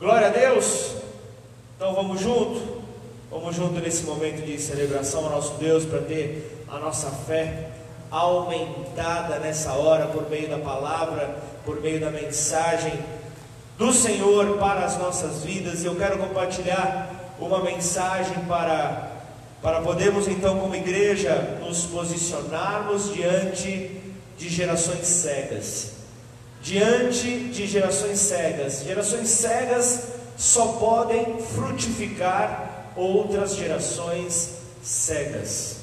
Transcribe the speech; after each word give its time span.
Glória 0.00 0.28
a 0.28 0.30
Deus. 0.30 0.94
Então 1.76 1.94
vamos 1.94 2.22
junto. 2.22 2.80
Vamos 3.30 3.54
junto 3.54 3.78
nesse 3.80 4.04
momento 4.04 4.46
de 4.46 4.58
celebração 4.58 5.26
ao 5.26 5.30
nosso 5.30 5.58
Deus 5.58 5.84
para 5.84 6.00
ter 6.00 6.64
a 6.68 6.78
nossa 6.78 7.10
fé 7.10 7.68
aumentada 8.10 9.38
nessa 9.38 9.74
hora 9.74 10.06
por 10.06 10.30
meio 10.30 10.48
da 10.48 10.56
palavra, 10.56 11.36
por 11.66 11.82
meio 11.82 12.00
da 12.00 12.10
mensagem 12.10 12.94
do 13.76 13.92
Senhor 13.92 14.56
para 14.56 14.86
as 14.86 14.96
nossas 14.96 15.44
vidas. 15.44 15.84
Eu 15.84 15.94
quero 15.94 16.16
compartilhar 16.16 17.34
uma 17.38 17.62
mensagem 17.62 18.42
para 18.48 19.18
para 19.60 19.82
podermos 19.82 20.26
então 20.26 20.58
como 20.58 20.74
igreja 20.74 21.58
nos 21.60 21.84
posicionarmos 21.84 23.12
diante 23.12 24.00
de 24.38 24.48
gerações 24.48 25.06
cegas. 25.06 25.99
Diante 26.62 27.48
de 27.48 27.66
gerações 27.66 28.18
cegas. 28.18 28.82
Gerações 28.84 29.28
cegas 29.28 30.08
só 30.36 30.66
podem 30.78 31.38
frutificar 31.54 32.92
outras 32.96 33.56
gerações 33.56 34.56
cegas. 34.82 35.76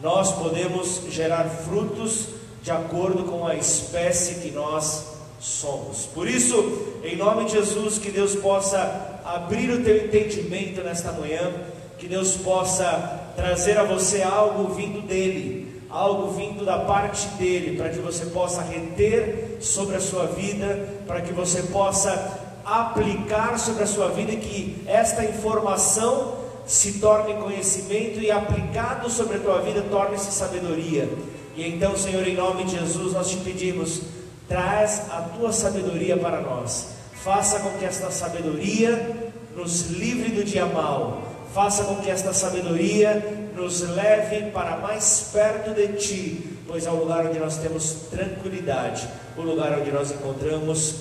Nós 0.00 0.32
podemos 0.32 1.02
gerar 1.10 1.44
frutos 1.44 2.28
de 2.62 2.70
acordo 2.70 3.24
com 3.24 3.46
a 3.46 3.54
espécie 3.54 4.40
que 4.40 4.50
nós 4.50 5.16
somos. 5.40 6.06
Por 6.06 6.28
isso, 6.28 6.98
em 7.04 7.16
nome 7.16 7.44
de 7.44 7.52
Jesus, 7.52 7.98
que 7.98 8.10
Deus 8.10 8.34
possa 8.34 9.20
abrir 9.24 9.70
o 9.70 9.82
teu 9.82 10.04
entendimento 10.04 10.82
nesta 10.82 11.12
manhã, 11.12 11.52
que 11.98 12.06
Deus 12.06 12.36
possa 12.36 13.32
trazer 13.36 13.78
a 13.78 13.84
você 13.84 14.22
algo 14.22 14.74
vindo 14.74 15.00
dele, 15.06 15.55
algo 15.96 16.32
vindo 16.32 16.64
da 16.64 16.80
parte 16.80 17.26
dele, 17.38 17.76
para 17.76 17.88
que 17.88 17.98
você 17.98 18.26
possa 18.26 18.60
reter 18.60 19.56
sobre 19.60 19.96
a 19.96 20.00
sua 20.00 20.26
vida, 20.26 20.88
para 21.06 21.22
que 21.22 21.32
você 21.32 21.62
possa 21.64 22.38
aplicar 22.64 23.58
sobre 23.58 23.84
a 23.84 23.86
sua 23.86 24.08
vida 24.08 24.32
e 24.32 24.36
que 24.36 24.82
esta 24.86 25.24
informação 25.24 26.34
se 26.66 26.94
torne 26.94 27.34
conhecimento 27.34 28.20
e 28.20 28.30
aplicado 28.30 29.08
sobre 29.08 29.36
a 29.36 29.40
tua 29.40 29.60
vida 29.62 29.82
torne-se 29.82 30.32
sabedoria. 30.32 31.08
E 31.54 31.66
então, 31.66 31.96
Senhor, 31.96 32.26
em 32.26 32.34
nome 32.34 32.64
de 32.64 32.72
Jesus, 32.72 33.12
nós 33.12 33.30
te 33.30 33.36
pedimos, 33.36 34.02
traz 34.48 35.04
a 35.10 35.22
tua 35.22 35.52
sabedoria 35.52 36.16
para 36.16 36.40
nós. 36.40 36.88
Faça 37.14 37.60
com 37.60 37.70
que 37.78 37.84
esta 37.84 38.10
sabedoria 38.10 39.32
nos 39.56 39.90
livre 39.92 40.30
do 40.30 40.44
dia 40.44 40.66
mal. 40.66 41.22
Faça 41.54 41.84
com 41.84 41.96
que 41.96 42.10
esta 42.10 42.34
sabedoria 42.34 43.45
nos 43.56 43.80
leve 43.80 44.50
para 44.50 44.76
mais 44.76 45.30
perto 45.32 45.74
de 45.74 45.88
ti, 45.94 46.58
pois 46.66 46.86
é 46.86 46.90
o 46.90 46.96
lugar 46.96 47.26
onde 47.26 47.38
nós 47.38 47.56
temos 47.56 48.08
tranquilidade, 48.10 49.08
o 49.36 49.42
lugar 49.42 49.78
onde 49.78 49.90
nós 49.90 50.10
encontramos 50.10 50.96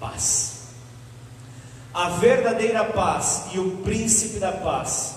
paz 0.00 0.52
a 1.94 2.08
verdadeira 2.08 2.84
paz 2.84 3.44
e 3.52 3.58
o 3.58 3.78
príncipe 3.78 4.38
da 4.38 4.50
paz 4.50 5.16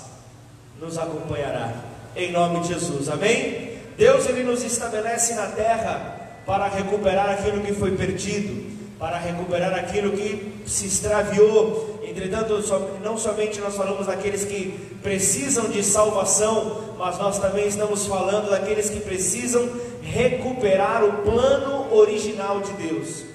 nos 0.79 0.97
acompanhará. 0.97 1.73
Em 2.15 2.31
nome 2.31 2.61
de 2.61 2.69
Jesus. 2.69 3.07
Amém? 3.09 3.77
Deus 3.97 4.27
ele 4.27 4.43
nos 4.43 4.61
estabelece 4.63 5.35
na 5.35 5.47
terra 5.47 6.41
para 6.45 6.67
recuperar 6.67 7.29
aquilo 7.29 7.61
que 7.61 7.73
foi 7.73 7.95
perdido, 7.95 8.75
para 8.99 9.17
recuperar 9.17 9.73
aquilo 9.73 10.11
que 10.11 10.63
se 10.65 10.87
extraviou. 10.87 11.94
Entretanto, 12.15 12.63
não 13.03 13.17
somente 13.17 13.59
nós 13.59 13.75
falamos 13.75 14.07
daqueles 14.07 14.45
que 14.45 14.71
precisam 15.03 15.65
de 15.65 15.83
salvação, 15.83 16.95
mas 16.97 17.17
nós 17.17 17.39
também 17.39 17.67
estamos 17.67 18.05
falando 18.05 18.49
daqueles 18.49 18.89
que 18.89 19.01
precisam 19.01 19.69
recuperar 20.01 21.03
o 21.03 21.11
plano 21.23 21.93
original 21.93 22.61
de 22.61 22.71
Deus. 22.71 23.25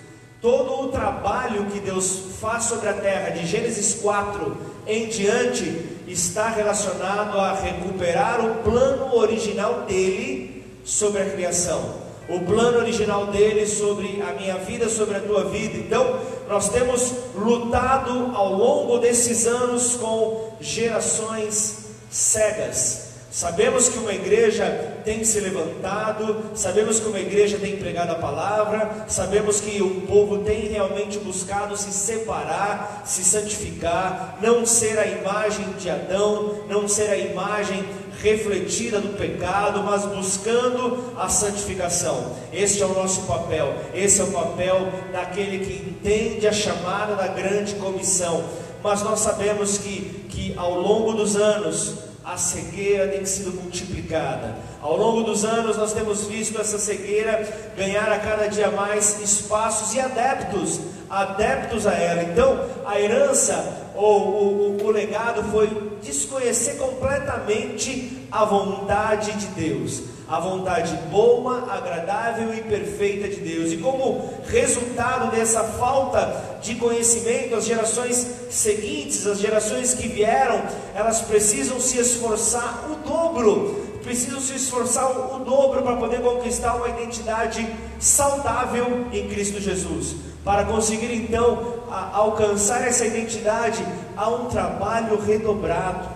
Todo 0.41 0.87
o 0.87 0.89
trabalho 0.89 1.67
que 1.67 1.79
Deus 1.79 2.23
faz 2.41 2.65
sobre 2.65 2.89
a 2.89 2.95
terra, 2.95 3.29
de 3.29 3.47
Gênesis 3.47 3.97
4 4.01 4.57
em 4.87 5.09
diante, 5.09 6.01
está 6.09 6.49
relacionado 6.49 7.39
a 7.39 7.53
recuperar 7.53 8.43
o 8.43 8.63
plano 8.63 9.15
original 9.15 9.83
dele 9.83 10.65
sobre 10.83 11.21
a 11.21 11.27
criação. 11.29 12.10
O 12.31 12.41
plano 12.41 12.79
original 12.79 13.27
dele 13.27 13.67
sobre 13.67 14.23
a 14.23 14.33
minha 14.33 14.57
vida, 14.59 14.89
sobre 14.89 15.17
a 15.17 15.21
tua 15.21 15.45
vida. 15.45 15.77
Então, 15.77 16.21
nós 16.49 16.69
temos 16.69 17.13
lutado 17.35 18.31
ao 18.35 18.55
longo 18.55 18.99
desses 18.99 19.47
anos 19.47 19.97
com 19.97 20.55
gerações 20.61 21.87
cegas 22.09 23.11
Sabemos 23.31 23.89
que 23.89 23.99
uma 24.01 24.13
igreja 24.13 24.67
tem 25.05 25.23
se 25.23 25.39
levantado, 25.39 26.51
sabemos 26.53 26.99
que 26.99 27.07
uma 27.07 27.21
igreja 27.21 27.59
tem 27.59 27.77
pregado 27.77 28.11
a 28.11 28.17
palavra, 28.17 29.05
sabemos 29.07 29.61
que 29.61 29.81
o 29.81 30.01
povo 30.01 30.39
tem 30.39 30.67
realmente 30.67 31.17
buscado 31.21 31.77
se 31.77 31.93
separar, 31.93 33.03
se 33.07 33.23
santificar, 33.23 34.37
não 34.43 34.67
ser 34.67 34.99
a 34.99 35.07
imagem 35.07 35.65
de 35.79 35.89
Adão, 35.89 36.65
não 36.69 36.89
ser 36.89 37.09
a 37.09 37.17
imagem 37.17 37.85
refletida 38.23 39.01
do 39.01 39.17
pecado, 39.17 39.83
mas 39.83 40.05
buscando 40.05 41.13
a 41.17 41.29
santificação. 41.29 42.37
Este 42.53 42.83
é 42.83 42.87
o 42.87 42.95
nosso 42.95 43.23
papel, 43.23 43.75
esse 43.95 44.21
é 44.21 44.25
o 44.25 44.33
papel 44.33 44.89
daquele 45.13 45.65
que 45.65 45.91
entende 45.91 46.47
a 46.47 46.53
chamada 46.53 47.15
da 47.15 47.29
grande 47.29 47.75
comissão. 47.75 48.45
Mas 48.83 49.03
nós 49.03 49.21
sabemos 49.21 49.79
que, 49.79 50.27
que 50.29 50.55
ao 50.57 50.81
longo 50.81 51.13
dos 51.13 51.37
anos, 51.37 51.95
a 52.25 52.37
cegueira 52.37 53.09
tem 53.09 53.25
sido 53.25 53.53
multiplicada. 53.53 54.55
Ao 54.81 54.97
longo 54.97 55.23
dos 55.23 55.45
anos, 55.45 55.77
nós 55.77 55.93
temos 55.93 56.27
visto 56.27 56.61
essa 56.61 56.79
cegueira 56.79 57.47
ganhar 57.77 58.11
a 58.11 58.19
cada 58.19 58.47
dia 58.47 58.71
mais 58.71 59.21
espaços 59.21 59.95
e 59.95 60.01
adeptos, 60.01 60.81
adeptos 61.09 61.87
a 61.87 61.95
ela. 61.95 62.23
Então, 62.23 62.65
a 62.87 63.01
herança 63.01 63.91
ou 63.95 64.29
o, 64.29 64.79
o, 64.81 64.87
o 64.87 64.91
legado 64.91 65.43
foi 65.51 65.90
desconhecer 66.03 66.77
completamente 66.77 68.27
a 68.31 68.45
vontade 68.45 69.33
de 69.33 69.47
Deus 69.49 70.11
a 70.31 70.39
vontade 70.39 70.97
boa, 71.11 71.67
agradável 71.73 72.55
e 72.55 72.61
perfeita 72.61 73.27
de 73.27 73.41
Deus. 73.41 73.73
E 73.73 73.79
como 73.79 74.33
resultado 74.47 75.29
dessa 75.33 75.65
falta 75.65 76.61
de 76.63 76.77
conhecimento, 76.77 77.57
as 77.57 77.65
gerações 77.65 78.29
seguintes, 78.49 79.27
as 79.27 79.41
gerações 79.41 79.93
que 79.93 80.07
vieram, 80.07 80.63
elas 80.95 81.21
precisam 81.23 81.81
se 81.81 81.99
esforçar 81.99 82.89
o 82.93 83.09
dobro, 83.09 83.90
precisam 84.03 84.41
se 84.41 84.55
esforçar 84.55 85.11
o 85.11 85.39
dobro 85.45 85.83
para 85.83 85.97
poder 85.97 86.21
conquistar 86.21 86.75
uma 86.75 86.89
identidade 86.89 87.67
saudável 87.99 89.07
em 89.13 89.29
Cristo 89.29 89.61
Jesus. 89.61 90.17
Para 90.45 90.65
conseguir 90.65 91.15
então 91.15 91.81
alcançar 92.13 92.87
essa 92.87 93.05
identidade, 93.05 93.85
há 94.17 94.29
um 94.29 94.47
trabalho 94.47 95.21
redobrado. 95.21 96.09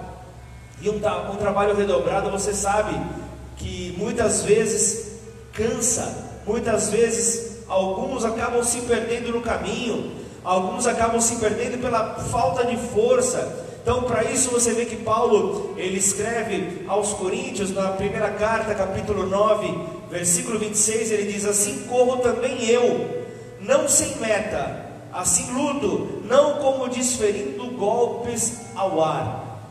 E 0.80 0.88
um, 0.88 0.96
um 0.96 1.36
trabalho 1.36 1.74
redobrado, 1.74 2.30
você 2.30 2.52
sabe, 2.52 2.98
que 3.56 3.94
muitas 3.98 4.42
vezes 4.42 5.18
cansa, 5.52 6.40
muitas 6.46 6.90
vezes 6.90 7.64
alguns 7.68 8.24
acabam 8.24 8.62
se 8.62 8.82
perdendo 8.82 9.32
no 9.32 9.40
caminho, 9.40 10.12
alguns 10.42 10.86
acabam 10.86 11.20
se 11.20 11.36
perdendo 11.36 11.80
pela 11.80 12.16
falta 12.16 12.64
de 12.64 12.76
força. 12.76 13.63
Então, 13.84 14.04
para 14.04 14.24
isso 14.24 14.50
você 14.50 14.72
vê 14.72 14.86
que 14.86 14.96
Paulo, 14.96 15.74
ele 15.76 15.98
escreve 15.98 16.86
aos 16.88 17.12
Coríntios, 17.12 17.70
na 17.70 17.90
primeira 17.90 18.30
carta, 18.30 18.74
capítulo 18.74 19.26
9, 19.26 19.78
versículo 20.10 20.58
26, 20.58 21.10
ele 21.10 21.30
diz: 21.30 21.44
Assim 21.44 21.82
corro 21.86 22.22
também 22.22 22.64
eu, 22.64 23.26
não 23.60 23.86
sem 23.86 24.16
meta, 24.16 24.86
assim 25.12 25.52
luto, 25.52 26.22
não 26.24 26.54
como 26.60 26.88
desferindo 26.88 27.72
golpes 27.72 28.60
ao 28.74 29.04
ar, 29.04 29.68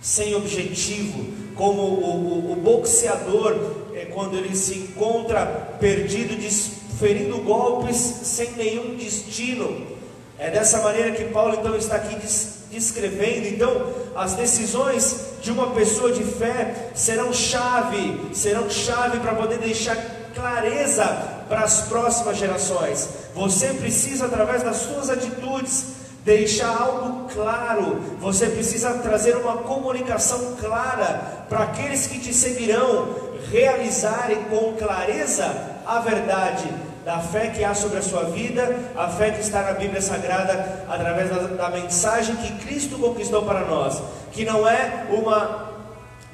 sem 0.00 0.34
objetivo, 0.34 1.22
como 1.54 1.82
o, 1.82 2.48
o, 2.48 2.52
o 2.52 2.56
boxeador, 2.56 3.54
é, 3.94 4.06
quando 4.06 4.38
ele 4.38 4.56
se 4.56 4.78
encontra 4.78 5.44
perdido, 5.78 6.40
ferindo 6.98 7.36
golpes 7.42 7.96
sem 7.96 8.52
nenhum 8.52 8.96
destino. 8.96 9.88
É 10.38 10.50
dessa 10.50 10.80
maneira 10.80 11.12
que 11.12 11.24
Paulo 11.24 11.54
então 11.60 11.76
está 11.76 11.96
aqui 11.96 12.16
descrevendo. 12.72 13.46
Então, 13.46 13.92
as 14.16 14.32
decisões 14.34 15.34
de 15.42 15.52
uma 15.52 15.70
pessoa 15.70 16.10
de 16.10 16.24
fé 16.24 16.90
serão 16.94 17.32
chave, 17.32 18.30
serão 18.32 18.68
chave 18.70 19.20
para 19.20 19.34
poder 19.34 19.58
deixar 19.58 19.96
clareza 20.34 21.04
para 21.48 21.60
as 21.60 21.82
próximas 21.82 22.38
gerações. 22.38 23.08
Você 23.34 23.68
precisa, 23.74 24.24
através 24.24 24.62
das 24.62 24.76
suas 24.76 25.10
atitudes, 25.10 25.84
deixar 26.24 26.80
algo 26.80 27.28
claro, 27.32 28.00
você 28.20 28.46
precisa 28.46 28.94
trazer 28.94 29.36
uma 29.36 29.58
comunicação 29.58 30.56
clara 30.58 31.46
para 31.48 31.64
aqueles 31.64 32.06
que 32.06 32.20
te 32.20 32.32
seguirão 32.32 33.32
realizarem 33.50 34.44
com 34.44 34.74
clareza 34.74 35.44
a 35.84 35.98
verdade 35.98 36.91
da 37.04 37.18
fé 37.18 37.48
que 37.48 37.64
há 37.64 37.74
sobre 37.74 37.98
a 37.98 38.02
sua 38.02 38.24
vida, 38.24 38.76
a 38.96 39.08
fé 39.08 39.30
que 39.30 39.40
está 39.40 39.62
na 39.62 39.72
Bíblia 39.72 40.00
Sagrada, 40.00 40.84
através 40.88 41.30
da, 41.30 41.38
da 41.38 41.70
mensagem 41.70 42.36
que 42.36 42.52
Cristo 42.64 42.98
conquistou 42.98 43.42
para 43.42 43.60
nós, 43.60 44.00
que 44.30 44.44
não 44.44 44.68
é 44.68 45.06
uma 45.10 45.72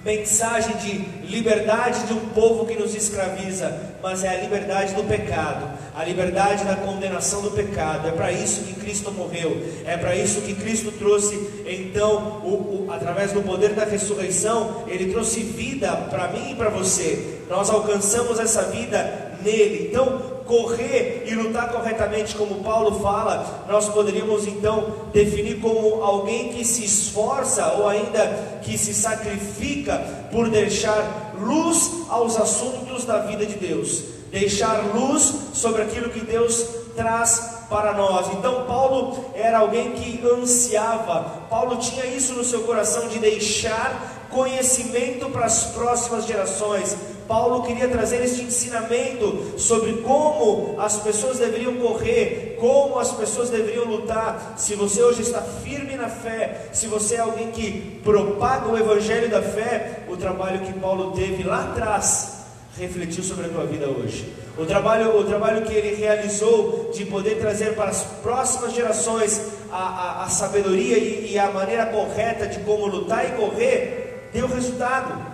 mensagem 0.05 0.77
de 0.77 0.93
liberdade 1.27 2.07
de 2.07 2.13
um 2.13 2.21
povo 2.31 2.65
que 2.67 2.75
nos 2.75 2.95
escraviza, 2.95 3.77
mas 4.03 4.23
é 4.23 4.29
a 4.29 4.41
liberdade 4.41 4.95
do 4.95 5.03
pecado, 5.05 5.69
a 5.95 6.05
liberdade 6.05 6.65
da 6.65 6.77
condenação 6.77 7.43
do 7.43 7.51
pecado. 7.51 8.07
É 8.07 8.13
para 8.13 8.31
isso 8.31 8.63
que 8.63 8.75
Cristo 8.75 9.11
morreu, 9.11 9.61
é 9.85 9.97
para 9.97 10.15
isso 10.15 10.43
que 10.43 10.55
Cristo 10.55 10.93
trouxe, 10.93 11.35
então, 11.67 12.41
o, 12.45 12.87
o, 12.87 12.93
através 12.93 13.33
do 13.33 13.43
poder 13.43 13.75
da 13.75 13.85
ressurreição, 13.85 14.85
Ele 14.87 15.13
trouxe 15.13 15.41
vida 15.41 15.91
para 16.09 16.29
mim 16.29 16.53
e 16.53 16.55
para 16.55 16.71
você. 16.71 17.41
Nós 17.49 17.69
alcançamos 17.69 18.39
essa 18.39 18.63
vida 18.65 19.37
nele. 19.43 19.89
Então, 19.89 20.38
correr 20.49 21.25
e 21.27 21.35
lutar 21.35 21.71
corretamente, 21.71 22.35
como 22.35 22.65
Paulo 22.65 23.01
fala, 23.01 23.67
nós 23.69 23.89
poderíamos 23.91 24.47
então 24.49 24.95
definir 25.13 25.61
como 25.61 26.03
alguém 26.03 26.55
que 26.55 26.65
se 26.65 26.85
esforça 26.85 27.75
ou 27.75 27.87
ainda 27.87 28.61
que 28.63 28.79
se 28.79 28.95
sacrifica 28.95 29.99
por 30.33 30.49
deixar 30.49 31.35
luz 31.39 32.07
aos 32.09 32.41
assuntos 32.41 33.05
da 33.05 33.19
vida 33.19 33.45
de 33.45 33.55
Deus, 33.55 34.03
deixar 34.33 34.95
luz 34.95 35.35
sobre 35.53 35.83
aquilo 35.83 36.09
que 36.09 36.21
Deus 36.21 36.65
traz 36.97 37.59
para 37.69 37.93
nós. 37.93 38.29
Então 38.33 38.65
Paulo 38.65 39.27
era 39.35 39.59
alguém 39.59 39.93
que 39.93 40.27
ansiava, 40.27 41.47
Paulo 41.51 41.77
tinha 41.77 42.07
isso 42.07 42.33
no 42.33 42.43
seu 42.43 42.63
coração 42.63 43.07
de 43.09 43.19
deixar 43.19 44.27
conhecimento 44.31 45.29
para 45.31 45.45
as 45.47 45.65
próximas 45.67 46.27
gerações. 46.27 46.97
Paulo 47.29 47.63
queria 47.63 47.87
trazer 47.89 48.25
este 48.25 48.43
ensinamento 48.43 49.53
sobre 49.59 49.99
como 49.99 50.81
as 50.81 50.97
pessoas 50.97 51.39
deveriam 51.39 51.75
correr, 51.77 52.57
como 52.59 52.99
as 52.99 53.13
pessoas 53.13 53.51
deveriam 53.51 53.85
lutar. 53.85 54.55
Se 54.57 54.75
você 54.75 55.03
hoje 55.03 55.21
está 55.21 55.43
firme 55.43 55.95
na 55.95 56.09
fé, 56.09 56.69
se 56.73 56.87
você 56.87 57.17
é 57.17 57.21
alguém 57.21 57.51
que 57.51 58.01
propaga 58.03 58.69
o 58.69 58.79
evangelho 58.79 59.29
da 59.29 59.43
fé, 59.43 60.05
o 60.09 60.17
trabalho 60.17 60.61
que 60.61 60.73
Paulo 60.73 61.13
teve 61.13 61.43
lá 61.43 61.65
atrás 61.65 62.39
refletiu 62.79 63.23
sobre 63.23 63.47
a 63.47 63.49
tua 63.49 63.67
vida 63.67 63.87
hoje. 63.89 64.33
O 64.57 64.65
trabalho, 64.65 65.19
o 65.19 65.25
trabalho 65.25 65.67
que 65.67 65.75
ele 65.75 65.97
realizou 65.97 66.91
de 66.95 67.05
poder 67.05 67.39
trazer 67.39 67.75
para 67.75 67.91
as 67.91 68.05
próximas 68.23 68.73
gerações 68.73 69.53
a, 69.71 69.77
a, 69.77 70.25
a 70.25 70.29
sabedoria 70.29 70.97
e, 70.97 71.33
e 71.33 71.39
a 71.39 71.51
maneira 71.51 71.87
correta 71.87 72.47
de 72.47 72.61
como 72.61 72.87
lutar 72.87 73.27
e 73.27 73.33
correr, 73.33 74.31
deu 74.33 74.47
resultado 74.47 75.28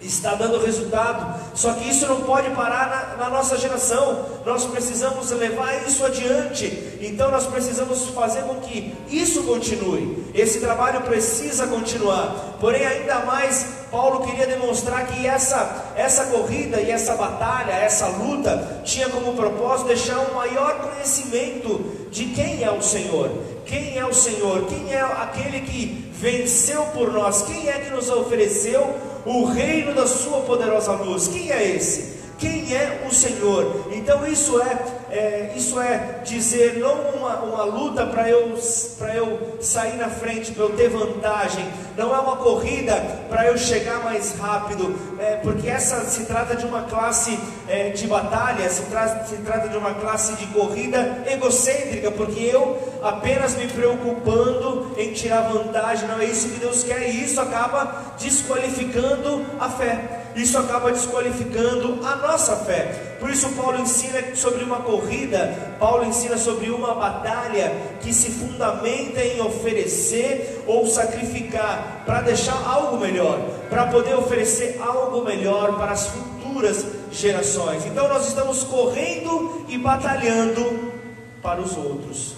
está 0.00 0.34
dando 0.34 0.64
resultado. 0.64 1.40
Só 1.54 1.72
que 1.74 1.88
isso 1.88 2.06
não 2.06 2.22
pode 2.22 2.50
parar 2.50 3.16
na, 3.18 3.24
na, 3.24 3.30
nossa 3.30 3.56
geração. 3.58 4.24
Nós 4.44 4.64
precisamos 4.66 5.30
levar 5.30 5.86
isso 5.86 6.04
adiante. 6.04 6.98
Então 7.00 7.30
nós 7.30 7.46
precisamos 7.46 8.08
fazer 8.08 8.42
com 8.42 8.56
que 8.56 8.94
isso 9.10 9.42
continue. 9.44 10.24
Esse 10.34 10.60
trabalho 10.60 11.02
precisa 11.02 11.66
continuar. 11.66 12.56
Porém, 12.60 12.86
ainda 12.86 13.20
mais, 13.20 13.66
Paulo 13.90 14.26
queria 14.26 14.46
demonstrar 14.46 15.06
que 15.06 15.26
essa, 15.26 15.92
essa 15.96 16.26
corrida 16.26 16.80
e 16.80 16.90
essa 16.90 17.14
batalha, 17.14 17.72
essa 17.72 18.06
luta, 18.08 18.82
tinha 18.84 19.08
como 19.08 19.34
propósito 19.34 19.88
deixar 19.88 20.18
um 20.18 20.34
maior 20.34 20.78
conhecimento 20.80 22.08
de 22.10 22.26
quem 22.26 22.62
é 22.62 22.70
o 22.70 22.82
Senhor. 22.82 23.30
Quem 23.66 23.98
é 23.98 24.04
o 24.04 24.14
Senhor? 24.14 24.66
Quem 24.66 24.92
é 24.92 25.00
aquele 25.00 25.60
que 25.60 26.10
venceu 26.12 26.82
por 26.86 27.12
nós? 27.12 27.42
Quem 27.42 27.68
é 27.68 27.80
que 27.80 27.90
nos 27.90 28.08
ofereceu 28.10 29.10
o 29.24 29.44
reino 29.44 29.94
da 29.94 30.06
sua 30.06 30.40
poderosa 30.40 30.92
luz. 30.92 31.28
Quem 31.28 31.50
é 31.50 31.76
esse? 31.76 32.20
Quem 32.38 32.74
é 32.74 33.06
o 33.08 33.14
Senhor? 33.14 33.88
Então 33.92 34.26
isso 34.26 34.60
é, 34.62 34.78
é 35.10 35.52
isso 35.56 35.80
é 35.80 36.20
dizer 36.24 36.78
não 36.78 36.94
uma, 37.16 37.36
uma 37.36 37.64
luta 37.64 38.06
para 38.06 38.28
eu 38.28 38.56
eu 39.20 39.58
sair 39.60 39.96
na 39.96 40.08
frente, 40.08 40.52
para 40.52 40.64
eu 40.64 40.70
ter 40.70 40.88
vantagem. 40.88 41.64
Não 41.96 42.14
é 42.14 42.18
uma 42.18 42.36
corrida 42.36 42.94
para 43.28 43.46
eu 43.46 43.58
chegar 43.58 44.02
mais 44.02 44.36
rápido, 44.38 44.94
é, 45.18 45.36
porque 45.36 45.68
essa 45.68 46.00
se 46.04 46.24
trata 46.24 46.56
de 46.56 46.64
uma 46.64 46.82
classe 46.82 47.38
é, 47.68 47.90
de 47.90 48.06
batalha, 48.06 48.68
se, 48.68 48.82
tra 48.82 49.24
se 49.24 49.36
trata 49.36 49.68
de 49.68 49.76
uma 49.76 49.94
classe 49.94 50.34
de 50.34 50.46
corrida 50.46 51.22
egocêntrica, 51.26 52.10
porque 52.10 52.40
eu 52.40 52.78
apenas 53.02 53.56
me 53.56 53.66
preocupando 53.66 54.94
em 54.96 55.12
tirar 55.12 55.42
vantagem. 55.42 56.08
Não 56.08 56.20
é 56.20 56.24
isso 56.24 56.48
que 56.48 56.60
Deus 56.60 56.82
quer 56.82 57.10
e 57.10 57.24
isso 57.24 57.40
acaba 57.40 58.14
desqualificando 58.18 59.44
a 59.58 59.68
fé 59.68 60.19
isso 60.34 60.56
acaba 60.58 60.92
desqualificando 60.92 62.04
a 62.06 62.16
nossa 62.16 62.56
fé. 62.56 63.16
Por 63.18 63.30
isso, 63.30 63.48
Paulo 63.50 63.78
ensina 63.80 64.34
sobre 64.34 64.64
uma 64.64 64.80
corrida, 64.80 65.76
Paulo 65.78 66.04
ensina 66.04 66.38
sobre 66.38 66.70
uma 66.70 66.94
batalha 66.94 67.72
que 68.00 68.12
se 68.12 68.30
fundamenta 68.30 69.22
em 69.22 69.40
oferecer 69.40 70.64
ou 70.66 70.86
sacrificar 70.86 72.02
para 72.06 72.22
deixar 72.22 72.56
algo 72.66 72.98
melhor, 72.98 73.38
para 73.68 73.86
poder 73.86 74.14
oferecer 74.14 74.80
algo 74.80 75.24
melhor 75.24 75.76
para 75.76 75.92
as 75.92 76.06
futuras 76.06 76.84
gerações. 77.12 77.84
Então, 77.86 78.08
nós 78.08 78.26
estamos 78.28 78.64
correndo 78.64 79.66
e 79.68 79.76
batalhando 79.76 80.92
para 81.42 81.60
os 81.60 81.76
outros. 81.76 82.34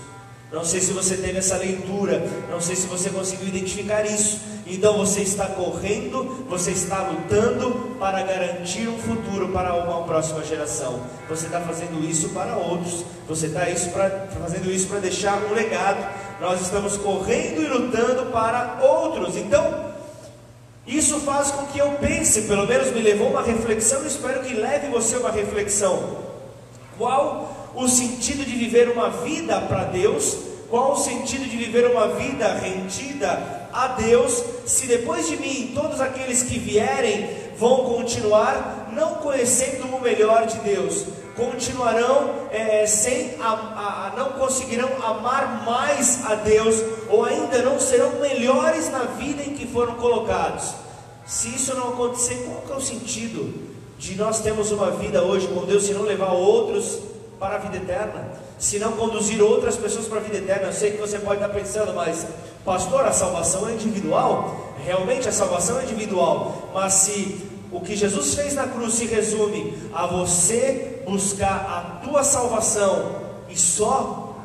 Não 0.52 0.64
sei 0.64 0.80
se 0.80 0.92
você 0.92 1.16
teve 1.16 1.38
essa 1.38 1.56
leitura, 1.56 2.22
não 2.50 2.60
sei 2.60 2.76
se 2.76 2.86
você 2.86 3.08
conseguiu 3.08 3.48
identificar 3.48 4.04
isso. 4.04 4.51
Então 4.72 4.96
você 4.96 5.20
está 5.20 5.46
correndo, 5.48 6.46
você 6.48 6.70
está 6.70 7.02
lutando 7.02 7.94
para 7.98 8.22
garantir 8.22 8.88
um 8.88 8.96
futuro 8.96 9.50
para 9.50 9.74
uma 9.74 10.04
próxima 10.04 10.42
geração. 10.42 10.98
Você 11.28 11.44
está 11.44 11.60
fazendo 11.60 12.02
isso 12.02 12.30
para 12.30 12.56
outros, 12.56 13.04
você 13.28 13.48
está 13.48 13.69
isso 13.69 13.90
pra, 13.90 14.08
fazendo 14.40 14.70
isso 14.70 14.88
para 14.88 15.00
deixar 15.00 15.36
um 15.44 15.52
legado. 15.52 16.02
Nós 16.40 16.62
estamos 16.62 16.96
correndo 16.96 17.62
e 17.62 17.69
lutando 17.69 18.32
para 18.32 18.80
outros. 18.82 19.36
Então, 19.36 19.92
isso 20.86 21.20
faz 21.20 21.50
com 21.50 21.66
que 21.66 21.78
eu 21.78 21.90
pense, 22.00 22.42
pelo 22.42 22.66
menos 22.66 22.90
me 22.92 23.02
levou 23.02 23.28
uma 23.28 23.42
reflexão, 23.42 24.06
espero 24.06 24.40
que 24.40 24.54
leve 24.54 24.88
você 24.88 25.16
uma 25.16 25.30
reflexão. 25.30 26.16
Qual 26.96 27.70
o 27.75 27.86
sentido 27.86 28.42
de 28.42 28.56
viver 28.56 28.88
uma 28.88 29.10
vida 29.10 29.60
para 29.60 29.84
Deus, 29.84 30.38
qual 30.70 30.92
o 30.92 30.96
sentido 30.96 31.44
de 31.44 31.58
viver 31.58 31.90
uma 31.90 32.08
vida 32.08 32.54
rendida 32.54 33.62
a 33.72 33.88
Deus, 33.88 34.42
se 34.66 34.86
depois 34.86 35.28
de 35.28 35.36
mim 35.36 35.72
todos 35.74 36.00
aqueles 36.00 36.42
que 36.42 36.58
vierem 36.58 37.28
vão 37.56 37.84
continuar 37.84 38.90
não 38.92 39.14
conhecendo 39.16 39.86
o 39.86 40.00
melhor 40.00 40.46
de 40.46 40.58
Deus, 40.58 41.06
continuarão 41.34 42.48
é, 42.50 42.86
sem 42.86 43.36
a, 43.40 43.50
a, 43.50 44.12
não 44.16 44.32
conseguirão 44.32 44.90
amar 45.02 45.64
mais 45.64 46.24
a 46.26 46.34
Deus, 46.34 46.76
ou 47.08 47.24
ainda 47.24 47.62
não 47.62 47.80
serão 47.80 48.20
melhores 48.20 48.90
na 48.90 49.04
vida 49.04 49.42
em 49.42 49.54
que 49.54 49.66
foram 49.66 49.94
colocados. 49.94 50.75
Se 51.25 51.48
isso 51.48 51.75
não 51.75 51.90
acontecer, 51.90 52.44
qual 52.66 52.76
é 52.76 52.80
o 52.80 52.84
sentido 52.84 53.72
de 53.98 54.16
nós 54.16 54.40
termos 54.40 54.70
uma 54.72 54.90
vida 54.90 55.22
hoje 55.22 55.46
com 55.46 55.64
Deus 55.64 55.84
se 55.84 55.94
não 55.94 56.02
levar 56.02 56.32
outros 56.32 56.98
para 57.38 57.54
a 57.54 57.58
vida 57.58 57.76
eterna, 57.76 58.32
se 58.58 58.78
não 58.78 58.92
conduzir 58.92 59.40
outras 59.40 59.76
pessoas 59.76 60.06
para 60.06 60.18
a 60.18 60.22
vida 60.22 60.38
eterna. 60.38 60.66
Eu 60.66 60.72
sei 60.72 60.92
que 60.92 60.98
você 60.98 61.18
pode 61.18 61.40
estar 61.40 61.48
pensando, 61.48 61.94
mas 61.94 62.26
pastor, 62.64 63.05
a 63.05 63.12
salvação 63.12 63.69
é 63.69 63.73
individual. 63.73 64.75
Realmente 64.85 65.28
a 65.28 65.33
salvação 65.33 65.78
é 65.78 65.85
individual, 65.85 66.71
mas 66.75 66.95
se 66.95 67.50
o 67.71 67.81
que 67.81 67.95
Jesus 67.95 68.35
fez 68.35 68.54
na 68.54 68.66
cruz 68.66 68.95
se 68.95 69.07
resume 69.07 69.75
a 69.95 70.07
você 70.07 71.02
buscar 71.07 72.00
a 72.02 72.04
tua 72.04 72.23
salvação 72.25 73.23
e 73.49 73.57
só, 73.57 74.37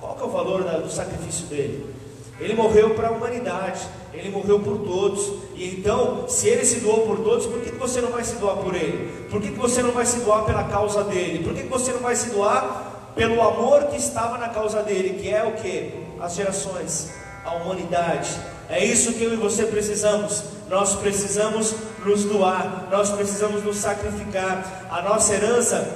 qual 0.00 0.14
que 0.14 0.22
é 0.22 0.24
o 0.26 0.30
valor 0.30 0.62
do 0.62 0.90
sacrifício 0.90 1.46
dele? 1.46 1.94
Ele 2.38 2.54
morreu 2.54 2.90
para 2.94 3.08
a 3.08 3.10
humanidade, 3.10 3.80
ele 4.12 4.30
morreu 4.30 4.60
por 4.60 4.78
todos. 4.78 5.32
E 5.54 5.78
então, 5.78 6.28
se 6.28 6.48
ele 6.48 6.64
se 6.64 6.80
doou 6.80 7.06
por 7.06 7.18
todos, 7.20 7.46
por 7.46 7.60
que 7.60 7.70
você 7.72 8.00
não 8.00 8.10
vai 8.10 8.24
se 8.24 8.36
doar 8.36 8.56
por 8.56 8.74
ele? 8.74 9.26
Por 9.30 9.40
que 9.40 9.50
você 9.50 9.82
não 9.82 9.92
vai 9.92 10.04
se 10.04 10.20
doar 10.20 10.44
pela 10.44 10.64
causa 10.64 11.02
dele? 11.04 11.42
Por 11.42 11.54
que 11.54 11.62
você 11.62 11.92
não 11.92 12.00
vai 12.00 12.14
se 12.14 12.30
doar 12.30 13.12
pelo 13.14 13.40
amor 13.40 13.84
que 13.84 13.96
estava 13.96 14.36
na 14.36 14.50
causa 14.50 14.82
dele, 14.82 15.18
que 15.20 15.30
é 15.30 15.42
o 15.42 15.52
que? 15.52 15.92
As 16.20 16.34
gerações, 16.34 17.10
a 17.46 17.54
humanidade. 17.54 18.30
É 18.68 18.84
isso 18.84 19.12
que 19.12 19.22
eu 19.22 19.32
e 19.32 19.36
você 19.36 19.64
precisamos. 19.64 20.42
Nós 20.68 20.96
precisamos 20.96 21.74
nos 22.04 22.24
doar, 22.24 22.88
nós 22.90 23.10
precisamos 23.10 23.62
nos 23.62 23.76
sacrificar. 23.76 24.88
A 24.90 25.00
nossa 25.02 25.32
herança 25.32 25.88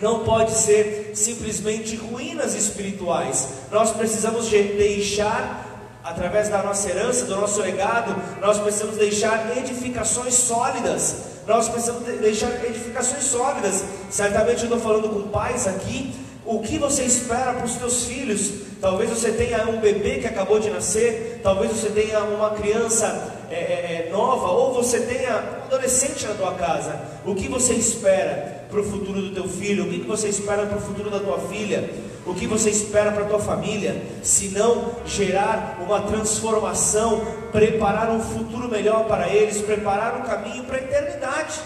não 0.00 0.20
pode 0.20 0.52
ser 0.52 1.12
simplesmente 1.14 1.96
ruínas 1.96 2.54
espirituais. 2.54 3.48
Nós 3.70 3.90
precisamos 3.90 4.48
deixar, 4.48 5.66
através 6.04 6.48
da 6.48 6.62
nossa 6.62 6.88
herança, 6.88 7.26
do 7.26 7.36
nosso 7.36 7.60
legado, 7.60 8.14
nós 8.40 8.58
precisamos 8.58 8.96
deixar 8.96 9.56
edificações 9.58 10.34
sólidas. 10.34 11.16
Nós 11.46 11.68
precisamos 11.68 12.04
deixar 12.04 12.64
edificações 12.64 13.24
sólidas. 13.24 13.82
Certamente 14.08 14.58
eu 14.58 14.64
estou 14.64 14.78
falando 14.78 15.08
com 15.08 15.28
pais 15.30 15.66
aqui. 15.66 16.14
O 16.50 16.58
que 16.58 16.78
você 16.78 17.04
espera 17.04 17.52
para 17.52 17.64
os 17.64 17.74
seus 17.74 18.06
filhos? 18.06 18.50
Talvez 18.80 19.08
você 19.08 19.30
tenha 19.30 19.68
um 19.68 19.78
bebê 19.78 20.18
que 20.18 20.26
acabou 20.26 20.58
de 20.58 20.68
nascer, 20.68 21.38
talvez 21.44 21.70
você 21.70 21.90
tenha 21.90 22.24
uma 22.24 22.50
criança 22.50 23.06
é, 23.48 23.54
é, 23.54 24.08
é 24.08 24.10
nova, 24.10 24.48
ou 24.48 24.74
você 24.74 24.98
tenha 24.98 25.60
um 25.62 25.66
adolescente 25.66 26.26
na 26.26 26.34
tua 26.34 26.54
casa. 26.54 27.00
O 27.24 27.36
que 27.36 27.46
você 27.46 27.74
espera? 27.74 28.58
para 28.68 28.80
o 28.80 28.84
futuro 28.84 29.20
do 29.20 29.34
teu 29.34 29.48
filho? 29.48 29.84
O 29.84 29.88
que, 29.88 29.98
você 30.00 30.28
espera 30.28 30.64
para 30.64 30.78
o 30.78 30.80
futuro 30.80 31.10
da 31.10 31.18
tua 31.18 31.38
filha? 31.40 31.90
O 32.24 32.34
que 32.34 32.46
você 32.46 32.70
espera 32.70 33.10
para 33.10 33.24
a 33.24 33.28
tua 33.28 33.40
família, 33.40 34.00
se 34.22 34.48
não 34.48 34.92
gerar 35.04 35.80
uma 35.84 36.02
transformação, 36.02 37.20
preparar 37.50 38.10
um 38.10 38.20
futuro 38.20 38.68
melhor 38.68 39.06
para 39.06 39.28
eles, 39.28 39.60
preparar 39.60 40.20
um 40.20 40.22
caminho 40.22 40.64
para 40.64 40.76
a 40.76 40.80
eternidade? 40.80 41.60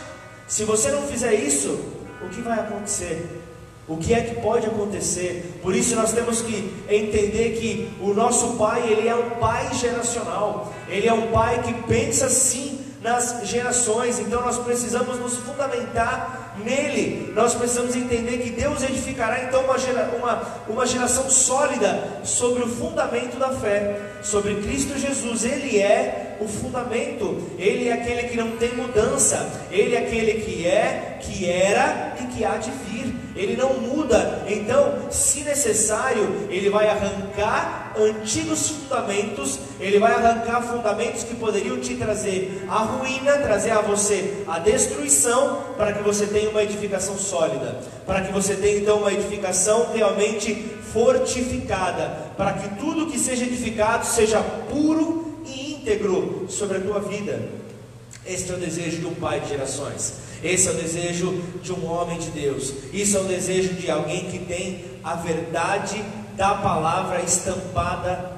Se 0.46 0.64
você 0.64 0.90
não 0.90 1.02
fizer 1.02 1.34
isso, 1.34 1.78
o 2.22 2.28
que 2.30 2.40
vai 2.40 2.58
acontecer? 2.58 3.43
O 3.86 3.98
que 3.98 4.14
é 4.14 4.22
que 4.22 4.40
pode 4.40 4.66
acontecer? 4.66 5.60
Por 5.62 5.74
isso 5.74 5.94
nós 5.94 6.12
temos 6.12 6.40
que 6.40 6.72
entender 6.88 7.58
que 7.60 7.90
o 8.00 8.14
nosso 8.14 8.56
pai, 8.56 8.82
ele 8.90 9.06
é 9.06 9.14
um 9.14 9.30
pai 9.38 9.74
geracional. 9.74 10.72
Ele 10.88 11.06
é 11.06 11.12
um 11.12 11.30
pai 11.30 11.62
que 11.62 11.74
pensa 11.86 12.30
sim 12.30 12.80
nas 13.02 13.46
gerações. 13.46 14.18
Então 14.18 14.40
nós 14.40 14.56
precisamos 14.56 15.18
nos 15.18 15.36
fundamentar 15.36 16.54
nele. 16.64 17.30
Nós 17.34 17.54
precisamos 17.54 17.94
entender 17.94 18.38
que 18.38 18.50
Deus 18.50 18.82
edificará 18.82 19.44
então 19.44 19.62
uma, 19.64 19.78
gera, 19.78 20.10
uma, 20.18 20.42
uma 20.66 20.86
geração 20.86 21.28
sólida 21.28 22.22
sobre 22.24 22.62
o 22.62 22.68
fundamento 22.68 23.38
da 23.38 23.50
fé, 23.50 24.00
sobre 24.22 24.54
Cristo 24.62 24.98
Jesus. 24.98 25.44
Ele 25.44 25.78
é 25.78 26.38
o 26.40 26.48
fundamento, 26.48 27.50
ele 27.58 27.88
é 27.88 27.92
aquele 27.92 28.28
que 28.28 28.36
não 28.38 28.52
tem 28.52 28.74
mudança, 28.74 29.66
ele 29.70 29.94
é 29.94 29.98
aquele 29.98 30.40
que 30.40 30.66
é, 30.66 31.18
que 31.20 31.50
era 31.50 32.16
e 32.18 32.26
que 32.28 32.44
há 32.44 32.56
de 32.56 32.70
vir 32.70 33.23
ele 33.36 33.56
não 33.56 33.74
muda. 33.74 34.44
Então, 34.46 35.10
se 35.10 35.40
necessário, 35.40 36.46
ele 36.48 36.70
vai 36.70 36.88
arrancar 36.88 37.92
antigos 37.98 38.68
fundamentos, 38.68 39.58
ele 39.80 39.98
vai 39.98 40.12
arrancar 40.12 40.62
fundamentos 40.62 41.24
que 41.24 41.34
poderiam 41.34 41.78
te 41.78 41.94
trazer 41.96 42.64
a 42.68 42.78
ruína, 42.78 43.38
trazer 43.38 43.70
a 43.70 43.80
você 43.80 44.44
a 44.46 44.58
destruição, 44.58 45.62
para 45.76 45.92
que 45.92 46.02
você 46.02 46.26
tenha 46.26 46.50
uma 46.50 46.62
edificação 46.62 47.16
sólida, 47.16 47.80
para 48.06 48.22
que 48.22 48.32
você 48.32 48.54
tenha 48.54 48.78
então 48.78 48.98
uma 48.98 49.12
edificação 49.12 49.92
realmente 49.92 50.54
fortificada, 50.92 52.32
para 52.36 52.52
que 52.52 52.76
tudo 52.76 53.10
que 53.10 53.18
seja 53.18 53.44
edificado 53.44 54.06
seja 54.06 54.40
puro 54.70 55.42
e 55.44 55.74
íntegro 55.74 56.46
sobre 56.48 56.78
a 56.78 56.80
tua 56.80 57.00
vida. 57.00 57.64
Este 58.26 58.52
é 58.52 58.54
o 58.54 58.58
desejo 58.58 58.98
de 58.98 59.06
um 59.06 59.14
pai 59.14 59.40
de 59.40 59.50
gerações. 59.50 60.14
Esse 60.44 60.68
é 60.68 60.72
o 60.72 60.74
desejo 60.74 61.42
de 61.62 61.72
um 61.72 61.90
homem 61.90 62.18
de 62.18 62.28
Deus. 62.28 62.74
Isso 62.92 63.16
é 63.16 63.20
o 63.20 63.24
desejo 63.24 63.72
de 63.72 63.90
alguém 63.90 64.26
que 64.26 64.38
tem 64.40 64.84
a 65.02 65.14
verdade 65.14 66.04
da 66.36 66.54
palavra 66.56 67.22
estampada 67.22 68.30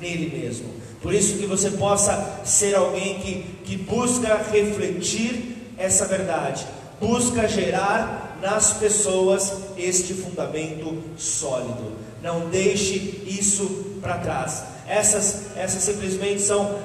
nele 0.00 0.36
mesmo. 0.36 0.66
Por 1.00 1.14
isso 1.14 1.38
que 1.38 1.46
você 1.46 1.70
possa 1.70 2.40
ser 2.44 2.74
alguém 2.74 3.20
que, 3.20 3.42
que 3.64 3.76
busca 3.76 4.36
refletir 4.50 5.72
essa 5.78 6.06
verdade, 6.06 6.66
busca 7.00 7.48
gerar 7.48 8.38
nas 8.42 8.72
pessoas 8.72 9.52
este 9.78 10.14
fundamento 10.14 11.00
sólido. 11.16 11.92
Não 12.20 12.48
deixe 12.50 13.22
isso 13.24 13.98
para 14.00 14.18
trás. 14.18 14.64
Essas, 14.88 15.56
essas 15.56 15.82
simplesmente 15.82 16.42
são, 16.42 16.76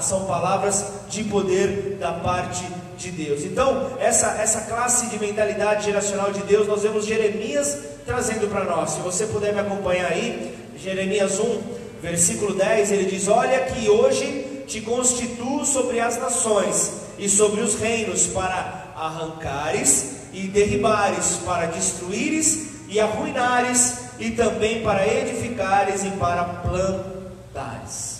são 0.00 0.26
palavras 0.26 0.84
de 1.08 1.22
poder 1.22 1.96
da 2.00 2.12
parte 2.12 2.64
de 2.96 3.10
Deus. 3.10 3.44
Então, 3.44 3.92
essa, 3.98 4.28
essa 4.40 4.62
classe 4.62 5.06
de 5.06 5.18
mentalidade 5.18 5.84
geracional 5.84 6.32
de 6.32 6.40
Deus, 6.42 6.66
nós 6.66 6.82
vemos 6.82 7.04
Jeremias 7.04 7.78
trazendo 8.04 8.48
para 8.48 8.64
nós. 8.64 8.90
Se 8.90 9.00
você 9.00 9.26
puder 9.26 9.52
me 9.52 9.60
acompanhar 9.60 10.10
aí, 10.10 10.54
Jeremias 10.76 11.38
1, 11.38 11.62
versículo 12.02 12.54
10, 12.54 12.92
ele 12.92 13.04
diz: 13.04 13.28
Olha 13.28 13.60
que 13.66 13.88
hoje 13.88 14.64
te 14.66 14.80
constituo 14.80 15.64
sobre 15.64 16.00
as 16.00 16.18
nações 16.18 16.92
e 17.18 17.28
sobre 17.28 17.60
os 17.60 17.74
reinos, 17.76 18.26
para 18.26 18.92
arrancares 18.96 20.16
e 20.32 20.48
derribares, 20.48 21.38
para 21.44 21.66
destruíres 21.66 22.86
e 22.88 23.00
arruinares, 23.00 24.06
e 24.18 24.30
também 24.30 24.82
para 24.82 25.06
edificares 25.06 26.02
e 26.04 26.10
para 26.12 26.44
plantares. 26.44 28.16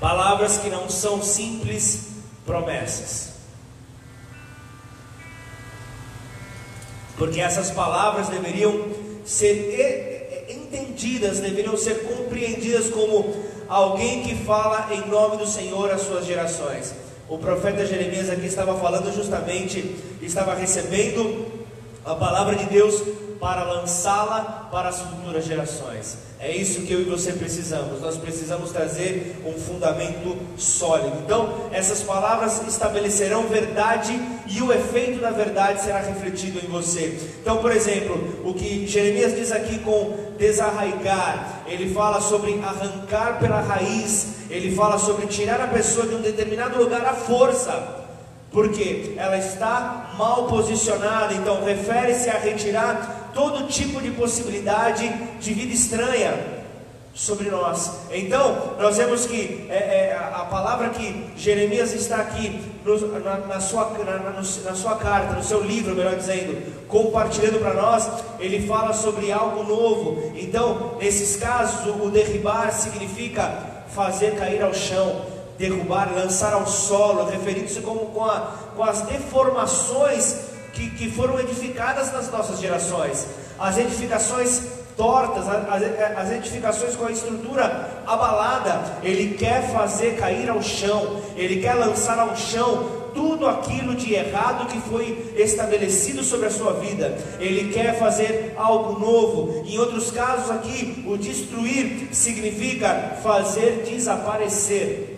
Palavras 0.00 0.58
que 0.58 0.68
não 0.68 0.88
são 0.88 1.22
simples 1.22 2.15
promessas. 2.46 3.34
Porque 7.18 7.40
essas 7.40 7.70
palavras 7.70 8.28
deveriam 8.28 8.88
ser 9.24 10.46
entendidas, 10.48 11.40
deveriam 11.40 11.76
ser 11.76 12.04
compreendidas 12.04 12.88
como 12.90 13.34
alguém 13.68 14.22
que 14.22 14.34
fala 14.44 14.88
em 14.94 15.08
nome 15.08 15.38
do 15.38 15.46
Senhor 15.46 15.90
às 15.90 16.02
suas 16.02 16.24
gerações. 16.24 16.94
O 17.28 17.38
profeta 17.38 17.84
Jeremias 17.84 18.30
aqui 18.30 18.46
estava 18.46 18.78
falando 18.78 19.12
justamente, 19.12 19.96
estava 20.22 20.54
recebendo 20.54 21.46
a 22.04 22.14
palavra 22.14 22.54
de 22.54 22.66
Deus 22.66 23.02
para 23.40 23.64
lançá-la 23.64 24.68
para 24.70 24.88
as 24.88 25.00
futuras 25.00 25.44
gerações. 25.44 26.18
É 26.38 26.54
isso 26.54 26.82
que 26.82 26.92
eu 26.92 27.00
e 27.00 27.04
você 27.04 27.32
precisamos. 27.32 28.00
Nós 28.00 28.16
precisamos 28.16 28.70
trazer 28.70 29.42
um 29.46 29.58
fundamento 29.58 30.36
sólido. 30.58 31.16
Então, 31.24 31.68
essas 31.72 32.02
palavras 32.02 32.62
estabelecerão 32.66 33.46
verdade 33.46 34.12
e 34.46 34.60
o 34.60 34.72
efeito 34.72 35.20
da 35.20 35.30
verdade 35.30 35.82
será 35.82 36.00
refletido 36.00 36.58
em 36.58 36.68
você. 36.68 37.18
Então, 37.40 37.58
por 37.58 37.72
exemplo, 37.72 38.42
o 38.44 38.52
que 38.52 38.86
Jeremias 38.86 39.34
diz 39.34 39.50
aqui 39.50 39.78
com 39.78 40.14
desarraigar, 40.38 41.62
ele 41.66 41.92
fala 41.94 42.20
sobre 42.20 42.60
arrancar 42.62 43.38
pela 43.38 43.60
raiz, 43.60 44.34
ele 44.50 44.74
fala 44.76 44.98
sobre 44.98 45.26
tirar 45.26 45.60
a 45.60 45.68
pessoa 45.68 46.06
de 46.06 46.14
um 46.14 46.20
determinado 46.20 46.78
lugar 46.78 47.04
à 47.04 47.14
força 47.14 48.04
porque 48.56 49.12
ela 49.18 49.36
está 49.36 50.14
mal 50.16 50.46
posicionada, 50.46 51.34
então 51.34 51.62
refere-se 51.62 52.30
a 52.30 52.38
retirar 52.38 53.25
todo 53.36 53.68
tipo 53.68 54.00
de 54.00 54.10
possibilidade 54.12 55.06
de 55.38 55.52
vida 55.52 55.72
estranha 55.74 56.56
sobre 57.14 57.50
nós. 57.50 57.92
Então, 58.10 58.74
nós 58.78 58.96
vemos 58.96 59.26
que 59.26 59.66
é, 59.68 59.74
é, 59.74 60.16
a 60.16 60.46
palavra 60.46 60.88
que 60.88 61.32
Jeremias 61.36 61.92
está 61.92 62.16
aqui 62.16 62.60
no, 62.82 63.20
na, 63.20 63.36
na, 63.38 63.60
sua, 63.60 63.90
na, 64.04 64.30
na, 64.30 64.74
sua 64.74 64.96
carta, 64.96 65.34
no 65.34 65.44
seu 65.44 65.62
livro, 65.62 65.94
melhor 65.94 66.16
dizendo, 66.16 66.86
compartilhando 66.88 67.58
para 67.60 67.74
nós, 67.74 68.08
ele 68.40 68.66
fala 68.66 68.94
sobre 68.94 69.30
algo 69.30 69.62
novo. 69.62 70.32
Então, 70.34 70.96
nesses 70.98 71.36
casos, 71.36 71.86
o, 71.86 72.04
o 72.04 72.10
derribar 72.10 72.72
significa 72.72 73.84
fazer 73.94 74.34
cair 74.36 74.62
ao 74.62 74.72
chão 74.72 75.36
derrubar, 75.58 76.12
lançar 76.14 76.52
ao 76.52 76.66
solo, 76.66 77.24
referindo-se 77.30 77.80
como 77.80 78.06
com, 78.06 78.24
a, 78.24 78.52
com 78.76 78.82
as 78.84 79.02
deformações 79.02 80.55
que, 80.76 80.90
que 80.90 81.10
foram 81.10 81.40
edificadas 81.40 82.12
nas 82.12 82.30
nossas 82.30 82.60
gerações, 82.60 83.26
as 83.58 83.78
edificações 83.78 84.62
tortas, 84.94 85.44
as, 85.48 86.16
as 86.16 86.32
edificações 86.32 86.94
com 86.94 87.06
a 87.06 87.12
estrutura 87.12 88.02
abalada, 88.06 88.98
ele 89.02 89.34
quer 89.34 89.72
fazer 89.72 90.16
cair 90.16 90.48
ao 90.50 90.62
chão, 90.62 91.20
ele 91.34 91.60
quer 91.60 91.74
lançar 91.74 92.18
ao 92.18 92.36
chão 92.36 93.06
tudo 93.14 93.46
aquilo 93.46 93.94
de 93.94 94.12
errado 94.12 94.66
que 94.66 94.78
foi 94.90 95.32
estabelecido 95.36 96.22
sobre 96.22 96.46
a 96.46 96.50
sua 96.50 96.74
vida. 96.74 97.16
Ele 97.40 97.72
quer 97.72 97.98
fazer 97.98 98.52
algo 98.58 99.00
novo. 99.00 99.64
Em 99.66 99.78
outros 99.78 100.10
casos 100.10 100.50
aqui, 100.50 101.02
o 101.06 101.16
destruir 101.16 102.08
significa 102.12 103.16
fazer 103.22 103.84
desaparecer. 103.86 105.14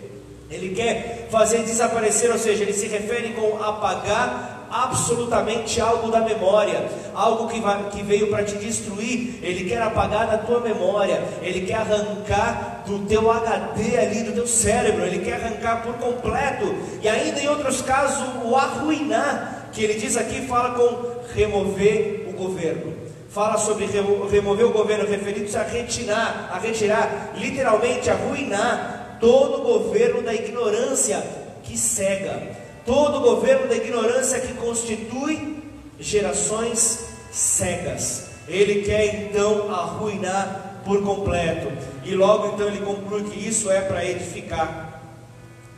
Ele 0.49 0.73
quer 0.73 1.27
fazer 1.29 1.63
desaparecer, 1.63 2.31
ou 2.31 2.37
seja, 2.37 2.63
ele 2.63 2.73
se 2.73 2.87
refere 2.87 3.33
com 3.33 3.61
apagar 3.61 4.58
absolutamente 4.71 5.79
algo 5.81 6.11
da 6.11 6.21
memória, 6.21 6.87
algo 7.13 7.47
que, 7.47 7.59
vai, 7.59 7.89
que 7.89 8.03
veio 8.03 8.29
para 8.29 8.43
te 8.43 8.55
destruir, 8.57 9.39
ele 9.41 9.69
quer 9.69 9.81
apagar 9.81 10.27
da 10.27 10.37
tua 10.37 10.59
memória, 10.59 11.23
ele 11.41 11.65
quer 11.65 11.75
arrancar 11.75 12.83
do 12.85 12.99
teu 13.05 13.31
HD 13.31 13.97
ali, 13.97 14.23
do 14.23 14.33
teu 14.33 14.47
cérebro, 14.47 15.03
ele 15.05 15.19
quer 15.19 15.35
arrancar 15.35 15.83
por 15.83 15.93
completo, 15.95 16.75
e 17.01 17.07
ainda 17.07 17.39
em 17.39 17.47
outros 17.47 17.81
casos 17.81 18.27
o 18.43 18.55
arruinar, 18.55 19.69
que 19.71 19.83
ele 19.83 19.99
diz 19.99 20.17
aqui, 20.17 20.41
fala 20.47 20.71
com 20.71 21.19
remover 21.33 22.27
o 22.29 22.33
governo. 22.33 22.99
Fala 23.29 23.59
sobre 23.59 23.85
remover 23.85 24.65
o 24.65 24.71
governo, 24.71 25.07
referindo-se 25.07 25.55
a 25.55 25.61
retirar, 25.61 26.49
a 26.51 26.57
retirar, 26.57 27.33
literalmente 27.35 28.09
arruinar 28.09 29.17
todo 29.19 29.61
governo 29.61 30.23
da 30.23 30.33
ignorância 30.33 31.23
que 31.63 31.77
cega, 31.77 32.41
todo 32.89 33.19
governo 33.19 33.67
da 33.67 33.75
ignorância 33.75 34.39
que 34.39 34.51
constitui 34.53 35.57
gerações 35.99 37.05
cegas. 37.31 38.31
Ele 38.47 38.81
quer 38.81 39.25
então 39.25 39.71
arruinar 39.71 40.81
por 40.83 41.03
completo. 41.03 41.71
E 42.03 42.15
logo 42.15 42.55
então 42.55 42.67
ele 42.67 42.83
conclui 42.83 43.25
que 43.25 43.47
isso 43.47 43.69
é 43.69 43.81
para 43.81 44.03
edificar, 44.03 45.03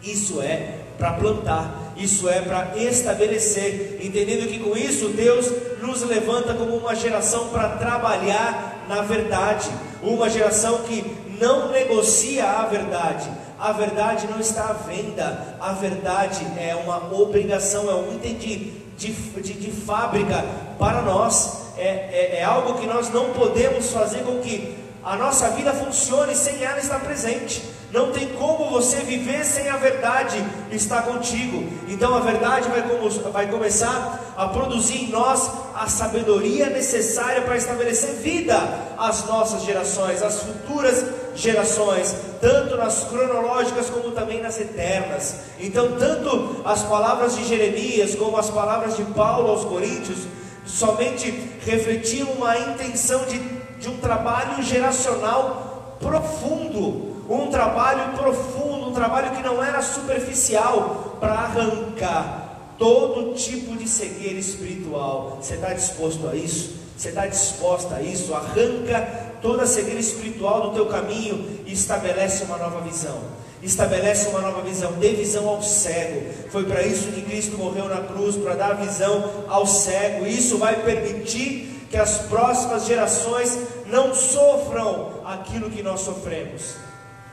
isso 0.01 0.41
é 0.41 0.75
para 0.97 1.11
plantar, 1.11 1.93
isso 1.97 2.29
é 2.29 2.39
para 2.39 2.77
estabelecer, 2.77 3.99
entendendo 4.01 4.47
que 4.47 4.59
com 4.59 4.77
isso 4.77 5.09
Deus 5.09 5.51
nos 5.81 6.03
levanta 6.03 6.53
como 6.53 6.77
uma 6.77 6.95
geração 6.95 7.49
para 7.49 7.75
trabalhar 7.75 8.85
na 8.87 9.01
verdade, 9.01 9.69
uma 10.01 10.29
geração 10.29 10.79
que 10.83 11.01
não 11.41 11.69
negocia 11.71 12.45
a 12.45 12.65
verdade. 12.67 13.29
A 13.59 13.71
verdade 13.73 14.27
não 14.27 14.39
está 14.39 14.69
à 14.69 14.73
venda. 14.73 15.57
A 15.59 15.73
verdade 15.73 16.45
é 16.57 16.75
uma 16.75 17.11
obrigação, 17.13 17.89
é 17.89 17.95
um 17.95 18.15
item 18.15 18.35
de, 18.35 18.55
de, 18.97 19.11
de, 19.11 19.53
de 19.53 19.71
fábrica 19.71 20.45
para 20.77 21.01
nós. 21.01 21.61
é, 21.77 21.83
é, 21.83 22.39
é 22.39 22.43
algo 22.43 22.75
que 22.75 22.85
nós 22.85 23.09
não 23.09 23.31
podemos 23.31 23.89
fazer 23.89 24.19
com 24.19 24.39
que 24.39 24.77
a 25.03 25.15
nossa 25.15 25.49
vida 25.49 25.73
funcione 25.73 26.35
sem 26.35 26.63
ela 26.63 26.77
estar 26.77 26.99
presente. 26.99 27.63
Não 27.91 28.11
tem 28.11 28.29
como 28.29 28.69
você 28.69 28.97
viver 28.97 29.43
sem 29.43 29.67
a 29.67 29.75
verdade 29.75 30.37
estar 30.71 31.01
contigo. 31.01 31.67
Então 31.89 32.15
a 32.15 32.19
verdade 32.19 32.69
vai, 32.69 32.83
vai 33.31 33.47
começar 33.47 34.33
a 34.37 34.47
produzir 34.47 35.05
em 35.05 35.09
nós 35.09 35.51
a 35.75 35.87
sabedoria 35.87 36.69
necessária 36.69 37.41
para 37.41 37.57
estabelecer 37.57 38.13
vida 38.15 38.55
às 38.97 39.25
nossas 39.25 39.63
gerações, 39.63 40.21
às 40.21 40.41
futuras 40.41 41.03
gerações, 41.35 42.15
tanto 42.39 42.75
nas 42.77 43.03
cronológicas 43.05 43.89
como 43.89 44.11
também 44.11 44.41
nas 44.41 44.59
eternas. 44.59 45.35
Então, 45.59 45.93
tanto 45.97 46.61
as 46.65 46.83
palavras 46.83 47.35
de 47.35 47.45
Jeremias 47.45 48.15
como 48.15 48.37
as 48.37 48.49
palavras 48.49 48.97
de 48.97 49.03
Paulo 49.03 49.49
aos 49.49 49.65
Coríntios 49.65 50.19
somente 50.65 51.31
refletiam 51.65 52.29
uma 52.33 52.57
intenção 52.57 53.25
de, 53.25 53.39
de 53.79 53.89
um 53.89 53.97
trabalho 53.97 54.61
geracional 54.63 55.97
profundo 55.99 57.11
um 57.31 57.47
trabalho 57.47 58.17
profundo, 58.17 58.89
um 58.89 58.93
trabalho 58.93 59.31
que 59.31 59.41
não 59.41 59.63
era 59.63 59.81
superficial, 59.81 61.17
para 61.19 61.33
arrancar 61.33 62.75
todo 62.77 63.33
tipo 63.35 63.75
de 63.77 63.87
cegueira 63.87 64.39
espiritual. 64.39 65.37
Você 65.41 65.53
está 65.55 65.73
disposto 65.73 66.27
a 66.27 66.35
isso? 66.35 66.75
Você 66.97 67.09
está 67.09 67.27
disposta 67.27 67.95
a 67.95 68.01
isso? 68.01 68.33
Arranca 68.33 69.30
toda 69.41 69.63
a 69.63 69.67
cegueira 69.67 69.99
espiritual 69.99 70.69
do 70.69 70.75
teu 70.75 70.85
caminho 70.87 71.63
e 71.65 71.73
estabelece 71.73 72.43
uma 72.43 72.57
nova 72.57 72.81
visão. 72.81 73.19
Estabelece 73.61 74.29
uma 74.29 74.41
nova 74.41 74.61
visão, 74.61 74.93
dê 74.93 75.13
visão 75.13 75.47
ao 75.47 75.61
cego. 75.61 76.31
Foi 76.49 76.65
para 76.65 76.81
isso 76.83 77.11
que 77.11 77.21
Cristo 77.21 77.57
morreu 77.57 77.87
na 77.87 78.01
cruz, 78.01 78.35
para 78.35 78.55
dar 78.55 78.73
visão 78.73 79.45
ao 79.47 79.67
cego. 79.67 80.25
Isso 80.25 80.57
vai 80.57 80.81
permitir 80.81 81.87
que 81.89 81.97
as 81.97 82.19
próximas 82.19 82.85
gerações 82.85 83.57
não 83.85 84.15
sofram 84.15 85.21
aquilo 85.25 85.69
que 85.69 85.83
nós 85.83 86.01
sofremos. 86.01 86.75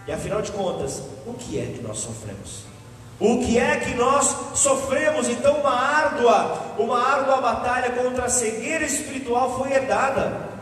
E 0.07 0.12
afinal 0.12 0.43
de 0.43 0.53
contas, 0.53 1.03
o 1.27 1.35
que 1.35 1.59
é 1.59 1.73
que 1.75 1.83
nós 1.83 1.99
sofremos? 1.99 2.65
O 3.21 3.41
que 3.41 3.59
é 3.59 3.77
que 3.77 3.95
nós 3.95 4.37
sofremos? 4.55 5.29
Então, 5.29 5.59
uma 5.59 5.75
árdua, 5.75 6.75
uma 6.79 7.03
árdua 7.03 7.41
batalha 7.41 7.91
contra 7.91 8.27
a 8.27 8.29
cegueira 8.29 8.85
espiritual 8.85 9.59
foi 9.59 9.73
herdada. 9.73 10.58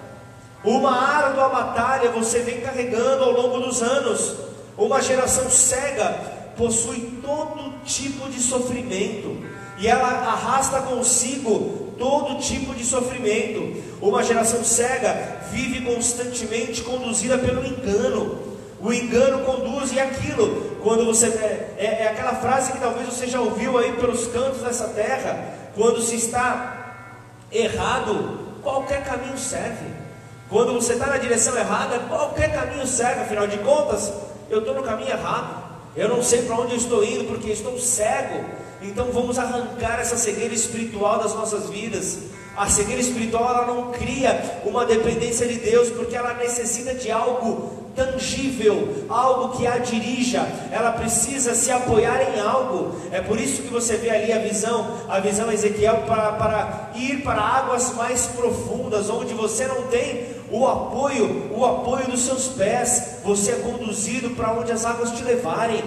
Uma 0.66 0.90
árdua 0.90 1.48
batalha 1.48 2.10
você 2.10 2.40
vem 2.40 2.60
carregando 2.60 3.22
ao 3.22 3.30
longo 3.30 3.60
dos 3.60 3.80
anos. 3.82 4.34
Uma 4.76 5.00
geração 5.00 5.48
cega 5.48 6.08
possui 6.56 7.20
todo 7.22 7.84
tipo 7.84 8.28
de 8.28 8.40
sofrimento 8.40 9.36
e 9.78 9.86
ela 9.86 10.08
arrasta 10.08 10.80
consigo 10.80 11.94
todo 11.96 12.40
tipo 12.40 12.74
de 12.74 12.84
sofrimento. 12.84 13.80
Uma 14.02 14.24
geração 14.24 14.64
cega 14.64 15.38
vive 15.52 15.82
constantemente 15.82 16.82
conduzida 16.82 17.38
pelo 17.38 17.64
engano. 17.64 18.56
O 18.80 18.92
engano 18.92 19.44
conduz 19.44 19.92
e 19.92 20.00
aquilo. 20.00 20.78
Quando 20.82 21.04
você 21.04 21.26
é, 21.26 21.76
é, 21.78 21.84
é, 22.02 22.08
aquela 22.08 22.34
frase 22.34 22.72
que 22.72 22.80
talvez 22.80 23.06
você 23.06 23.28
já 23.28 23.40
ouviu 23.40 23.78
aí 23.78 23.92
pelos 23.92 24.26
cantos 24.26 24.62
dessa 24.62 24.88
terra. 24.88 25.70
Quando 25.76 26.02
se 26.02 26.16
está 26.16 27.06
errado, 27.52 28.56
qualquer 28.64 29.04
caminho 29.04 29.38
serve. 29.38 30.05
Quando 30.48 30.72
você 30.74 30.92
está 30.92 31.06
na 31.06 31.18
direção 31.18 31.56
errada, 31.56 31.98
qualquer 32.08 32.52
caminho 32.52 32.86
serve. 32.86 33.22
Afinal 33.22 33.46
de 33.46 33.58
contas, 33.58 34.12
eu 34.48 34.60
estou 34.60 34.74
no 34.74 34.82
caminho 34.82 35.10
errado. 35.10 35.64
Eu 35.96 36.08
não 36.08 36.22
sei 36.22 36.42
para 36.42 36.56
onde 36.56 36.72
eu 36.72 36.78
estou 36.78 37.02
indo 37.02 37.24
porque 37.24 37.50
estou 37.50 37.78
cego. 37.78 38.44
Então 38.82 39.06
vamos 39.10 39.38
arrancar 39.38 39.98
essa 39.98 40.16
cegueira 40.16 40.54
espiritual 40.54 41.18
das 41.18 41.34
nossas 41.34 41.68
vidas. 41.68 42.18
A 42.56 42.68
cegueira 42.68 43.00
espiritual 43.00 43.48
ela 43.48 43.66
não 43.66 43.92
cria 43.92 44.60
uma 44.64 44.84
dependência 44.84 45.46
de 45.46 45.56
Deus 45.56 45.90
porque 45.90 46.14
ela 46.14 46.34
necessita 46.34 46.94
de 46.94 47.10
algo 47.10 47.86
tangível, 47.96 49.06
algo 49.08 49.56
que 49.56 49.66
a 49.66 49.78
dirija, 49.78 50.46
ela 50.70 50.92
precisa 50.92 51.54
se 51.54 51.72
apoiar 51.72 52.34
em 52.34 52.40
algo. 52.40 52.94
É 53.10 53.22
por 53.22 53.40
isso 53.40 53.62
que 53.62 53.68
você 53.68 53.96
vê 53.96 54.10
ali 54.10 54.32
a 54.32 54.38
visão, 54.38 54.86
a 55.08 55.18
visão 55.18 55.50
Ezequiel 55.50 56.04
para, 56.06 56.32
para 56.32 56.90
ir 56.94 57.22
para 57.22 57.40
águas 57.40 57.94
mais 57.94 58.26
profundas, 58.26 59.08
onde 59.08 59.32
você 59.32 59.66
não 59.66 59.84
tem 59.84 60.35
o 60.50 60.66
apoio, 60.66 61.50
o 61.54 61.64
apoio 61.64 62.10
dos 62.10 62.20
seus 62.20 62.48
pés. 62.48 63.18
Você 63.24 63.52
é 63.52 63.54
conduzido 63.56 64.30
para 64.30 64.52
onde 64.52 64.72
as 64.72 64.84
águas 64.84 65.12
te 65.12 65.22
levarem. 65.22 65.82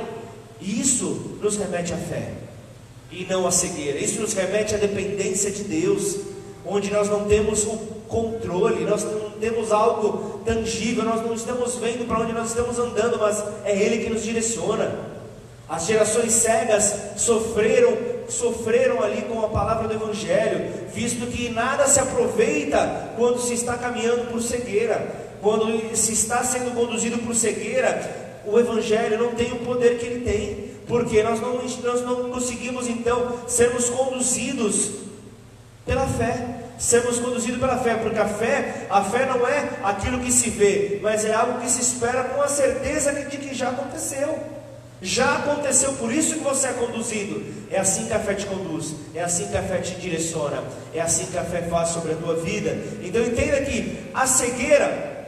Isso 0.61 1.37
nos 1.41 1.57
remete 1.57 1.93
à 1.93 1.97
fé 1.97 2.33
e 3.11 3.25
não 3.25 3.47
à 3.47 3.51
cegueira. 3.51 3.97
Isso 3.97 4.21
nos 4.21 4.33
remete 4.33 4.75
à 4.75 4.77
dependência 4.77 5.51
de 5.51 5.63
Deus, 5.63 6.17
onde 6.65 6.91
nós 6.91 7.09
não 7.09 7.25
temos 7.25 7.63
o 7.65 7.77
controle, 8.07 8.83
nós 8.85 9.03
não 9.03 9.31
temos 9.39 9.71
algo 9.71 10.41
tangível, 10.45 11.03
nós 11.03 11.21
não 11.21 11.33
estamos 11.33 11.75
vendo 11.75 12.07
para 12.07 12.19
onde 12.19 12.33
nós 12.33 12.49
estamos 12.49 12.77
andando, 12.77 13.17
mas 13.19 13.43
é 13.63 13.75
Ele 13.75 14.03
que 14.03 14.09
nos 14.09 14.23
direciona. 14.23 15.19
As 15.67 15.85
gerações 15.85 16.31
cegas 16.33 16.93
sofreram, 17.15 17.95
sofreram 18.31 19.01
ali 19.01 19.21
com 19.23 19.43
a 19.43 19.49
palavra 19.49 19.87
do 19.87 19.93
Evangelho, 19.93 20.71
visto 20.93 21.27
que 21.27 21.49
nada 21.49 21.87
se 21.87 21.99
aproveita 21.99 23.11
quando 23.15 23.39
se 23.39 23.53
está 23.53 23.77
caminhando 23.77 24.31
por 24.31 24.41
cegueira, 24.41 25.29
quando 25.41 25.95
se 25.95 26.13
está 26.13 26.43
sendo 26.43 26.73
conduzido 26.75 27.17
por 27.19 27.35
cegueira, 27.35 28.41
o 28.45 28.57
Evangelho 28.59 29.17
não 29.17 29.31
tem 29.33 29.51
o 29.51 29.59
poder 29.59 29.97
que 29.97 30.05
ele 30.05 30.23
tem, 30.23 30.69
porque 30.87 31.21
nós 31.23 31.39
não, 31.39 31.55
nós 31.55 32.01
não 32.01 32.29
conseguimos 32.29 32.87
então 32.87 33.39
sermos 33.47 33.89
conduzidos 33.89 34.91
pela 35.85 36.05
fé 36.07 36.59
sermos 36.79 37.19
conduzidos 37.19 37.59
pela 37.59 37.77
fé, 37.77 37.95
porque 37.95 38.17
a 38.17 38.25
fé, 38.25 38.87
a 38.89 39.03
fé 39.03 39.25
não 39.25 39.45
é 39.45 39.69
aquilo 39.83 40.19
que 40.19 40.31
se 40.31 40.49
vê, 40.49 40.97
mas 41.03 41.25
é 41.25 41.33
algo 41.33 41.59
que 41.59 41.69
se 41.69 41.81
espera 41.81 42.23
com 42.23 42.41
a 42.41 42.47
certeza 42.47 43.11
de 43.11 43.37
que 43.37 43.53
já 43.53 43.69
aconteceu. 43.69 44.39
Já 45.01 45.37
aconteceu, 45.37 45.93
por 45.93 46.11
isso 46.11 46.35
que 46.35 46.43
você 46.43 46.67
é 46.67 46.73
conduzido. 46.73 47.41
É 47.71 47.79
assim 47.79 48.07
que 48.07 48.13
a 48.13 48.19
fé 48.19 48.33
te 48.33 48.45
conduz, 48.45 48.95
é 49.13 49.21
assim 49.21 49.47
que 49.47 49.55
a 49.55 49.61
fé 49.61 49.77
te 49.77 49.95
direciona, 49.95 50.63
é 50.93 50.99
assim 50.99 51.27
que 51.27 51.37
a 51.37 51.43
fé 51.43 51.61
faz 51.63 51.89
sobre 51.89 52.13
a 52.13 52.15
tua 52.15 52.35
vida. 52.35 52.75
Então 53.01 53.21
entenda 53.21 53.61
que 53.61 53.97
a 54.13 54.25
cegueira, 54.25 55.27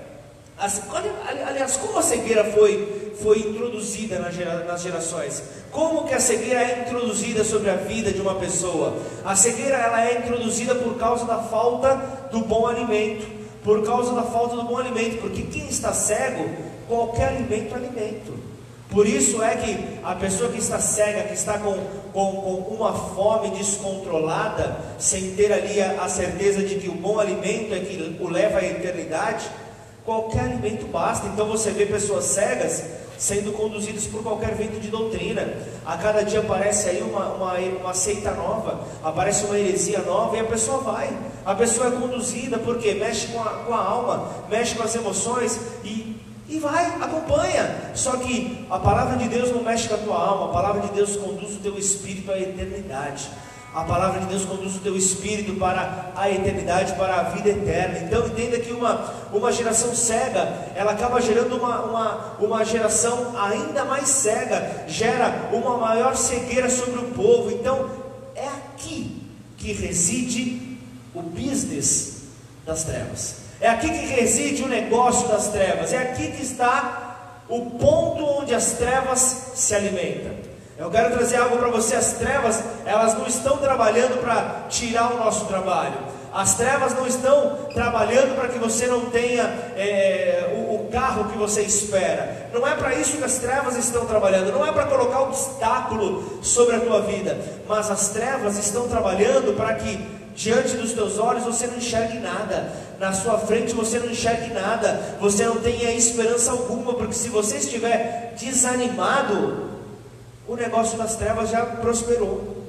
aliás, 1.48 1.78
como 1.78 2.00
a 2.00 2.02
cegueira 2.02 2.44
foi, 2.46 3.14
foi 3.22 3.40
introduzida 3.40 4.20
nas 4.20 4.82
gerações? 4.82 5.44
Como 5.72 6.06
que 6.06 6.14
a 6.16 6.20
cegueira 6.20 6.62
é 6.62 6.86
introduzida 6.86 7.44
sobre 7.44 7.70
a 7.70 7.76
vida 7.76 8.12
de 8.12 8.20
uma 8.20 8.36
pessoa? 8.36 8.98
A 9.24 9.36
cegueira 9.36 9.78
ela 9.78 10.04
é 10.04 10.18
introduzida 10.18 10.76
por 10.76 10.98
causa 10.98 11.26
da 11.26 11.44
falta 11.44 11.96
do 12.32 12.42
bom 12.42 12.68
alimento, 12.68 13.26
por 13.64 13.86
causa 13.86 14.14
da 14.14 14.24
falta 14.24 14.56
do 14.56 14.64
bom 14.64 14.78
alimento, 14.78 15.22
porque 15.22 15.44
quem 15.44 15.68
está 15.68 15.94
cego, 15.94 16.50
qualquer 16.88 17.30
alimento 17.30 17.74
é 17.74 17.78
alimento. 17.78 18.51
Por 18.92 19.08
isso 19.08 19.42
é 19.42 19.56
que 19.56 20.00
a 20.04 20.14
pessoa 20.16 20.52
que 20.52 20.60
está 20.60 20.78
cega, 20.78 21.24
que 21.24 21.34
está 21.34 21.58
com, 21.58 21.78
com, 22.12 22.62
com 22.62 22.76
uma 22.76 22.94
fome 22.94 23.50
descontrolada, 23.52 24.78
sem 25.00 25.32
ter 25.32 25.52
ali 25.54 25.82
a, 25.82 26.04
a 26.04 26.10
certeza 26.10 26.62
de 26.62 26.76
que 26.76 26.90
o 26.90 26.94
bom 26.94 27.18
alimento 27.18 27.74
é 27.74 27.80
que 27.80 28.18
o 28.20 28.28
leva 28.28 28.60
à 28.60 28.66
eternidade, 28.66 29.50
qualquer 30.04 30.42
alimento 30.42 30.86
basta. 30.88 31.26
Então 31.28 31.48
você 31.48 31.72
vê 31.72 31.86
pessoas 31.86 32.26
cegas 32.26 32.84
sendo 33.22 33.54
conduzidos 33.54 34.08
por 34.08 34.24
qualquer 34.24 34.56
vento 34.56 34.80
de 34.80 34.90
doutrina. 34.90 35.48
A 35.86 35.96
cada 35.96 36.24
dia 36.24 36.40
aparece 36.40 36.90
aí 36.90 37.04
uma, 37.04 37.34
uma, 37.34 37.54
uma 37.54 37.94
seita 37.94 38.32
nova, 38.32 38.84
aparece 39.04 39.46
uma 39.46 39.60
heresia 39.60 40.00
nova 40.00 40.36
e 40.36 40.40
a 40.40 40.44
pessoa 40.44 40.80
vai. 40.80 41.16
A 41.46 41.54
pessoa 41.54 41.88
é 41.88 41.92
conduzida 41.92 42.58
porque 42.58 42.96
mexe 42.96 43.28
com 43.28 43.40
a, 43.40 43.50
com 43.50 43.74
a 43.76 43.78
alma, 43.78 44.28
mexe 44.50 44.76
com 44.76 44.82
as 44.82 44.96
emoções 44.96 45.60
e, 45.84 46.01
e 46.52 46.60
vai, 46.60 46.86
acompanha. 47.02 47.92
Só 47.96 48.18
que 48.18 48.68
a 48.70 48.78
palavra 48.78 49.18
de 49.18 49.30
Deus 49.30 49.52
não 49.52 49.64
mexe 49.64 49.88
com 49.88 49.96
a 49.96 49.98
tua 49.98 50.18
alma, 50.18 50.50
a 50.50 50.54
palavra 50.54 50.82
de 50.82 50.94
Deus 50.94 51.16
conduz 51.16 51.56
o 51.56 51.60
teu 51.60 51.80
espírito 51.80 52.30
à 52.30 52.38
eternidade. 52.38 53.30
A 53.74 53.86
palavra 53.86 54.20
de 54.20 54.26
Deus 54.26 54.44
conduz 54.44 54.76
o 54.76 54.80
teu 54.80 54.98
espírito 54.98 55.58
para 55.58 56.12
a 56.14 56.30
eternidade, 56.30 56.94
para 56.96 57.22
a 57.22 57.24
vida 57.24 57.48
eterna. 57.48 58.00
Então 58.00 58.28
entenda 58.28 58.60
que 58.60 58.74
uma, 58.74 59.30
uma 59.32 59.50
geração 59.50 59.96
cega, 59.96 60.42
ela 60.76 60.92
acaba 60.92 61.22
gerando 61.22 61.56
uma, 61.56 61.82
uma, 61.86 62.36
uma 62.42 62.66
geração 62.66 63.34
ainda 63.40 63.86
mais 63.86 64.10
cega, 64.10 64.84
gera 64.90 65.50
uma 65.54 65.78
maior 65.78 66.18
cegueira 66.18 66.70
sobre 66.70 67.00
o 67.00 67.12
povo. 67.12 67.50
Então 67.50 67.90
é 68.36 68.46
aqui 68.46 69.26
que 69.56 69.72
reside 69.72 70.78
o 71.16 71.22
business 71.22 72.24
das 72.66 72.84
trevas. 72.84 73.41
É 73.62 73.70
aqui 73.70 73.88
que 73.88 74.06
reside 74.08 74.64
o 74.64 74.68
negócio 74.68 75.28
das 75.28 75.50
trevas. 75.50 75.94
É 75.94 76.00
aqui 76.00 76.32
que 76.32 76.42
está 76.42 77.44
o 77.48 77.70
ponto 77.70 78.26
onde 78.26 78.56
as 78.56 78.72
trevas 78.72 79.52
se 79.54 79.76
alimentam. 79.76 80.32
Eu 80.80 80.90
quero 80.90 81.12
trazer 81.12 81.38
algo 81.38 81.58
para 81.58 81.70
você. 81.70 81.96
As 81.96 82.14
trevas, 82.14 82.64
elas 82.88 83.14
não 83.14 83.28
estão 83.28 83.58
trabalhando 83.58 84.20
para 84.20 84.66
tirar 84.68 85.14
o 85.14 85.18
nosso 85.18 85.46
trabalho. 85.46 85.94
As 86.34 86.56
trevas 86.56 86.96
não 86.96 87.06
estão 87.06 87.68
trabalhando 87.72 88.36
para 88.36 88.48
que 88.48 88.58
você 88.58 88.88
não 88.88 89.12
tenha 89.12 89.44
é, 89.76 90.56
o, 90.56 90.76
o, 90.76 90.90
carro 90.90 91.26
que 91.26 91.38
você 91.38 91.62
espera. 91.62 92.50
Não 92.52 92.66
é 92.66 92.74
para 92.74 92.96
isso 92.96 93.18
que 93.18 93.24
as 93.24 93.38
trevas 93.38 93.76
estão 93.76 94.06
trabalhando. 94.08 94.52
Não 94.52 94.66
é 94.66 94.72
para 94.72 94.86
colocar 94.86 95.22
obstáculo 95.22 96.40
sobre 96.42 96.78
a 96.78 96.80
tua 96.80 97.02
vida. 97.02 97.38
Mas 97.68 97.92
as 97.92 98.10
trevas 98.10 98.58
estão 98.58 98.88
trabalhando 98.88 99.56
para 99.56 99.76
que 99.76 100.21
diante 100.36 100.76
dos 100.78 100.94
teus 100.94 101.18
olhos 101.20 101.44
você 101.44 101.68
não 101.68 101.78
enxergue 101.78 102.20
nada, 102.20 102.72
na 103.00 103.14
sua 103.14 103.38
frente 103.40 103.74
você 103.74 104.00
não 104.00 104.10
enxergue 104.10 104.54
nada, 104.54 105.18
você 105.20 105.46
não 105.46 105.58
tenha 105.58 105.92
esperança 105.92 106.52
alguma, 106.52 106.94
porque 106.94 107.14
se 107.14 107.30
você 107.30 107.58
estiver 107.58 108.34
desanimado, 108.40 109.70
o 110.48 110.56
negócio 110.56 110.98
das 110.98 111.16
trevas 111.16 111.50
já 111.50 111.66
prosperou. 111.66 112.62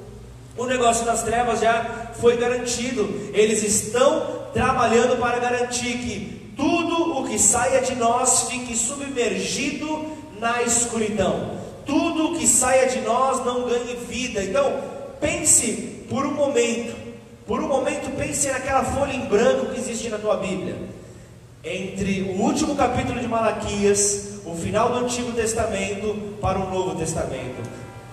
O 0.55 0.65
negócio 0.65 1.05
das 1.05 1.23
trevas 1.23 1.59
já 1.59 2.11
foi 2.19 2.37
garantido. 2.37 3.31
Eles 3.33 3.63
estão 3.63 4.43
trabalhando 4.53 5.19
para 5.19 5.39
garantir 5.39 5.97
que 5.97 6.53
tudo 6.55 7.17
o 7.19 7.27
que 7.27 7.39
saia 7.39 7.81
de 7.81 7.95
nós 7.95 8.43
fique 8.49 8.75
submergido 8.75 10.05
na 10.39 10.61
escuridão. 10.61 11.57
Tudo 11.85 12.31
o 12.31 12.37
que 12.37 12.47
saia 12.47 12.87
de 12.87 13.01
nós 13.01 13.43
não 13.43 13.67
ganhe 13.67 13.95
vida. 14.07 14.43
Então, 14.43 14.79
pense 15.19 16.05
por 16.09 16.25
um 16.25 16.33
momento, 16.33 16.95
por 17.45 17.61
um 17.61 17.67
momento 17.67 18.15
pense 18.17 18.49
naquela 18.49 18.83
folha 18.83 19.13
em 19.13 19.25
branco 19.25 19.67
que 19.67 19.79
existe 19.79 20.09
na 20.09 20.17
tua 20.17 20.37
Bíblia. 20.37 20.75
Entre 21.63 22.21
o 22.21 22.41
último 22.41 22.75
capítulo 22.75 23.19
de 23.19 23.27
Malaquias, 23.27 24.39
o 24.45 24.53
final 24.55 24.91
do 24.91 25.05
Antigo 25.05 25.31
Testamento 25.31 26.37
para 26.41 26.59
o 26.59 26.69
Novo 26.69 26.95
Testamento 26.95 27.61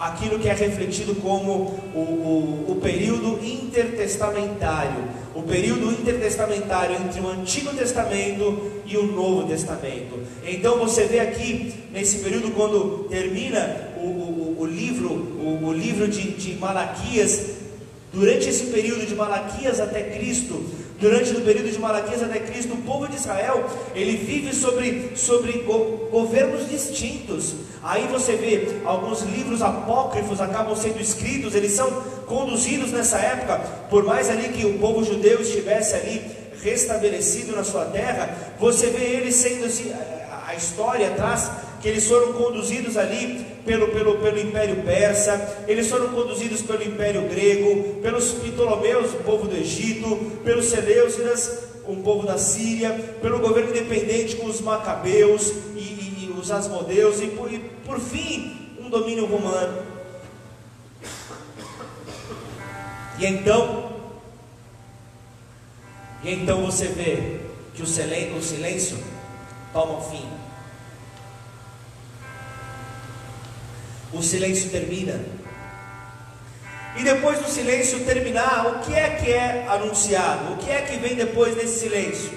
aquilo 0.01 0.39
que 0.39 0.49
é 0.49 0.55
refletido 0.55 1.15
como 1.17 1.53
o, 1.95 1.99
o, 1.99 2.73
o, 2.73 2.77
período 2.77 3.39
intertestamentário, 3.45 5.05
o 5.35 5.43
período 5.43 5.93
intertestamentário 5.93 6.97
entre 6.97 7.21
o 7.21 7.29
Antigo 7.29 7.71
Testamento 7.75 8.71
e 8.87 8.97
o 8.97 9.07
Novo 9.07 9.47
Testamento. 9.47 10.19
Então 10.43 10.79
você 10.79 11.05
vê 11.05 11.21
aqui 11.21 11.75
nesse 11.93 12.21
período 12.21 12.51
quando 12.53 13.05
termina 13.11 13.91
o, 13.99 14.07
o, 14.07 14.57
o 14.61 14.67
livro, 14.67 15.11
o, 15.11 15.71
livro 15.71 16.09
de, 16.09 16.31
de 16.31 16.55
Malaquias, 16.55 17.60
durante 18.13 18.49
esse 18.49 18.67
período 18.67 19.07
de 19.07 19.15
Malaquias 19.15 19.81
até 19.81 20.03
Cristo, 20.03 20.65
Durante 21.01 21.35
o 21.35 21.41
período 21.41 21.73
de 21.73 21.79
Malaquias 21.79 22.23
até 22.23 22.39
Cristo, 22.41 22.75
o 22.75 22.83
povo 22.83 23.09
de 23.09 23.17
Israel, 23.17 23.65
ele 23.95 24.19
vive 24.19 24.55
sobre, 24.55 25.13
sobre 25.17 25.65
governos 26.11 26.69
distintos. 26.69 27.55
Aí 27.83 28.07
você 28.09 28.37
vê 28.37 28.81
alguns 28.85 29.23
livros 29.23 29.63
apócrifos 29.63 30.43
acabam 30.43 30.77
sendo 30.77 31.01
escritos, 31.01 31.55
eles 31.55 31.73
são 31.73 31.91
conduzidos 32.27 32.93
nessa 32.93 33.17
época, 33.17 33.61
por 33.89 34.05
mais 34.05 34.29
ali 34.29 34.51
que 34.51 34.67
o 34.67 34.79
povo 34.79 35.03
judeu 35.03 35.41
estivesse 35.41 35.95
ali 35.95 36.23
restabelecido 36.63 37.57
na 37.57 37.65
sua 37.65 37.87
terra, 37.87 38.37
você 38.59 38.91
vê 38.91 39.03
eles 39.03 39.37
sendo 39.37 39.65
assim, 39.65 39.91
a 40.47 40.55
história 40.55 41.13
traz 41.13 41.51
que 41.81 41.89
eles 41.89 42.07
foram 42.07 42.35
conduzidos 42.35 42.97
ali 42.97 43.45
pelo, 43.65 43.89
pelo, 43.89 44.19
pelo 44.19 44.39
Império 44.39 44.83
Persa, 44.83 45.65
eles 45.67 45.89
foram 45.89 46.09
conduzidos 46.09 46.61
pelo 46.61 46.83
Império 46.83 47.23
Grego, 47.29 48.01
pelos 48.03 48.33
Ptolomeus, 48.33 49.15
o 49.15 49.19
povo 49.19 49.49
do 49.49 49.57
Egito, 49.57 50.17
pelos 50.45 50.67
Seleucidas, 50.67 51.71
um 51.89 52.03
povo 52.03 52.27
da 52.27 52.37
Síria, 52.37 52.91
pelo 53.23 53.39
governo 53.39 53.71
independente 53.71 54.37
com 54.37 54.47
os 54.47 54.61
Macabeus 54.61 55.53
e, 55.75 55.79
e, 55.79 56.27
e 56.27 56.35
os 56.39 56.51
Asmodeus, 56.51 57.21
e 57.21 57.29
por, 57.29 57.53
e 57.53 57.59
por 57.59 57.99
fim, 57.99 58.77
um 58.79 58.91
domínio 58.91 59.27
romano. 59.27 59.83
E 63.19 63.27
então, 63.27 63.91
e 66.23 66.33
então 66.33 66.65
você 66.65 66.87
vê 66.87 67.41
que 67.75 67.83
o 67.83 67.87
silêncio, 67.87 68.37
o 68.37 68.43
silêncio 68.43 68.99
toma 69.73 70.01
fim. 70.03 70.40
O 74.13 74.23
silêncio 74.23 74.71
termina. 74.71 75.21
E 76.97 77.05
depois 77.05 77.39
do 77.39 77.49
silêncio 77.49 78.01
terminar, 78.05 78.67
o 78.67 78.79
que 78.81 78.95
é 78.95 79.11
que 79.11 79.31
é 79.31 79.67
anunciado? 79.69 80.55
O 80.55 80.57
que 80.57 80.71
é 80.71 80.83
que 80.83 80.97
vem 80.97 81.15
depois 81.15 81.55
desse 81.55 81.81
silêncio? 81.81 82.33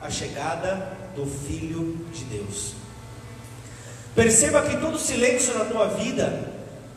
A 0.00 0.10
chegada 0.10 0.96
do 1.14 1.26
Filho 1.26 1.98
de 2.12 2.24
Deus. 2.24 2.72
Perceba 4.14 4.62
que 4.62 4.76
todo 4.78 4.98
silêncio 4.98 5.54
na 5.58 5.66
tua 5.66 5.88
vida 5.88 6.50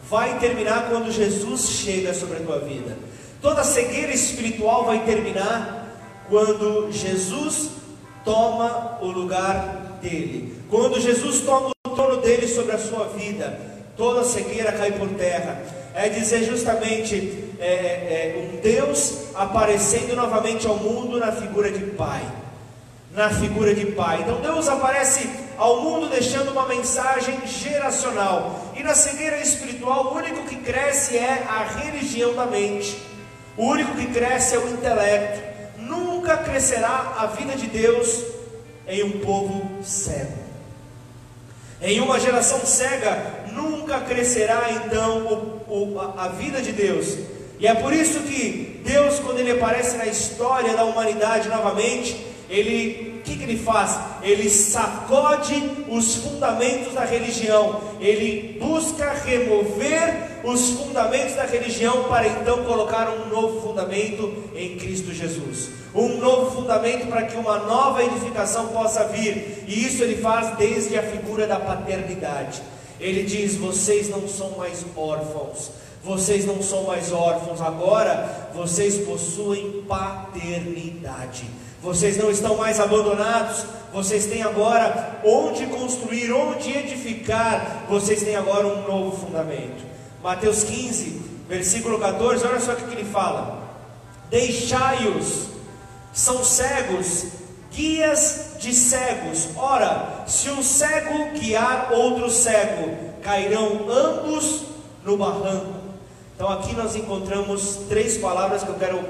vai 0.09 0.39
terminar 0.39 0.89
quando 0.89 1.11
Jesus 1.11 1.69
chega 1.69 2.13
sobre 2.13 2.37
a 2.37 2.41
tua 2.41 2.59
vida. 2.59 2.97
Toda 3.41 3.63
cegueira 3.63 4.13
espiritual 4.13 4.85
vai 4.85 5.05
terminar 5.05 5.85
quando 6.29 6.91
Jesus 6.91 7.71
toma 8.23 8.99
o 9.01 9.07
lugar 9.07 9.99
dele. 10.01 10.55
Quando 10.69 10.99
Jesus 10.99 11.41
toma 11.41 11.71
o 11.85 11.89
trono 11.91 12.21
dele 12.21 12.47
sobre 12.47 12.71
a 12.71 12.79
sua 12.79 13.07
vida 13.09 13.74
toda 13.95 14.23
cegueira 14.23 14.71
cai 14.71 14.91
por 14.91 15.09
terra. 15.09 15.61
É 15.93 16.09
dizer 16.09 16.43
justamente 16.43 17.53
é, 17.59 17.65
é, 17.65 17.69
é, 17.69 18.49
um 18.51 18.59
Deus 18.59 19.33
aparecendo 19.33 20.15
novamente 20.15 20.67
ao 20.67 20.75
mundo 20.75 21.17
na 21.19 21.31
figura 21.31 21.71
de 21.71 21.85
Pai. 21.91 22.21
Na 23.13 23.29
figura 23.29 23.73
de 23.73 23.85
Pai. 23.87 24.21
Então 24.21 24.41
Deus 24.41 24.67
aparece 24.67 25.29
ao 25.57 25.81
mundo 25.81 26.09
deixando 26.09 26.51
uma 26.51 26.67
mensagem 26.67 27.45
geracional. 27.47 28.73
E 28.75 28.83
na 28.83 28.93
cegueira 28.93 29.39
espiritual, 29.39 30.07
o 30.07 30.17
único 30.17 30.43
que 30.43 30.57
cresce 30.57 31.17
é 31.17 31.45
a 31.47 31.63
religião 31.63 32.33
da 32.33 32.45
mente. 32.45 32.97
O 33.55 33.67
único 33.67 33.95
que 33.95 34.07
cresce 34.07 34.55
é 34.55 34.59
o 34.59 34.69
intelecto. 34.69 35.55
Nunca 35.79 36.37
crescerá 36.37 37.15
a 37.17 37.27
vida 37.27 37.55
de 37.55 37.67
Deus 37.67 38.21
em 38.87 39.03
um 39.03 39.19
povo 39.19 39.83
cego. 39.83 40.45
Em 41.81 42.01
uma 42.01 42.19
geração 42.19 42.65
cega, 42.65 43.44
nunca 43.55 43.99
crescerá 44.01 44.67
então 44.71 45.61
o, 45.67 45.95
o, 45.95 45.99
a 46.17 46.27
vida 46.27 46.61
de 46.61 46.71
Deus. 46.71 47.17
E 47.59 47.65
é 47.65 47.73
por 47.73 47.93
isso 47.93 48.19
que 48.21 48.81
Deus, 48.85 49.19
quando 49.19 49.39
Ele 49.39 49.51
aparece 49.51 49.97
na 49.97 50.05
história 50.05 50.75
da 50.75 50.83
humanidade 50.83 51.47
novamente, 51.47 52.15
Ele, 52.49 53.19
o 53.19 53.21
que, 53.23 53.37
que 53.37 53.43
Ele 53.43 53.57
faz? 53.57 53.97
Ele 54.21 54.49
sacode 54.49 55.55
os 55.87 56.15
fundamentos 56.15 56.93
da 56.93 57.05
religião, 57.05 57.81
Ele 57.99 58.59
busca 58.59 59.13
remover 59.13 60.41
os 60.43 60.71
fundamentos 60.71 61.35
da 61.35 61.45
religião 61.45 62.03
para 62.03 62.27
então 62.27 62.63
colocar 62.65 63.09
um 63.09 63.29
novo 63.29 63.61
fundamento 63.61 64.43
em 64.55 64.77
Cristo 64.77 65.13
Jesus. 65.13 65.69
Um 65.93 66.17
novo 66.17 66.51
fundamento 66.51 67.07
para 67.07 67.23
que 67.23 67.37
uma 67.37 67.57
nova 67.59 68.03
edificação 68.03 68.67
possa 68.67 69.05
vir, 69.05 69.63
e 69.65 69.85
isso 69.85 70.03
Ele 70.03 70.17
faz 70.21 70.57
desde 70.57 70.97
a 70.97 71.03
figura 71.03 71.47
da 71.47 71.57
paternidade. 71.57 72.61
Ele 72.99 73.23
diz: 73.23 73.55
Vocês 73.55 74.09
não 74.09 74.27
são 74.27 74.51
mais 74.51 74.85
órfãos, 74.95 75.71
vocês 76.03 76.45
não 76.45 76.61
são 76.61 76.83
mais 76.83 77.11
órfãos, 77.11 77.61
agora 77.61 78.49
vocês 78.53 78.97
possuem 79.05 79.83
paternidade. 79.87 81.45
Vocês 81.81 82.17
não 82.17 82.31
estão 82.31 82.57
mais 82.57 82.79
abandonados, 82.79 83.65
vocês 83.93 84.25
têm 84.25 84.41
agora 84.41 85.19
onde 85.23 85.67
construir, 85.67 86.31
onde 86.31 86.71
edificar, 86.71 87.85
vocês 87.87 88.23
têm 88.23 88.35
agora 88.35 88.65
um 88.67 88.87
novo 88.87 89.17
fundamento. 89.17 89.85
Mateus 90.23 90.63
15, 90.63 91.21
versículo 91.47 91.99
14, 91.99 92.45
olha 92.45 92.59
só 92.59 92.73
o 92.73 92.75
que 92.75 92.93
ele 92.93 93.05
fala: 93.05 93.63
Deixai-os, 94.29 95.47
são 96.11 96.43
cegos, 96.43 97.25
guias 97.75 98.51
de 98.59 98.73
cegos. 98.73 99.49
Ora, 99.55 100.23
se 100.25 100.49
um 100.49 100.63
cego 100.63 101.31
guiar 101.39 101.91
outro 101.91 102.29
cego, 102.29 102.95
cairão 103.21 103.85
ambos 103.89 104.61
no 105.03 105.17
barranco. 105.17 105.75
Então 106.35 106.49
aqui 106.49 106.73
nós 106.73 106.95
encontramos 106.95 107.79
três 107.87 108.17
palavras 108.17 108.63
que 108.63 108.69
eu 108.69 108.75
quero 108.75 109.03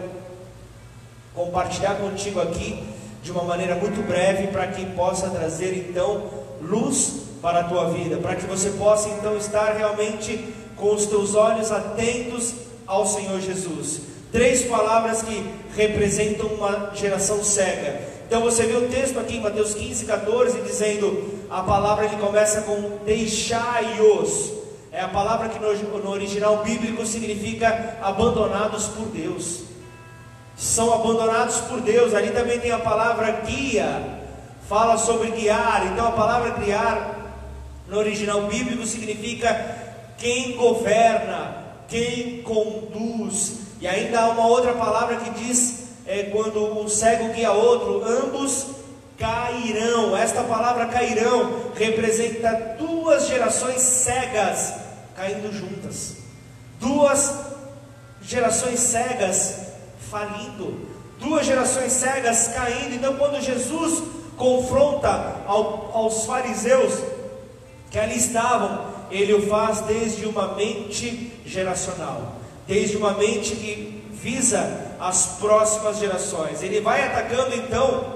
compartilhar 1.34 1.95
contigo 1.95 2.39
aqui 2.39 2.84
de 3.21 3.32
uma 3.32 3.43
maneira 3.43 3.75
muito 3.75 4.06
breve 4.08 4.47
para 4.47 4.67
que 4.67 4.86
possa 4.88 5.30
trazer 5.30 5.89
então 5.89 6.30
luz 6.62 7.23
para 7.41 7.62
a 7.62 7.63
tua 7.63 7.89
vida, 7.89 8.17
para 8.17 8.36
que 8.36 8.45
você 8.45 8.69
possa 8.71 9.10
então 9.10 9.36
estar 9.38 9.73
realmente 9.73 10.54
com 10.75 10.93
os 10.93 11.06
teus 11.06 11.36
olhos 11.36 11.71
atentos 11.71 12.54
ao 12.86 13.06
Senhor 13.06 13.39
Jesus. 13.39 14.01
Três 14.32 14.63
palavras 14.65 15.21
que 15.21 15.43
representam 15.75 16.47
uma 16.47 16.91
geração 16.93 17.43
cega. 17.43 18.14
Então 18.27 18.41
você 18.41 18.63
vê 18.63 18.75
o 18.75 18.88
texto 18.89 19.19
aqui 19.19 19.38
em 19.38 19.41
Mateus 19.41 19.73
15, 19.73 20.05
14, 20.05 20.61
dizendo, 20.61 21.45
a 21.49 21.61
palavra 21.61 22.05
ele 22.05 22.17
começa 22.17 22.61
com 22.61 22.97
deixai-os. 23.05 24.53
É 24.91 25.01
a 25.01 25.07
palavra 25.07 25.49
que 25.49 25.59
no, 25.59 25.99
no 25.99 26.09
original 26.09 26.63
bíblico 26.63 27.05
significa 27.05 27.97
abandonados 28.01 28.88
por 28.88 29.07
Deus. 29.07 29.63
São 30.57 30.93
abandonados 30.93 31.57
por 31.61 31.81
Deus. 31.81 32.13
Ali 32.13 32.31
também 32.31 32.59
tem 32.59 32.71
a 32.71 32.79
palavra 32.79 33.29
guia, 33.45 34.21
fala 34.67 34.97
sobre 34.97 35.31
guiar. 35.31 35.85
Então 35.91 36.07
a 36.07 36.11
palavra 36.13 36.51
guiar 36.51 37.15
no 37.88 37.97
original 37.97 38.43
bíblico 38.43 38.85
significa 38.85 39.53
quem 40.17 40.55
governa, 40.55 41.57
quem 41.88 42.41
conduz. 42.41 43.65
E 43.81 43.88
ainda 43.88 44.21
há 44.21 44.29
uma 44.29 44.47
outra 44.47 44.73
palavra 44.73 45.17
que 45.17 45.29
diz 45.31 45.74
é 46.07 46.23
quando 46.23 46.79
um 46.79 46.87
cego 46.87 47.33
guia 47.33 47.51
outro, 47.51 48.03
ambos 48.05 48.67
cairão. 49.17 50.15
Esta 50.15 50.43
palavra 50.43 50.87
cairão 50.87 51.71
representa 51.75 52.75
duas 52.77 53.27
gerações 53.27 53.81
cegas 53.81 54.73
caindo 55.15 55.51
juntas. 55.51 56.17
Duas 56.79 57.33
gerações 58.21 58.79
cegas 58.79 59.65
falindo, 60.09 60.87
duas 61.19 61.45
gerações 61.45 61.91
cegas 61.91 62.49
caindo. 62.49 62.95
Então, 62.95 63.15
quando 63.15 63.41
Jesus 63.41 64.03
confronta 64.37 65.43
ao, 65.47 65.91
aos 65.93 66.25
fariseus 66.25 66.99
que 67.89 67.97
ali 67.97 68.17
estavam, 68.17 68.93
ele 69.09 69.33
o 69.33 69.47
faz 69.47 69.81
desde 69.81 70.25
uma 70.25 70.55
mente 70.55 71.31
geracional, 71.45 72.35
desde 72.67 72.97
uma 72.97 73.13
mente 73.13 73.55
que 73.55 74.03
visa 74.25 74.95
as 74.99 75.38
próximas 75.39 75.99
gerações. 75.99 76.63
Ele 76.63 76.81
vai 76.81 77.03
atacando 77.03 77.55
então 77.55 78.15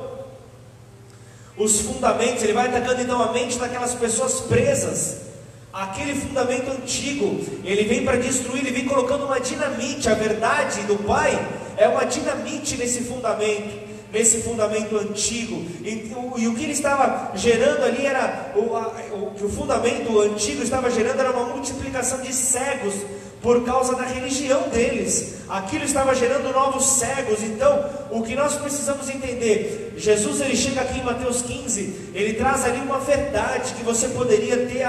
os 1.56 1.82
fundamentos, 1.82 2.42
ele 2.42 2.54
vai 2.54 2.68
atacando 2.68 3.02
então 3.02 3.22
a 3.22 3.32
mente 3.32 3.60
daquelas 3.60 3.94
pessoas 3.94 4.42
presas. 4.42 5.30
Aquele 5.72 6.16
fundamento 6.20 6.72
antigo, 6.72 7.46
ele 7.64 7.84
vem 7.84 8.04
para 8.04 8.18
destruir, 8.18 8.66
ele 8.66 8.72
vem 8.72 8.86
colocando 8.86 9.26
uma 9.26 9.40
dinamite. 9.40 10.10
A 10.10 10.16
verdade 10.16 10.82
do 10.84 10.98
Pai 10.98 11.40
é 11.78 11.88
uma 11.88 12.06
dinamite 12.06 12.76
nesse 12.76 13.02
fundamento 13.02 13.88
nesse 14.12 14.42
fundamento 14.42 14.98
antigo. 14.98 15.64
E, 15.84 16.12
e, 16.38 16.48
o 16.48 16.56
que 16.56 16.64
ele 16.64 16.72
estava 16.72 17.32
gerando 17.36 17.84
ali 17.84 18.08
era 18.08 18.54
o, 18.56 18.76
a, 18.76 18.88
o 19.14 19.36
que 19.36 19.46
o 19.46 19.50
fundamento 19.50 20.20
antigo 20.20 20.64
estava 20.64 20.90
gerando 20.90 21.20
era 21.20 21.30
uma 21.30 21.46
multiplicação 21.54 22.20
de 22.20 22.34
cegos 22.34 22.96
por 23.42 23.64
causa 23.64 23.96
da 23.96 24.04
religião 24.04 24.70
deles. 24.70 25.36
Aquilo 25.48 25.84
estava 25.84 26.14
gerando 26.14 26.52
novos 26.52 26.86
cegos. 26.86 27.42
Então, 27.42 27.86
o 28.12 28.22
que 28.22 28.36
nós 28.36 28.56
precisamos 28.56 29.10
entender, 29.10 29.94
Jesus 29.98 30.42
ele 30.42 30.56
chega 30.56 30.82
aqui 30.82 31.00
em 31.00 31.04
Mateus 31.04 31.42
15, 31.42 32.12
ele 32.14 32.34
traz 32.34 32.66
ali 32.66 32.80
uma 32.80 33.00
verdade 33.00 33.74
que 33.74 33.84
você 33.84 34.10
poderia 34.10 34.58
ter 34.68 34.86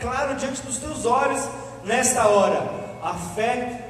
claro 0.00 0.36
diante 0.36 0.62
dos 0.62 0.78
teus 0.78 1.04
olhos 1.06 1.40
nesta 1.84 2.26
hora. 2.28 2.84
A 3.02 3.14
fé 3.14 3.84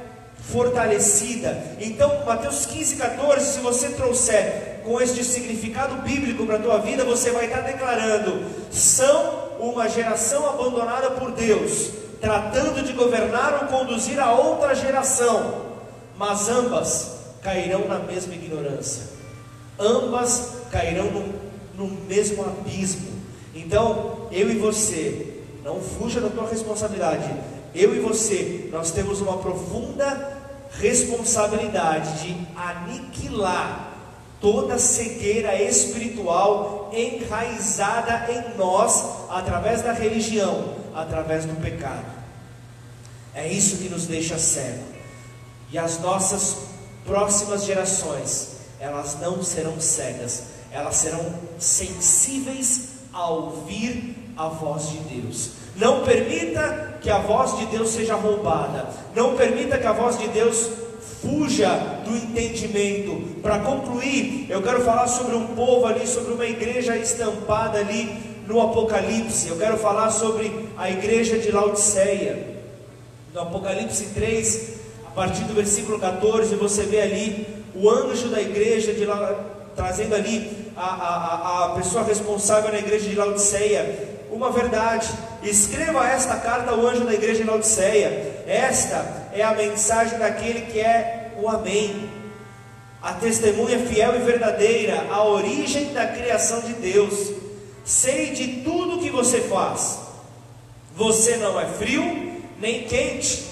fortalecida. 0.51 1.75
Então, 1.79 2.23
Mateus 2.25 2.65
15, 2.65 2.97
14, 2.97 3.53
se 3.53 3.59
você 3.59 3.89
trouxer 3.89 4.81
com 4.83 5.01
este 5.01 5.23
significado 5.23 5.95
bíblico 6.03 6.45
para 6.45 6.57
a 6.57 6.59
tua 6.59 6.77
vida, 6.79 7.03
você 7.03 7.31
vai 7.31 7.45
estar 7.45 7.61
declarando: 7.61 8.45
são 8.71 9.45
uma 9.59 9.87
geração 9.89 10.47
abandonada 10.47 11.11
por 11.11 11.31
Deus, 11.31 11.89
tratando 12.25 12.83
de 12.83 12.91
governar 12.93 13.53
ou 13.61 13.77
conduzir 13.77 14.19
a 14.19 14.33
outra 14.33 14.73
geração, 14.73 15.61
mas 16.17 16.49
ambas 16.49 17.19
cairão 17.43 17.87
na 17.87 17.99
mesma 17.99 18.33
ignorância, 18.33 19.03
ambas 19.77 20.53
cairão 20.71 21.05
no, 21.11 21.35
no 21.75 22.01
mesmo 22.07 22.43
abismo. 22.43 23.09
Então, 23.53 24.27
eu 24.31 24.49
e 24.49 24.57
você, 24.57 25.43
não 25.63 25.79
fuja 25.79 26.19
da 26.19 26.29
tua 26.29 26.49
responsabilidade. 26.49 27.31
Eu 27.75 27.95
e 27.95 27.99
você, 27.99 28.69
nós 28.71 28.89
temos 28.89 29.21
uma 29.21 29.37
profunda 29.37 30.35
responsabilidade 30.79 32.23
de 32.23 32.35
aniquilar 32.55 33.91
toda 34.41 34.79
cegueira 34.79 35.61
espiritual 35.61 36.89
enraizada 36.91 38.31
em 38.31 38.57
nós 38.57 39.27
através 39.29 39.83
da 39.83 39.93
religião, 39.93 40.73
através 40.95 41.45
do 41.45 41.53
pecado. 41.61 42.14
É 43.35 43.45
isso 43.47 43.77
que 43.77 43.89
nos 43.89 44.05
deixa 44.05 44.39
cego. 44.39 44.83
E 45.69 45.77
as 45.77 45.99
nossas 45.99 46.55
próximas 47.05 47.65
gerações, 47.65 48.55
elas 48.79 49.19
não 49.19 49.43
serão 49.43 49.79
cegas, 49.79 50.43
elas 50.71 50.95
serão 50.95 51.33
sensíveis 51.59 52.95
a 53.11 53.29
ouvir 53.29 54.15
a 54.37 54.47
voz 54.47 54.89
de 54.89 54.99
Deus. 54.99 55.51
Não 55.75 56.03
permita 56.03 56.97
que 57.01 57.09
a 57.09 57.17
voz 57.17 57.57
de 57.57 57.65
Deus 57.65 57.89
seja 57.89 58.15
roubada. 58.15 58.89
Não 59.13 59.35
permita 59.35 59.77
que 59.77 59.85
a 59.85 59.91
voz 59.91 60.17
de 60.17 60.29
Deus 60.29 60.69
fuja 61.21 61.69
do 62.05 62.15
entendimento. 62.15 63.41
Para 63.41 63.59
concluir, 63.59 64.47
eu 64.49 64.61
quero 64.61 64.81
falar 64.81 65.07
sobre 65.07 65.35
um 65.35 65.47
povo 65.47 65.85
ali, 65.85 66.07
sobre 66.07 66.33
uma 66.33 66.45
igreja 66.45 66.95
estampada 66.95 67.79
ali 67.79 68.17
no 68.47 68.61
Apocalipse. 68.61 69.49
Eu 69.49 69.57
quero 69.57 69.77
falar 69.77 70.09
sobre 70.11 70.69
a 70.77 70.89
igreja 70.89 71.37
de 71.37 71.51
Laodiceia. 71.51 72.54
No 73.35 73.41
Apocalipse 73.41 74.11
3, 74.13 74.69
a 75.07 75.09
partir 75.09 75.43
do 75.43 75.53
versículo 75.53 75.99
14, 75.99 76.55
você 76.55 76.83
vê 76.83 77.01
ali 77.01 77.45
o 77.75 77.89
anjo 77.89 78.29
da 78.29 78.41
igreja 78.41 78.93
de 78.93 79.03
La... 79.03 79.37
trazendo 79.75 80.15
ali 80.15 80.71
a, 80.73 80.85
a, 80.85 81.65
a 81.65 81.69
pessoa 81.71 82.05
responsável 82.05 82.71
na 82.71 82.79
igreja 82.79 83.09
de 83.09 83.15
Laodiceia 83.15 84.15
uma 84.31 84.51
verdade. 84.53 85.09
Escreva 85.43 86.07
esta 86.07 86.37
carta 86.37 86.71
ao 86.71 86.87
anjo 86.87 87.03
da 87.03 87.13
igreja 87.13 87.43
de 87.43 87.49
Laodiceia. 87.49 88.45
Esta 88.47 89.29
é 89.33 89.43
a 89.43 89.53
mensagem 89.53 90.17
daquele 90.17 90.61
que 90.71 90.79
é 90.79 91.33
o 91.37 91.49
Amém. 91.49 92.09
A 93.01 93.11
testemunha 93.15 93.79
fiel 93.79 94.15
e 94.15 94.19
verdadeira, 94.19 95.07
a 95.11 95.25
origem 95.25 95.91
da 95.91 96.07
criação 96.07 96.61
de 96.61 96.71
Deus. 96.71 97.33
Sei 97.83 98.31
de 98.31 98.61
tudo 98.61 99.01
que 99.01 99.09
você 99.09 99.41
faz. 99.41 99.99
Você 100.95 101.35
não 101.35 101.59
é 101.59 101.65
frio 101.65 102.34
nem 102.59 102.83
quente. 102.83 103.45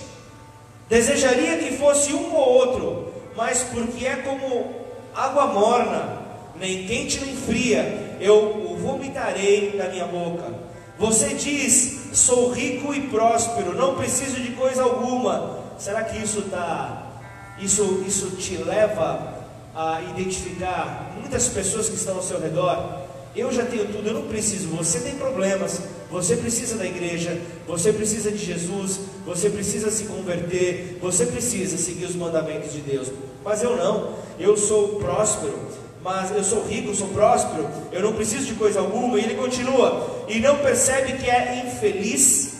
Desejaria 0.90 1.58
que 1.58 1.78
fosse 1.78 2.14
um 2.14 2.34
ou 2.34 2.50
outro, 2.50 3.14
mas 3.36 3.64
porque 3.64 4.06
é 4.06 4.18
como 4.18 4.74
água 5.16 5.48
morna, 5.48 6.22
nem 6.56 6.86
quente 6.86 7.20
nem 7.24 7.36
fria, 7.36 8.18
eu 8.20 8.68
o 8.72 8.78
vomitarei 8.78 9.72
da 9.78 9.90
minha 9.90 10.06
boca. 10.06 10.54
Você 10.98 11.34
diz: 11.34 12.10
sou 12.14 12.52
rico 12.52 12.94
e 12.94 13.08
próspero, 13.08 13.76
não 13.76 13.96
preciso 13.96 14.40
de 14.40 14.52
coisa 14.52 14.84
alguma. 14.84 15.60
Será 15.78 16.04
que 16.04 16.22
isso 16.22 16.44
tá, 16.44 17.12
isso, 17.60 18.04
isso 18.08 18.32
te 18.38 18.58
leva 18.58 19.42
a 19.76 20.02
identificar 20.12 21.12
muitas 21.20 21.48
pessoas 21.50 21.90
que 21.90 21.96
estão 21.96 22.16
ao 22.16 22.24
seu 22.24 22.40
redor? 22.40 23.02
Eu 23.36 23.52
já 23.52 23.66
tenho 23.66 23.88
tudo, 23.88 24.08
eu 24.08 24.14
não 24.14 24.28
preciso. 24.28 24.68
Você 24.76 25.00
tem 25.00 25.16
problemas, 25.16 25.82
você 26.14 26.38
precisa 26.38 26.78
da 26.78 26.86
igreja, 26.86 27.42
você 27.66 27.92
precisa 27.92 28.30
de 28.30 28.38
Jesus, 28.38 29.00
você 29.26 29.50
precisa 29.50 29.90
se 29.90 30.04
converter, 30.04 31.00
você 31.02 31.26
precisa 31.26 31.76
seguir 31.76 32.06
os 32.06 32.16
mandamentos 32.16 32.72
de 32.72 32.82
Deus. 32.82 33.08
Mas 33.44 33.64
eu 33.64 33.76
não, 33.76 34.14
eu 34.38 34.56
sou 34.56 35.00
próspero, 35.00 35.58
mas 36.04 36.30
eu 36.30 36.44
sou 36.44 36.68
rico, 36.68 36.94
sou 36.94 37.08
próspero, 37.08 37.68
eu 37.92 38.04
não 38.04 38.14
preciso 38.14 38.46
de 38.46 38.54
coisa 38.54 38.80
alguma. 38.80 39.20
E 39.20 39.24
ele 39.24 39.34
continua: 39.34 40.26
e 40.28 40.40
não 40.40 40.60
percebe 40.60 41.14
que 41.14 41.28
é 41.28 41.66
infeliz, 41.66 42.58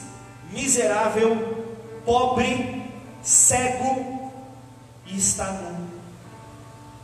miserável, 0.52 1.38
pobre, 2.04 2.82
cego 3.22 4.32
e 5.06 5.16
está 5.16 5.52
nu. 5.52 5.78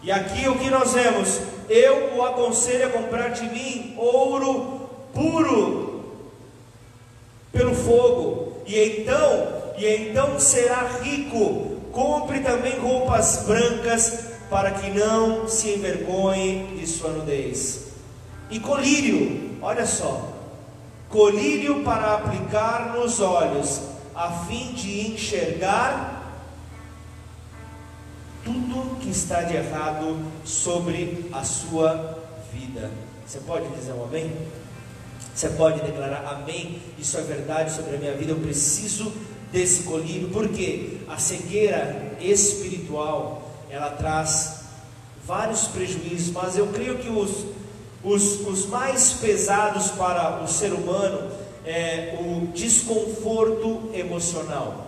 E 0.02 0.12
aqui 0.12 0.50
o 0.50 0.58
que 0.58 0.72
nós 0.72 0.94
vemos? 0.94 1.42
Eu 1.70 2.16
o 2.18 2.24
aconselho 2.24 2.88
a 2.88 2.90
comprar 2.90 3.28
de 3.30 3.44
mim 3.44 3.94
ouro 4.00 4.90
puro 5.14 5.89
pelo 7.52 7.74
fogo, 7.74 8.62
e 8.66 9.02
então, 9.02 9.48
e 9.78 9.86
então 9.86 10.40
será 10.40 10.88
rico. 11.02 11.78
Compre 11.92 12.42
também 12.42 12.80
roupas 12.80 13.46
brancas 13.48 14.26
para 14.50 14.72
que 14.72 14.92
não 14.92 15.48
se 15.48 15.72
envergonhe 15.72 16.78
de 16.78 16.86
sua 16.86 17.12
nudez. 17.12 17.90
E 18.50 18.60
colírio, 18.60 19.58
olha 19.62 19.86
só, 19.86 20.34
colírio 21.10 21.84
para 21.84 22.16
aplicar 22.16 22.94
nos 22.96 23.20
olhos, 23.20 23.82
a 24.16 24.32
fim 24.48 24.74
de 24.74 25.12
enxergar 25.12 26.20
tudo 28.44 28.98
que 29.00 29.10
está 29.10 29.42
de 29.44 29.56
errado 29.56 30.18
sobre 30.44 31.30
a 31.32 31.44
sua 31.44 32.20
vida. 32.52 32.90
Você 33.26 33.40
pode 33.40 33.68
dizer 33.70 33.94
um 33.94 34.04
amém? 34.04 34.32
Você 35.40 35.48
pode 35.52 35.80
declarar 35.80 36.34
amém? 36.34 36.82
Isso 36.98 37.18
é 37.18 37.22
verdade 37.22 37.72
sobre 37.72 37.96
a 37.96 37.98
minha 37.98 38.14
vida. 38.14 38.34
Eu 38.34 38.40
preciso 38.40 39.10
desse 39.54 39.84
colírio, 39.84 40.28
porque 40.34 40.98
a 41.08 41.18
cegueira 41.18 42.18
espiritual 42.20 43.50
ela 43.70 43.90
traz 43.92 44.64
vários 45.26 45.66
prejuízos, 45.70 46.34
mas 46.34 46.58
eu 46.58 46.68
creio 46.68 46.98
que 46.98 47.08
os, 47.08 47.46
os, 48.04 48.46
os 48.46 48.66
mais 48.66 49.14
pesados 49.14 49.92
para 49.92 50.44
o 50.44 50.48
ser 50.50 50.74
humano 50.74 51.32
é 51.66 52.20
o 52.20 52.48
desconforto 52.48 53.92
emocional. 53.94 54.88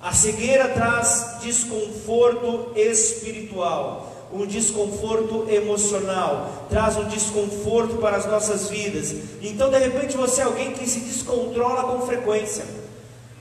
A 0.00 0.12
cegueira 0.12 0.68
traz 0.68 1.38
desconforto 1.42 2.70
espiritual, 2.76 4.11
um 4.32 4.46
desconforto 4.46 5.46
emocional, 5.50 6.66
traz 6.70 6.96
um 6.96 7.04
desconforto 7.04 7.96
para 7.96 8.16
as 8.16 8.26
nossas 8.26 8.70
vidas. 8.70 9.14
Então, 9.42 9.70
de 9.70 9.78
repente, 9.78 10.16
você 10.16 10.40
é 10.40 10.44
alguém 10.44 10.72
que 10.72 10.88
se 10.88 11.00
descontrola 11.00 11.84
com 11.84 12.06
frequência. 12.06 12.64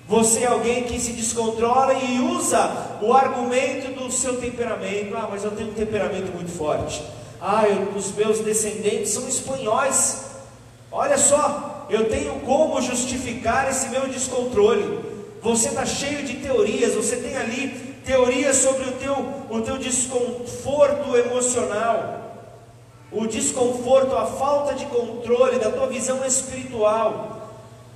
Você 0.08 0.42
é 0.42 0.48
alguém 0.48 0.84
que 0.84 1.00
se 1.00 1.14
descontrola 1.14 1.94
e 1.94 2.20
usa 2.20 3.00
o 3.02 3.14
argumento 3.14 3.94
do 3.94 4.12
seu 4.12 4.42
temperamento. 4.42 5.16
Ah, 5.16 5.30
mas 5.32 5.44
eu 5.46 5.52
tenho 5.52 5.70
um 5.70 5.74
temperamento 5.74 6.34
muito 6.34 6.52
forte. 6.52 7.02
Ah, 7.40 7.64
eu, 7.68 7.98
os 7.98 8.12
meus 8.14 8.40
descendentes 8.40 9.12
são 9.12 9.26
espanhóis. 9.28 10.26
Olha 10.92 11.18
só, 11.18 11.88
eu 11.90 12.10
tenho 12.10 12.42
como 12.42 12.82
justificar 12.82 13.70
esse 13.70 13.88
meu 13.88 14.10
descontrole. 14.10 15.00
Você 15.42 15.70
está 15.70 15.86
cheio 15.86 16.24
de 16.26 16.36
teorias, 16.36 16.94
você 16.94 17.16
tem 17.16 17.38
ali 17.38 17.91
teorias 18.06 18.58
sobre 18.58 18.90
o 18.90 18.92
teu, 18.94 19.14
o 19.50 19.62
teu 19.62 19.78
desconforto 19.78 21.16
emocional, 21.18 22.22
o 23.12 23.28
desconforto, 23.28 24.16
a 24.16 24.26
falta 24.26 24.74
de 24.74 24.86
controle 24.86 25.60
da 25.60 25.70
tua 25.70 25.88
visão 25.88 26.26
espiritual. 26.26 27.50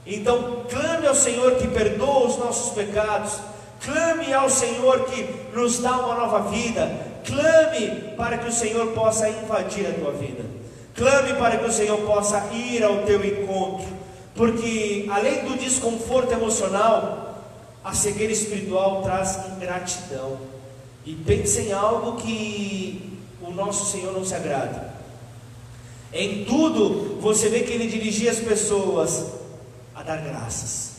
Então, 0.06 0.64
clame 0.70 1.08
ao 1.08 1.16
Senhor 1.16 1.56
que 1.56 1.68
perdoa 1.68 2.28
os 2.28 2.38
nossos 2.38 2.74
pecados, 2.74 3.40
clame 3.84 4.34
ao 4.34 4.50
Senhor 4.50 5.06
que 5.06 5.24
nos 5.54 5.80
dá 5.80 5.98
uma 5.98 6.16
nova 6.16 6.50
vida, 6.50 6.92
clame 7.26 8.14
para 8.16 8.38
que 8.38 8.50
o 8.50 8.54
Senhor 8.54 8.88
possa 8.88 9.28
invadir 9.30 9.88
a 9.88 9.94
tua 9.94 10.12
vida, 10.12 10.44
clame 10.94 11.34
para 11.34 11.58
que 11.58 11.66
o 11.66 11.72
Senhor 11.72 11.98
possa 12.00 12.44
ir 12.54 12.84
ao 12.84 12.98
teu 13.00 13.24
encontro, 13.26 13.88
porque 14.36 15.08
além 15.10 15.46
do 15.46 15.58
desconforto 15.58 16.34
emocional, 16.34 17.35
a 17.86 17.94
cegueira 17.94 18.34
espiritual 18.34 19.04
traz 19.04 19.40
ingratidão. 19.56 20.40
E 21.06 21.14
pense 21.14 21.62
em 21.62 21.72
algo 21.72 22.18
que 22.20 23.20
o 23.40 23.52
nosso 23.52 23.92
Senhor 23.92 24.12
não 24.12 24.26
se 24.26 24.34
agrada. 24.34 24.96
Em 26.12 26.46
tudo, 26.46 27.22
você 27.22 27.48
vê 27.48 27.60
que 27.60 27.72
ele 27.72 27.88
dirigia 27.88 28.32
as 28.32 28.40
pessoas 28.40 29.28
a 29.94 30.02
dar 30.02 30.18
graças. 30.18 30.94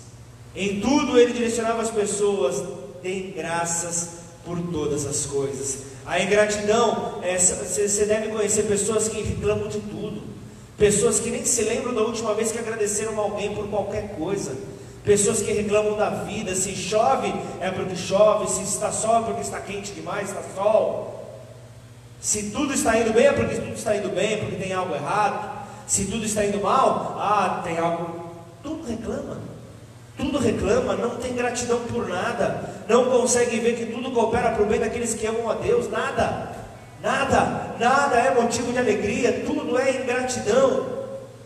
Em 0.55 0.81
tudo, 0.81 1.18
ele 1.18 1.33
direcionava 1.33 1.83
as 1.83 1.90
pessoas, 1.90 2.62
deem 3.03 3.33
graças 3.33 4.20
por 4.44 4.57
todas 4.70 5.05
as 5.07 5.27
coisas. 5.27 5.79
A 6.07 6.22
ingratidão, 6.22 7.18
é, 7.20 7.37
você 7.37 8.05
deve 8.05 8.29
conhecer 8.29 8.62
pessoas 8.62 9.09
que 9.09 9.20
reclamam 9.20 9.66
de 9.66 9.81
tudo, 9.81 10.22
pessoas 10.79 11.18
que 11.18 11.31
nem 11.31 11.44
se 11.44 11.62
lembram 11.62 11.92
da 11.92 12.03
última 12.03 12.33
vez 12.33 12.53
que 12.53 12.59
agradeceram 12.61 13.18
a 13.18 13.22
alguém 13.25 13.53
por 13.53 13.66
qualquer 13.66 14.14
coisa. 14.14 14.76
Pessoas 15.07 15.40
que 15.40 15.53
reclamam 15.53 15.97
da 15.97 16.11
vida, 16.11 16.53
se 16.57 16.75
chove 16.75 17.33
é 17.61 17.71
porque 17.71 17.95
chove, 17.95 18.49
se 18.49 18.62
está 18.64 18.90
sol 18.90 19.21
é 19.21 19.23
porque 19.23 19.40
está 19.40 19.61
quente 19.61 19.92
demais, 19.92 20.29
está 20.29 20.42
sol. 20.53 21.25
Se 22.21 22.51
tudo 22.51 22.75
está 22.75 22.99
indo 22.99 23.12
bem, 23.12 23.27
é 23.27 23.33
porque 23.33 23.55
tudo 23.55 23.75
está 23.75 23.95
indo 23.95 24.09
bem, 24.09 24.38
porque 24.38 24.57
tem 24.57 24.73
algo 24.73 24.92
errado. 24.92 25.64
Se 25.87 26.07
tudo 26.07 26.25
está 26.25 26.45
indo 26.45 26.61
mal, 26.61 27.16
ah, 27.21 27.61
tem 27.62 27.79
algo. 27.79 28.33
Tudo 28.64 28.85
reclama. 28.85 29.38
Tudo 30.16 30.38
reclama, 30.38 30.97
não 30.97 31.11
tem 31.11 31.37
gratidão 31.37 31.79
por 31.85 32.09
nada. 32.09 32.69
Não 32.88 33.05
consegue 33.05 33.61
ver 33.61 33.77
que 33.77 33.87
tudo 33.87 34.11
coopera 34.11 34.51
para 34.51 34.62
o 34.64 34.66
bem 34.66 34.81
daqueles 34.81 35.14
que 35.14 35.25
amam 35.25 35.49
a 35.49 35.55
Deus. 35.55 35.88
Nada. 35.88 36.51
Nada. 37.01 37.77
Nada 37.79 38.16
é 38.16 38.35
motivo 38.35 38.73
de 38.73 38.79
alegria. 38.79 39.45
Tudo 39.47 39.79
é 39.79 40.03
ingratidão. 40.03 40.85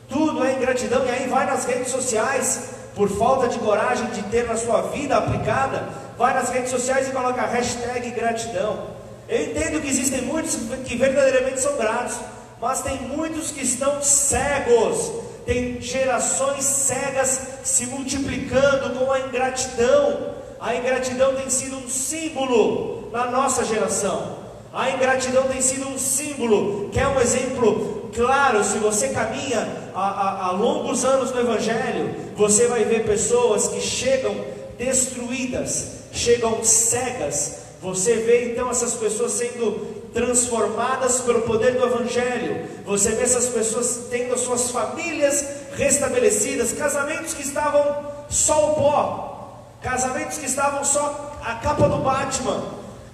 Tudo 0.09 0.43
é 0.43 0.55
ingratidão. 0.55 1.05
E 1.05 1.11
aí 1.11 1.29
vai 1.29 1.45
nas 1.45 1.67
redes 1.67 1.91
sociais, 1.91 2.80
por 2.95 3.09
falta 3.09 3.49
de 3.49 3.59
coragem 3.59 4.07
de 4.09 4.23
ter 4.25 4.47
na 4.47 4.57
sua 4.57 4.83
vida 4.83 5.17
aplicada, 5.17 5.89
vai 6.19 6.35
nas 6.35 6.51
redes 6.51 6.71
sociais 6.71 7.09
e 7.09 7.13
coloca 7.13 7.43
hashtag 7.43 8.11
gratidão. 8.11 8.89
Eu 9.29 9.45
entendo 9.45 9.81
que 9.81 9.89
existem 9.89 10.23
muitos 10.23 10.57
que 10.85 10.97
verdadeiramente 10.97 11.61
são 11.61 11.77
gratos, 11.77 12.17
mas 12.61 12.83
tem 12.83 13.01
muitos 13.03 13.51
que 13.51 13.63
estão 13.63 14.03
cegos. 14.03 15.13
Tem 15.47 15.81
gerações 15.81 16.65
cegas 16.65 17.41
se 17.63 17.87
multiplicando 17.87 18.99
com 18.99 19.11
a 19.11 19.21
ingratidão. 19.21 20.35
A 20.61 20.75
ingratidão 20.75 21.35
tem 21.35 21.49
sido 21.49 21.77
um 21.77 21.89
símbolo 21.89 23.09
na 23.13 23.31
nossa 23.31 23.65
geração. 23.65 24.39
A 24.73 24.91
ingratidão 24.91 25.45
tem 25.45 25.61
sido 25.61 25.89
um 25.89 25.99
símbolo, 25.99 26.91
que 26.91 27.01
é 27.01 27.09
um 27.09 27.21
exemplo 27.21 28.11
claro. 28.15 28.63
Se 28.63 28.79
você 28.79 29.09
caminha 29.09 29.67
há, 30.01 30.51
longos 30.53 31.05
anos 31.05 31.33
no 31.33 31.41
Evangelho, 31.41 32.15
você 32.37 32.67
vai 32.67 32.85
ver 32.85 33.05
pessoas 33.05 33.69
que 33.69 33.81
chegam 33.81 34.35
destruídas, 34.79 35.89
chegam 36.13 36.65
cegas, 36.65 37.59
você 37.83 38.17
vê 38.17 38.53
então 38.53 38.71
essas 38.71 38.95
pessoas 38.95 39.33
sendo 39.33 40.01
transformadas 40.13 41.21
pelo 41.21 41.43
poder 41.43 41.79
do 41.79 41.87
Evangelho. 41.87 42.69
Você 42.85 43.11
vê 43.13 43.23
essas 43.23 43.47
pessoas 43.47 44.03
tendo 44.11 44.35
as 44.35 44.41
suas 44.41 44.71
famílias 44.71 45.45
restabelecidas, 45.77 46.73
casamentos 46.73 47.33
que 47.33 47.43
estavam 47.43 48.05
só 48.29 48.73
o 48.73 48.75
pó, 48.75 49.77
casamentos 49.81 50.37
que 50.37 50.47
estavam 50.47 50.85
só 50.85 51.39
a 51.43 51.55
capa 51.55 51.89
do 51.89 51.99
Batman, 51.99 52.63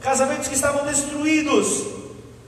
casamentos 0.00 0.48
que 0.48 0.54
estavam 0.54 0.84
destruídos, 0.84 1.84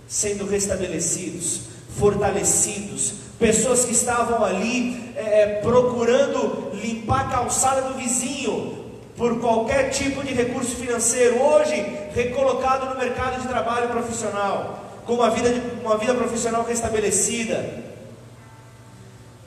sendo 0.08 0.44
restabelecidos, 0.44 1.60
fortalecidos, 1.98 3.27
pessoas 3.38 3.84
que 3.84 3.92
estavam 3.92 4.44
ali 4.44 5.12
é, 5.16 5.60
procurando 5.62 6.72
limpar 6.74 7.26
a 7.26 7.30
calçada 7.30 7.82
do 7.82 7.94
vizinho, 7.94 8.78
por 9.16 9.40
qualquer 9.40 9.90
tipo 9.90 10.22
de 10.22 10.32
recurso 10.32 10.76
financeiro, 10.76 11.42
hoje 11.42 11.74
recolocado 12.14 12.86
no 12.86 12.96
mercado 12.96 13.42
de 13.42 13.48
trabalho 13.48 13.88
profissional, 13.88 14.84
com 15.04 15.14
uma 15.14 15.30
vida, 15.30 15.52
de, 15.52 15.60
uma 15.84 15.98
vida 15.98 16.14
profissional 16.14 16.62
restabelecida, 16.62 17.82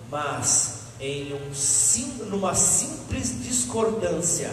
mas 0.10 0.82
em 0.99 1.34
um, 1.34 2.25
numa 2.25 2.54
simples 2.54 3.43
discordância, 3.43 4.51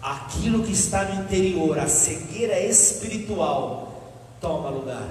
aquilo 0.00 0.64
que 0.64 0.72
está 0.72 1.04
no 1.04 1.22
interior, 1.24 1.78
a 1.78 1.86
cegueira 1.86 2.58
espiritual, 2.60 4.12
toma 4.40 4.70
lugar. 4.70 5.06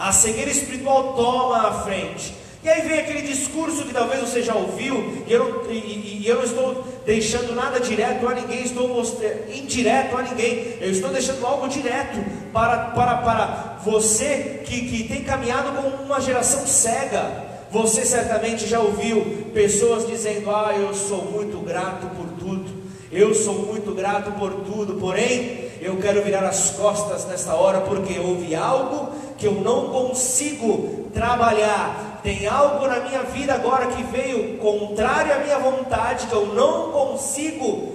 A 0.00 0.12
cegueira 0.12 0.50
espiritual 0.50 1.12
toma 1.12 1.68
a 1.68 1.72
frente. 1.82 2.34
E 2.64 2.68
aí 2.68 2.80
vem 2.88 3.00
aquele 3.00 3.20
discurso 3.20 3.84
que 3.84 3.92
talvez 3.92 4.20
você 4.20 4.42
já 4.42 4.54
ouviu, 4.54 5.24
e 5.26 5.32
eu 5.32 5.62
não, 5.64 5.70
e, 5.70 6.22
e 6.22 6.26
eu 6.26 6.36
não 6.36 6.44
estou 6.44 6.84
deixando 7.04 7.54
nada 7.54 7.78
direto 7.80 8.26
a 8.26 8.34
ninguém, 8.34 8.62
estou 8.62 8.88
mostrando 8.88 9.54
indireto 9.54 10.16
a 10.16 10.22
ninguém, 10.22 10.74
eu 10.80 10.90
estou 10.90 11.10
deixando 11.10 11.46
algo 11.46 11.68
direto 11.68 12.18
para, 12.50 12.90
para, 12.90 13.16
para 13.18 13.78
você 13.84 14.62
que, 14.64 14.88
que 14.88 15.04
tem 15.04 15.22
caminhado 15.22 15.70
com 15.72 16.04
uma 16.04 16.20
geração 16.20 16.66
cega. 16.66 17.48
Você 17.70 18.04
certamente 18.04 18.66
já 18.66 18.80
ouviu 18.80 19.50
pessoas 19.52 20.06
dizendo: 20.06 20.50
Ah, 20.50 20.74
eu 20.76 20.94
sou 20.94 21.24
muito 21.30 21.58
grato 21.58 22.06
por 22.16 22.26
tudo, 22.38 22.70
eu 23.12 23.34
sou 23.34 23.54
muito 23.54 23.94
grato 23.94 24.32
por 24.32 24.50
tudo, 24.64 24.94
porém 24.94 25.69
eu 25.80 25.96
quero 25.96 26.22
virar 26.22 26.46
as 26.46 26.70
costas 26.70 27.24
nesta 27.26 27.54
hora 27.54 27.80
porque 27.80 28.18
houve 28.18 28.54
algo 28.54 29.12
que 29.38 29.46
eu 29.46 29.54
não 29.54 29.88
consigo 29.88 31.08
trabalhar 31.12 32.10
tem 32.22 32.46
algo 32.46 32.86
na 32.86 33.00
minha 33.00 33.22
vida 33.22 33.54
agora 33.54 33.86
que 33.86 34.02
veio 34.04 34.58
contrário 34.58 35.34
à 35.34 35.38
minha 35.38 35.58
vontade, 35.58 36.26
que 36.26 36.34
eu 36.34 36.54
não 36.54 36.92
consigo 36.92 37.94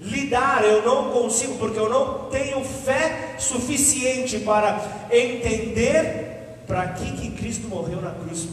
lidar, 0.00 0.64
eu 0.64 0.82
não 0.82 1.10
consigo, 1.10 1.58
porque 1.58 1.78
eu 1.78 1.88
não 1.88 2.30
tenho 2.30 2.64
fé 2.64 3.34
suficiente 3.38 4.38
para 4.40 5.06
entender 5.10 6.62
para 6.66 6.88
que, 6.88 7.12
que 7.12 7.30
Cristo 7.30 7.68
morreu 7.68 8.00
na 8.00 8.10
cruz 8.10 8.48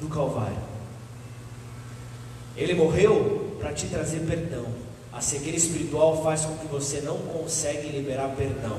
do 0.00 0.08
Calvário. 0.08 0.72
Ele 2.56 2.74
morreu 2.74 3.56
para 3.58 3.72
te 3.72 3.86
trazer 3.86 4.20
perdão. 4.20 4.66
A 5.12 5.20
cegueira 5.20 5.56
espiritual 5.56 6.22
faz 6.22 6.44
com 6.44 6.56
que 6.56 6.66
você 6.66 7.00
não 7.00 7.18
consegue 7.18 7.88
liberar 7.88 8.34
perdão. 8.36 8.78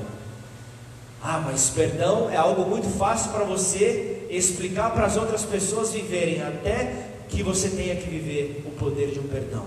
Ah, 1.22 1.40
mas 1.44 1.70
perdão 1.70 2.28
é 2.28 2.36
algo 2.36 2.68
muito 2.68 2.88
fácil 2.98 3.30
para 3.30 3.44
você 3.44 4.26
explicar 4.28 4.90
para 4.90 5.06
as 5.06 5.16
outras 5.16 5.42
pessoas 5.42 5.92
viverem, 5.92 6.42
até 6.42 7.10
que 7.28 7.42
você 7.42 7.68
tenha 7.70 7.96
que 7.96 8.10
viver 8.10 8.64
o 8.66 8.70
poder 8.72 9.10
de 9.10 9.20
um 9.20 9.28
perdão. 9.28 9.64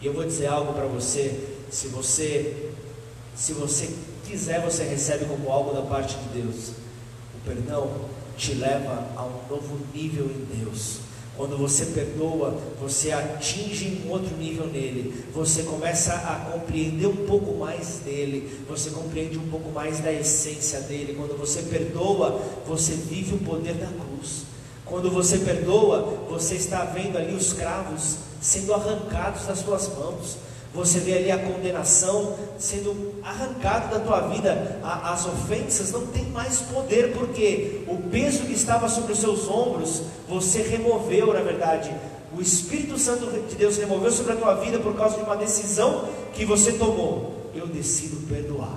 E 0.00 0.06
eu 0.06 0.12
vou 0.12 0.24
dizer 0.24 0.46
algo 0.46 0.72
para 0.72 0.86
você, 0.86 1.48
se 1.70 1.88
você 1.88 2.70
se 3.34 3.52
você 3.52 3.92
quiser, 4.24 4.62
você 4.62 4.84
recebe 4.84 5.24
como 5.24 5.50
algo 5.50 5.74
da 5.74 5.82
parte 5.82 6.16
de 6.16 6.40
Deus. 6.40 6.70
O 7.34 7.44
perdão 7.44 7.90
te 8.36 8.54
leva 8.54 9.08
a 9.16 9.24
um 9.24 9.48
novo 9.50 9.78
nível 9.92 10.26
em 10.26 10.58
Deus. 10.58 11.00
Quando 11.36 11.58
você 11.58 11.86
perdoa, 11.86 12.56
você 12.80 13.10
atinge 13.10 14.02
um 14.06 14.10
outro 14.10 14.36
nível 14.36 14.66
nele. 14.66 15.24
Você 15.34 15.64
começa 15.64 16.12
a 16.14 16.52
compreender 16.52 17.08
um 17.08 17.26
pouco 17.26 17.58
mais 17.58 17.98
dele. 18.04 18.60
Você 18.68 18.90
compreende 18.90 19.36
um 19.36 19.48
pouco 19.48 19.70
mais 19.70 19.98
da 19.98 20.12
essência 20.12 20.80
dele. 20.82 21.14
Quando 21.14 21.36
você 21.36 21.62
perdoa, 21.62 22.40
você 22.66 22.92
vive 22.92 23.34
o 23.34 23.38
poder 23.38 23.74
da 23.74 23.86
cruz. 23.86 24.44
Quando 24.84 25.10
você 25.10 25.38
perdoa, 25.38 26.02
você 26.30 26.54
está 26.54 26.84
vendo 26.84 27.16
ali 27.18 27.34
os 27.34 27.52
cravos 27.52 28.18
sendo 28.40 28.72
arrancados 28.72 29.46
das 29.46 29.58
suas 29.58 29.88
mãos. 29.88 30.36
Você 30.74 30.98
vê 30.98 31.18
ali 31.18 31.30
a 31.30 31.38
condenação 31.38 32.34
sendo 32.58 33.14
arrancada 33.22 33.96
da 33.96 34.04
tua 34.04 34.20
vida, 34.28 34.80
as 34.82 35.24
ofensas 35.24 35.92
não 35.92 36.08
têm 36.08 36.24
mais 36.30 36.62
poder, 36.62 37.12
porque 37.12 37.82
o 37.86 37.96
peso 38.10 38.42
que 38.42 38.52
estava 38.52 38.88
sobre 38.88 39.12
os 39.12 39.20
seus 39.20 39.48
ombros, 39.48 40.02
você 40.28 40.62
removeu, 40.62 41.32
na 41.32 41.42
verdade. 41.42 41.94
O 42.36 42.42
Espírito 42.42 42.98
Santo 42.98 43.26
de 43.48 43.54
Deus 43.54 43.76
removeu 43.76 44.10
sobre 44.10 44.32
a 44.32 44.36
tua 44.36 44.54
vida 44.54 44.80
por 44.80 44.96
causa 44.96 45.16
de 45.16 45.22
uma 45.22 45.36
decisão 45.36 46.08
que 46.32 46.44
você 46.44 46.72
tomou. 46.72 47.52
Eu 47.54 47.68
decido 47.68 48.16
perdoar. 48.26 48.76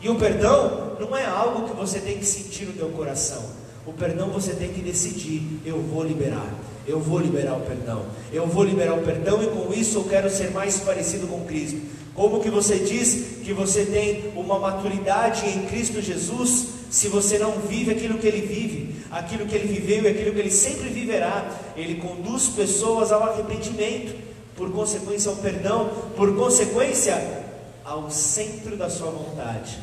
E 0.00 0.08
o 0.08 0.14
perdão 0.14 0.92
não 1.00 1.16
é 1.16 1.26
algo 1.26 1.68
que 1.68 1.74
você 1.74 1.98
tem 1.98 2.18
que 2.18 2.24
sentir 2.24 2.66
no 2.66 2.72
teu 2.72 2.88
coração. 2.90 3.42
O 3.84 3.92
perdão 3.92 4.28
você 4.28 4.52
tem 4.52 4.72
que 4.72 4.80
decidir, 4.80 5.60
eu 5.66 5.80
vou 5.82 6.04
liberar. 6.04 6.46
Eu 6.86 7.00
vou 7.00 7.18
liberar 7.18 7.54
o 7.54 7.60
perdão. 7.60 8.04
Eu 8.32 8.46
vou 8.46 8.64
liberar 8.64 8.94
o 8.94 9.02
perdão 9.02 9.42
e 9.42 9.46
com 9.46 9.72
isso 9.72 9.98
eu 9.98 10.04
quero 10.04 10.28
ser 10.28 10.50
mais 10.50 10.80
parecido 10.80 11.26
com 11.26 11.44
Cristo. 11.44 11.80
Como 12.14 12.40
que 12.40 12.50
você 12.50 12.78
diz 12.78 13.38
que 13.42 13.52
você 13.52 13.86
tem 13.86 14.32
uma 14.36 14.58
maturidade 14.58 15.46
em 15.48 15.66
Cristo 15.66 16.02
Jesus 16.02 16.66
se 16.90 17.08
você 17.08 17.38
não 17.38 17.52
vive 17.60 17.92
aquilo 17.92 18.18
que 18.18 18.26
ele 18.26 18.46
vive, 18.46 19.02
aquilo 19.10 19.46
que 19.46 19.54
ele 19.54 19.72
viveu 19.72 20.02
e 20.02 20.08
aquilo 20.08 20.32
que 20.32 20.38
ele 20.38 20.50
sempre 20.50 20.90
viverá? 20.90 21.50
Ele 21.74 21.94
conduz 21.94 22.48
pessoas 22.48 23.12
ao 23.12 23.22
arrependimento, 23.22 24.14
por 24.56 24.70
consequência 24.70 25.30
ao 25.30 25.36
perdão, 25.36 25.90
por 26.14 26.36
consequência 26.36 27.42
ao 27.84 28.10
centro 28.10 28.76
da 28.76 28.90
sua 28.90 29.10
vontade. 29.10 29.78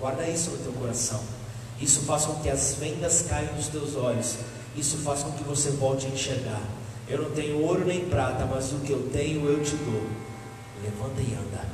Guarda 0.00 0.28
isso 0.28 0.50
no 0.50 0.58
teu 0.58 0.72
coração. 0.72 1.20
Isso 1.80 2.00
faz 2.00 2.24
com 2.24 2.34
que 2.36 2.48
as 2.48 2.74
vendas 2.80 3.22
caiam 3.28 3.54
dos 3.54 3.68
teus 3.68 3.94
olhos 3.94 4.36
isso 4.76 4.98
faz 4.98 5.22
com 5.22 5.32
que 5.32 5.44
você 5.44 5.70
volte 5.70 6.06
a 6.06 6.10
enxergar. 6.10 6.60
Eu 7.08 7.22
não 7.22 7.30
tenho 7.30 7.62
ouro 7.62 7.84
nem 7.84 8.04
prata, 8.06 8.44
mas 8.44 8.72
o 8.72 8.76
que 8.76 8.90
eu 8.90 9.08
tenho 9.12 9.48
eu 9.48 9.62
te 9.62 9.76
dou. 9.76 10.02
Levanta 10.82 11.20
e 11.20 11.34
anda. 11.34 11.64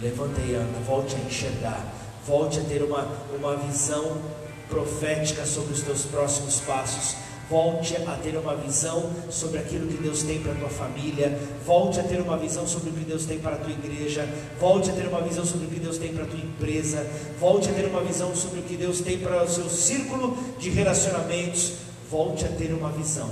Levanta 0.00 0.40
e 0.40 0.54
anda. 0.54 0.78
Volte 0.86 1.16
a 1.16 1.18
enxergar. 1.18 1.84
Volte 2.26 2.60
a 2.60 2.62
ter 2.62 2.82
uma, 2.82 3.06
uma 3.36 3.56
visão 3.56 4.16
profética 4.68 5.44
sobre 5.44 5.72
os 5.72 5.82
teus 5.82 6.02
próximos 6.02 6.60
passos. 6.60 7.16
Volte 7.50 7.96
a 7.96 8.12
ter 8.22 8.36
uma 8.36 8.54
visão 8.54 9.10
sobre 9.30 9.58
aquilo 9.58 9.86
que 9.88 9.96
Deus 9.96 10.22
tem 10.22 10.38
para 10.40 10.52
a 10.52 10.54
tua 10.54 10.68
família. 10.68 11.36
Volte 11.66 11.98
a 11.98 12.02
ter 12.02 12.20
uma 12.20 12.36
visão 12.36 12.66
sobre 12.66 12.90
o 12.90 12.92
que 12.92 13.04
Deus 13.04 13.24
tem 13.24 13.38
para 13.38 13.56
a 13.56 13.58
tua 13.58 13.72
igreja. 13.72 14.28
Volte 14.60 14.90
a 14.90 14.92
ter 14.92 15.08
uma 15.08 15.22
visão 15.22 15.44
sobre 15.44 15.66
o 15.66 15.70
que 15.70 15.80
Deus 15.80 15.98
tem 15.98 16.12
para 16.12 16.24
a 16.24 16.26
tua 16.26 16.38
empresa. 16.38 17.04
Volte 17.40 17.70
a 17.70 17.72
ter 17.72 17.86
uma 17.86 18.02
visão 18.02 18.36
sobre 18.36 18.60
o 18.60 18.62
que 18.62 18.76
Deus 18.76 19.00
tem 19.00 19.18
para 19.18 19.42
o 19.42 19.48
seu 19.48 19.68
círculo 19.68 20.36
de 20.58 20.68
relacionamentos 20.68 21.87
volte 22.10 22.44
a 22.44 22.48
ter 22.48 22.72
uma 22.72 22.90
visão 22.90 23.30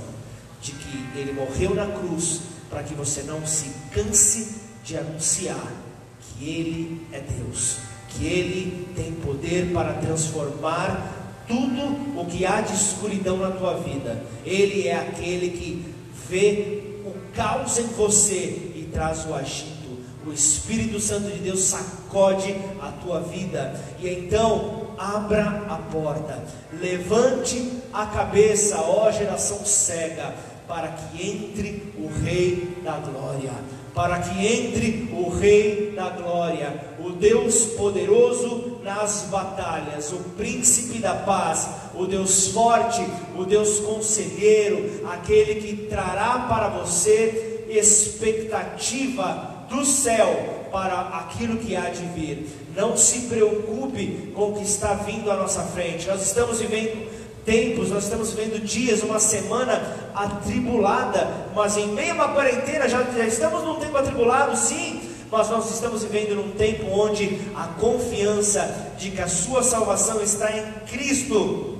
de 0.61 0.71
que 0.71 1.19
Ele 1.19 1.33
morreu 1.33 1.73
na 1.73 1.87
cruz 1.87 2.41
para 2.69 2.83
que 2.83 2.93
você 2.93 3.23
não 3.23 3.45
se 3.45 3.71
canse 3.91 4.61
de 4.83 4.97
anunciar 4.97 5.71
que 6.19 6.49
Ele 6.49 7.07
é 7.11 7.19
Deus, 7.19 7.77
que 8.09 8.25
Ele 8.25 8.87
tem 8.95 9.13
poder 9.13 9.71
para 9.73 9.93
transformar 9.93 11.13
tudo 11.47 12.19
o 12.19 12.25
que 12.25 12.45
há 12.45 12.61
de 12.61 12.73
escuridão 12.73 13.37
na 13.37 13.51
tua 13.51 13.77
vida. 13.77 14.23
Ele 14.45 14.87
é 14.87 14.95
aquele 14.95 15.49
que 15.49 15.93
vê 16.29 16.99
o 17.05 17.13
caos 17.33 17.77
em 17.77 17.87
você 17.87 18.71
e 18.75 18.89
traz 18.91 19.25
o 19.25 19.33
agito. 19.33 19.77
O 20.25 20.33
Espírito 20.33 20.99
Santo 20.99 21.31
de 21.31 21.39
Deus 21.39 21.61
sacode 21.61 22.53
a 22.81 22.91
tua 22.91 23.21
vida 23.21 23.79
e 23.99 24.09
então 24.09 24.86
abra 24.97 25.63
a 25.69 25.77
porta, 25.91 26.41
levante 26.73 27.71
a 27.93 28.05
cabeça, 28.07 28.81
ó 28.81 29.11
geração 29.11 29.63
cega, 29.65 30.33
para 30.67 30.89
que 30.89 31.29
entre 31.29 31.93
o 31.97 32.07
Rei 32.07 32.77
da 32.83 32.97
Glória, 32.97 33.53
para 33.93 34.19
que 34.19 34.45
entre 34.45 35.09
o 35.13 35.29
Rei 35.29 35.93
da 35.95 36.09
Glória, 36.09 36.73
o 36.99 37.11
Deus 37.11 37.65
poderoso 37.77 38.79
nas 38.83 39.27
batalhas, 39.31 40.11
o 40.11 40.17
Príncipe 40.35 40.99
da 40.99 41.15
Paz, 41.15 41.69
o 41.95 42.05
Deus 42.05 42.49
forte, 42.49 43.05
o 43.35 43.45
Deus 43.45 43.79
conselheiro, 43.79 45.07
aquele 45.09 45.55
que 45.61 45.87
trará 45.87 46.47
para 46.49 46.69
você 46.69 47.65
expectativa 47.69 49.65
do 49.69 49.85
céu 49.85 50.56
para 50.71 50.99
aquilo 51.19 51.57
que 51.57 51.75
há 51.75 51.89
de 51.89 52.03
vir. 52.07 52.47
Não 52.75 52.95
se 52.95 53.21
preocupe 53.21 54.31
com 54.35 54.51
o 54.51 54.53
que 54.55 54.63
está 54.63 54.93
vindo 54.93 55.31
à 55.31 55.35
nossa 55.35 55.61
frente. 55.63 56.07
Nós 56.07 56.21
estamos 56.21 56.59
vivendo 56.59 57.07
tempos, 57.45 57.89
nós 57.89 58.03
estamos 58.03 58.33
vivendo 58.33 58.61
dias, 58.63 59.01
uma 59.01 59.19
semana 59.19 60.11
atribulada, 60.13 61.27
mas 61.55 61.77
em 61.77 61.87
meio 61.87 62.11
a 62.11 62.15
uma 62.15 62.27
quarentena 62.29 62.89
já, 62.89 63.01
já 63.03 63.25
estamos 63.25 63.63
num 63.63 63.75
tempo 63.75 63.97
atribulado, 63.97 64.57
sim, 64.57 65.01
mas 65.31 65.49
nós 65.49 65.71
estamos 65.71 66.03
vivendo 66.03 66.35
num 66.35 66.51
tempo 66.51 66.87
onde 66.91 67.39
a 67.55 67.67
confiança 67.79 68.93
de 68.97 69.11
que 69.11 69.21
a 69.21 69.29
sua 69.29 69.63
salvação 69.63 70.21
está 70.21 70.51
em 70.51 70.63
Cristo 70.87 71.77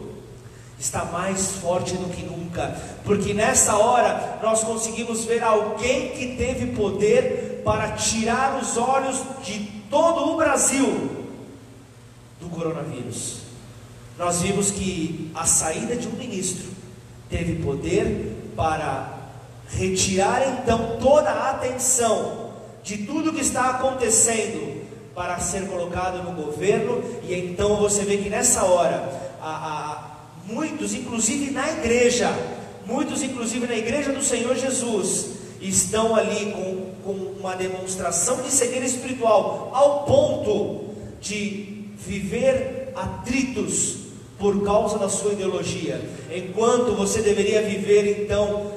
está 0.80 1.06
mais 1.06 1.54
forte 1.54 1.96
do 1.96 2.08
que 2.14 2.24
nunca, 2.24 2.76
porque 3.04 3.34
nessa 3.34 3.76
hora 3.76 4.40
nós 4.44 4.64
conseguimos 4.64 5.26
ver 5.26 5.44
alguém 5.44 6.10
que 6.10 6.38
teve 6.38 6.68
poder 6.68 7.47
para 7.68 7.92
tirar 7.92 8.58
os 8.62 8.78
olhos 8.78 9.22
de 9.44 9.60
todo 9.90 10.32
o 10.32 10.38
Brasil 10.38 11.28
do 12.40 12.48
coronavírus. 12.48 13.40
Nós 14.18 14.42
vimos 14.42 14.72
que 14.72 15.30
a 15.36 15.46
saída 15.46 15.94
de 15.98 16.08
um 16.08 16.14
ministro 16.14 16.66
teve 17.30 17.62
poder 17.62 18.54
para 18.56 19.18
retirar 19.68 20.62
então 20.62 20.98
toda 21.02 21.30
a 21.30 21.52
atenção 21.52 22.54
de 22.84 23.00
tudo 23.00 23.34
que 23.34 23.42
está 23.42 23.72
acontecendo 23.72 24.88
para 25.14 25.38
ser 25.40 25.68
colocado 25.68 26.24
no 26.24 26.42
governo, 26.42 27.04
e 27.24 27.36
então 27.36 27.76
você 27.76 28.06
vê 28.06 28.16
que 28.16 28.30
nessa 28.30 28.64
hora 28.64 29.36
a, 29.42 29.50
a 29.50 30.08
Muitos, 30.48 30.94
inclusive 30.94 31.52
na 31.52 31.70
igreja, 31.70 32.30
muitos, 32.86 33.22
inclusive 33.22 33.68
na 33.68 33.76
igreja 33.76 34.14
do 34.14 34.24
Senhor 34.24 34.56
Jesus, 34.56 35.32
estão 35.62 36.16
ali 36.16 36.54
com, 36.54 36.77
com 37.08 37.14
uma 37.14 37.56
demonstração 37.56 38.42
de 38.42 38.52
cegueira 38.52 38.86
espiritual, 38.86 39.72
ao 39.74 40.04
ponto 40.04 40.94
de 41.22 41.86
viver 41.96 42.92
atritos 42.94 44.00
por 44.38 44.62
causa 44.66 45.00
da 45.00 45.08
sua 45.08 45.32
ideologia, 45.32 46.02
enquanto 46.30 46.94
você 46.98 47.22
deveria 47.22 47.62
viver 47.62 48.24
então 48.24 48.74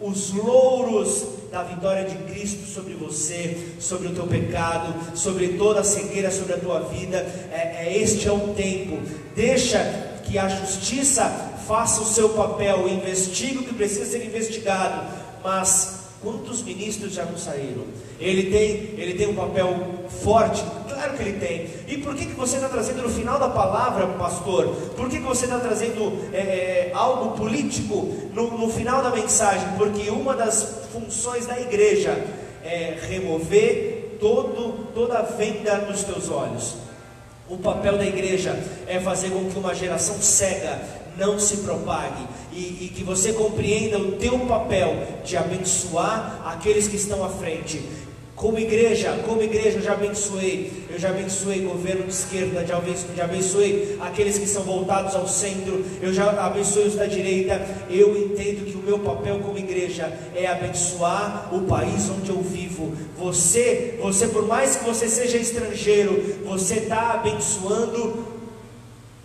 os 0.00 0.32
louros 0.32 1.26
da 1.52 1.62
vitória 1.62 2.04
de 2.04 2.16
Cristo 2.32 2.66
sobre 2.66 2.94
você, 2.94 3.74
sobre 3.78 4.08
o 4.08 4.14
teu 4.14 4.26
pecado, 4.26 5.16
sobre 5.16 5.50
toda 5.50 5.80
a 5.80 5.84
cegueira 5.84 6.30
sobre 6.30 6.54
a 6.54 6.58
tua 6.58 6.80
vida. 6.80 7.18
É, 7.52 7.86
é 7.86 7.98
este 7.98 8.26
é 8.26 8.32
o 8.32 8.54
tempo. 8.54 8.98
Deixa 9.36 9.78
que 10.24 10.38
a 10.38 10.48
justiça 10.48 11.24
faça 11.68 12.02
o 12.02 12.06
seu 12.06 12.30
papel, 12.30 12.88
investigue 12.88 13.58
o 13.58 13.64
que 13.64 13.74
precisa 13.74 14.06
ser 14.06 14.24
investigado, 14.24 15.06
mas 15.42 15.99
quantos 16.22 16.62
ministros 16.62 17.14
já 17.14 17.24
não 17.24 17.36
saíram? 17.36 17.84
Ele 18.18 18.50
tem, 18.50 19.00
ele 19.00 19.14
tem 19.14 19.28
um 19.28 19.34
papel 19.34 19.74
forte, 20.22 20.62
claro 20.88 21.16
que 21.16 21.22
ele 21.22 21.38
tem. 21.38 21.66
E 21.88 21.98
por 21.98 22.14
que, 22.14 22.26
que 22.26 22.34
você 22.34 22.56
está 22.56 22.68
trazendo 22.68 23.02
no 23.02 23.08
final 23.08 23.38
da 23.38 23.48
palavra, 23.48 24.06
pastor? 24.06 24.66
Por 24.96 25.08
que, 25.08 25.18
que 25.18 25.26
você 25.26 25.46
está 25.46 25.58
trazendo 25.58 26.12
é, 26.32 26.38
é, 26.38 26.90
algo 26.94 27.36
político 27.36 28.14
no, 28.34 28.58
no 28.58 28.68
final 28.68 29.02
da 29.02 29.10
mensagem? 29.10 29.66
Porque 29.78 30.10
uma 30.10 30.34
das 30.34 30.86
funções 30.92 31.46
da 31.46 31.58
igreja 31.60 32.12
é 32.62 32.98
remover 33.08 34.18
todo, 34.20 34.92
toda 34.94 35.18
a 35.18 35.22
venda 35.22 35.76
dos 35.76 36.04
teus 36.04 36.28
olhos. 36.30 36.74
O 37.50 37.58
papel 37.58 37.98
da 37.98 38.06
igreja 38.06 38.56
é 38.86 39.00
fazer 39.00 39.30
com 39.30 39.50
que 39.50 39.58
uma 39.58 39.74
geração 39.74 40.22
cega 40.22 40.80
não 41.16 41.36
se 41.40 41.58
propague 41.58 42.24
e, 42.52 42.84
e, 42.84 42.92
que 42.94 43.02
você 43.02 43.32
compreenda 43.32 43.98
o 43.98 44.12
teu 44.12 44.38
papel 44.40 44.96
de 45.24 45.36
abençoar 45.36 46.42
aqueles 46.46 46.86
que 46.86 46.94
estão 46.94 47.24
à 47.24 47.28
frente. 47.28 47.82
Como 48.40 48.58
igreja, 48.58 49.20
como 49.26 49.42
igreja 49.42 49.76
eu 49.76 49.82
já 49.82 49.92
abençoei, 49.92 50.72
eu 50.88 50.98
já 50.98 51.10
abençoei 51.10 51.60
governo 51.60 52.04
de 52.04 52.14
esquerda, 52.14 52.64
já 52.64 52.78
abençoei 53.24 53.98
aqueles 54.00 54.38
que 54.38 54.46
são 54.46 54.62
voltados 54.62 55.14
ao 55.14 55.28
centro, 55.28 55.84
eu 56.00 56.10
já 56.10 56.30
abençoei 56.30 56.86
os 56.86 56.94
da 56.94 57.04
direita. 57.04 57.60
Eu 57.90 58.16
entendo 58.16 58.64
que 58.64 58.78
o 58.78 58.80
meu 58.80 58.98
papel 59.00 59.40
como 59.40 59.58
igreja 59.58 60.10
é 60.34 60.46
abençoar 60.46 61.54
o 61.54 61.66
país 61.66 62.08
onde 62.08 62.30
eu 62.30 62.40
vivo. 62.40 62.96
Você, 63.18 63.98
você 64.00 64.28
por 64.28 64.46
mais 64.46 64.76
que 64.76 64.86
você 64.86 65.06
seja 65.06 65.36
estrangeiro, 65.36 66.38
você 66.46 66.76
está 66.76 67.12
abençoando 67.12 68.24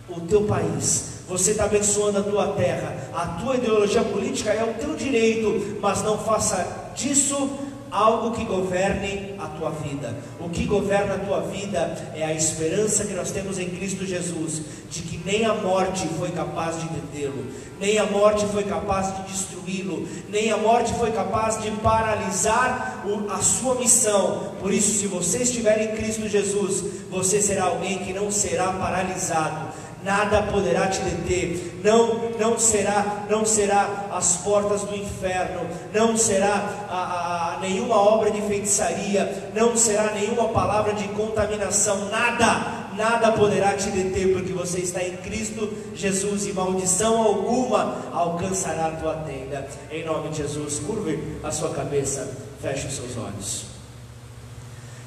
o 0.10 0.20
teu 0.28 0.44
país. 0.44 1.22
Você 1.30 1.52
está 1.52 1.64
abençoando 1.64 2.20
a 2.20 2.22
tua 2.24 2.48
terra. 2.50 3.10
A 3.14 3.28
tua 3.42 3.56
ideologia 3.56 4.04
política 4.04 4.52
é 4.52 4.64
o 4.66 4.74
teu 4.74 4.94
direito, 4.94 5.78
mas 5.80 6.04
não 6.04 6.18
faça 6.18 6.92
disso 6.94 7.65
algo 7.96 8.32
que 8.32 8.44
governe 8.44 9.34
a 9.40 9.48
tua 9.48 9.70
vida. 9.70 10.14
O 10.40 10.50
que 10.50 10.66
governa 10.66 11.16
a 11.16 11.20
tua 11.20 11.40
vida 11.42 11.96
é 12.14 12.26
a 12.26 12.34
esperança 12.34 13.06
que 13.06 13.14
nós 13.14 13.32
temos 13.32 13.58
em 13.58 13.70
Cristo 13.70 14.06
Jesus, 14.06 14.62
de 14.90 15.02
que 15.02 15.18
nem 15.26 15.46
a 15.46 15.54
morte 15.54 16.06
foi 16.20 16.30
capaz 16.32 16.82
de 16.82 16.90
detê-lo, 16.90 17.46
nem 17.80 17.98
a 17.98 18.06
morte 18.06 18.46
foi 18.48 18.66
capaz 18.66 19.16
de 19.16 19.24
destruí-lo, 19.32 20.06
nem 20.30 20.52
a 20.52 20.58
morte 20.58 20.94
foi 20.96 21.12
capaz 21.12 21.62
de 21.62 21.72
paralisar 21.72 23.06
a 23.30 23.38
sua 23.42 23.76
missão. 23.76 24.56
Por 24.60 24.74
isso, 24.74 25.00
se 25.00 25.08
você 25.08 25.44
estiver 25.44 25.82
em 25.82 25.96
Cristo 25.96 26.28
Jesus, 26.28 26.84
você 27.10 27.42
será 27.42 27.66
alguém 27.66 28.00
que 28.00 28.12
não 28.12 28.30
será 28.30 28.74
paralisado 28.74 29.85
nada 30.06 30.44
poderá 30.44 30.88
te 30.88 31.02
deter. 31.02 31.82
Não, 31.84 32.30
não 32.40 32.58
será, 32.58 33.26
não 33.28 33.44
será 33.44 34.08
as 34.12 34.38
portas 34.38 34.84
do 34.84 34.96
inferno, 34.96 35.68
não 35.92 36.16
será 36.16 36.86
a, 36.88 37.56
a, 37.56 37.60
nenhuma 37.60 37.96
obra 37.96 38.30
de 38.30 38.42
feitiçaria, 38.44 39.52
não 39.54 39.76
será 39.76 40.14
nenhuma 40.14 40.50
palavra 40.50 40.94
de 40.94 41.08
contaminação, 41.10 42.10
nada, 42.10 42.90
nada 42.96 43.32
poderá 43.32 43.74
te 43.74 43.90
deter, 43.90 44.32
porque 44.34 44.54
você 44.54 44.80
está 44.80 45.04
em 45.04 45.18
Cristo 45.18 45.74
Jesus 45.96 46.46
e 46.46 46.54
maldição 46.54 47.22
alguma 47.22 47.98
alcançará 48.14 48.88
a 48.88 48.92
tua 48.92 49.16
tenda. 49.16 49.68
Em 49.92 50.06
nome 50.06 50.30
de 50.30 50.38
Jesus, 50.38 50.80
curve 50.80 51.20
a 51.44 51.52
sua 51.52 51.70
cabeça, 51.70 52.32
feche 52.62 52.88
os 52.88 52.94
seus 52.94 53.18
olhos. 53.18 53.66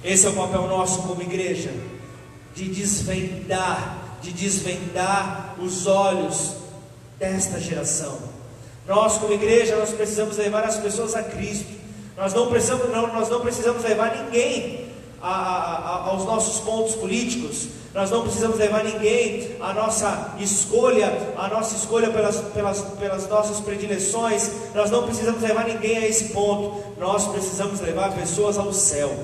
Esse 0.03 0.27
é 0.27 0.31
o 0.31 0.35
papel 0.35 0.67
nosso 0.69 1.03
como 1.03 1.23
igreja, 1.23 1.71
de 2.55 2.69
desvendar 2.69 4.08
de 4.21 4.33
desvendar 4.33 5.55
os 5.59 5.87
olhos 5.87 6.55
desta 7.19 7.61
geração. 7.61 8.19
Nós, 8.87 9.19
como 9.19 9.33
igreja, 9.33 9.77
nós 9.77 9.91
precisamos 9.91 10.37
levar 10.37 10.65
as 10.65 10.79
pessoas 10.79 11.15
a 11.15 11.23
Cristo. 11.23 11.79
Nós 12.17 12.33
não 12.33 12.49
precisamos, 12.49 12.91
não, 12.91 13.07
nós 13.13 13.29
não 13.29 13.41
precisamos 13.41 13.83
levar 13.85 14.25
ninguém 14.25 14.89
a, 15.21 15.29
a, 15.31 15.75
a, 15.75 15.95
aos 16.09 16.25
nossos 16.25 16.61
pontos 16.61 16.95
políticos. 16.95 17.69
Nós 17.95 18.11
não 18.11 18.23
precisamos 18.23 18.59
levar 18.59 18.85
ninguém 18.85 19.57
à 19.61 19.73
nossa 19.73 20.35
escolha, 20.39 21.11
a 21.37 21.49
nossa 21.49 21.77
escolha 21.77 22.11
pelas, 22.11 22.37
pelas, 22.55 22.81
pelas 22.81 23.29
nossas 23.29 23.61
predileções. 23.61 24.51
Nós 24.75 24.91
não 24.91 25.05
precisamos 25.05 25.43
levar 25.43 25.67
ninguém 25.67 25.99
a 25.99 26.07
esse 26.07 26.31
ponto. 26.31 26.83
Nós 26.99 27.27
precisamos 27.27 27.81
levar 27.81 28.13
pessoas 28.15 28.57
ao 28.57 28.73
céu. 28.73 29.15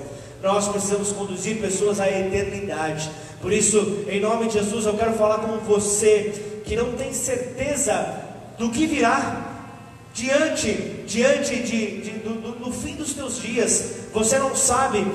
Nós 0.43 0.69
precisamos 0.69 1.13
conduzir 1.13 1.61
pessoas 1.61 2.01
à 2.01 2.09
eternidade. 2.09 3.11
Por 3.45 3.53
isso, 3.53 4.07
em 4.09 4.21
nome 4.21 4.47
de 4.47 4.55
Jesus, 4.55 4.87
eu 4.87 4.95
quero 4.95 5.13
falar 5.13 5.41
com 5.41 5.59
você 5.59 6.63
que 6.65 6.75
não 6.75 6.93
tem 6.93 7.13
certeza 7.13 8.23
do 8.57 8.71
que 8.71 8.87
virá 8.87 9.67
diante, 10.15 10.73
diante 11.07 11.57
de, 11.57 12.01
de 12.01 12.11
do, 12.21 12.41
do, 12.41 12.53
do, 12.53 12.73
fim 12.73 12.95
dos 12.95 13.13
teus 13.13 13.39
dias. 13.43 13.97
Você 14.15 14.39
não 14.39 14.57
sabe 14.57 15.07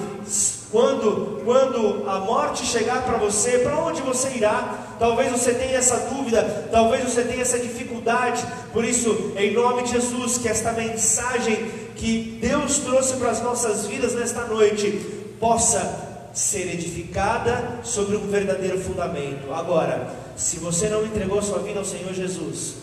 quando, 0.72 1.42
quando 1.44 2.08
a 2.08 2.20
morte 2.20 2.68
chegar 2.68 3.02
para 3.02 3.18
você, 3.18 3.58
para 3.58 3.76
onde 3.80 4.00
você 4.04 4.30
irá. 4.36 4.78
Talvez 5.00 5.32
você 5.32 5.56
tenha 5.56 5.80
essa 5.80 5.98
dúvida, 6.14 6.68
talvez 6.72 7.04
você 7.04 7.24
tenha 7.24 7.42
essa 7.42 7.58
dificuldade. 7.58 8.46
Por 8.72 8.86
isso, 8.86 9.34
em 9.38 9.56
nome 9.56 9.82
de 9.82 9.94
Jesus, 9.94 10.38
que 10.38 10.48
esta 10.48 10.72
mensagem 10.72 11.66
que 11.96 12.38
Deus 12.40 12.78
trouxe 12.78 13.16
para 13.16 13.32
as 13.32 13.42
nossas 13.42 13.88
vidas 13.88 14.14
nesta 14.14 14.46
noite 14.46 14.92
possa 15.40 16.09
ser 16.40 16.74
edificada 16.74 17.82
sobre 17.84 18.16
um 18.16 18.26
verdadeiro 18.28 18.80
fundamento. 18.80 19.54
Agora, 19.54 20.10
se 20.38 20.58
você 20.58 20.88
não 20.88 21.06
entregou 21.06 21.42
sua 21.42 21.60
vida 21.60 21.80
ao 21.80 21.86
Senhor 21.86 22.14
Jesus, 22.14 22.76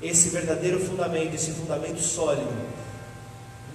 esse 0.00 0.28
verdadeiro 0.28 0.78
fundamento, 0.78 1.34
esse 1.34 1.50
fundamento 1.50 2.00
sólido, 2.00 2.48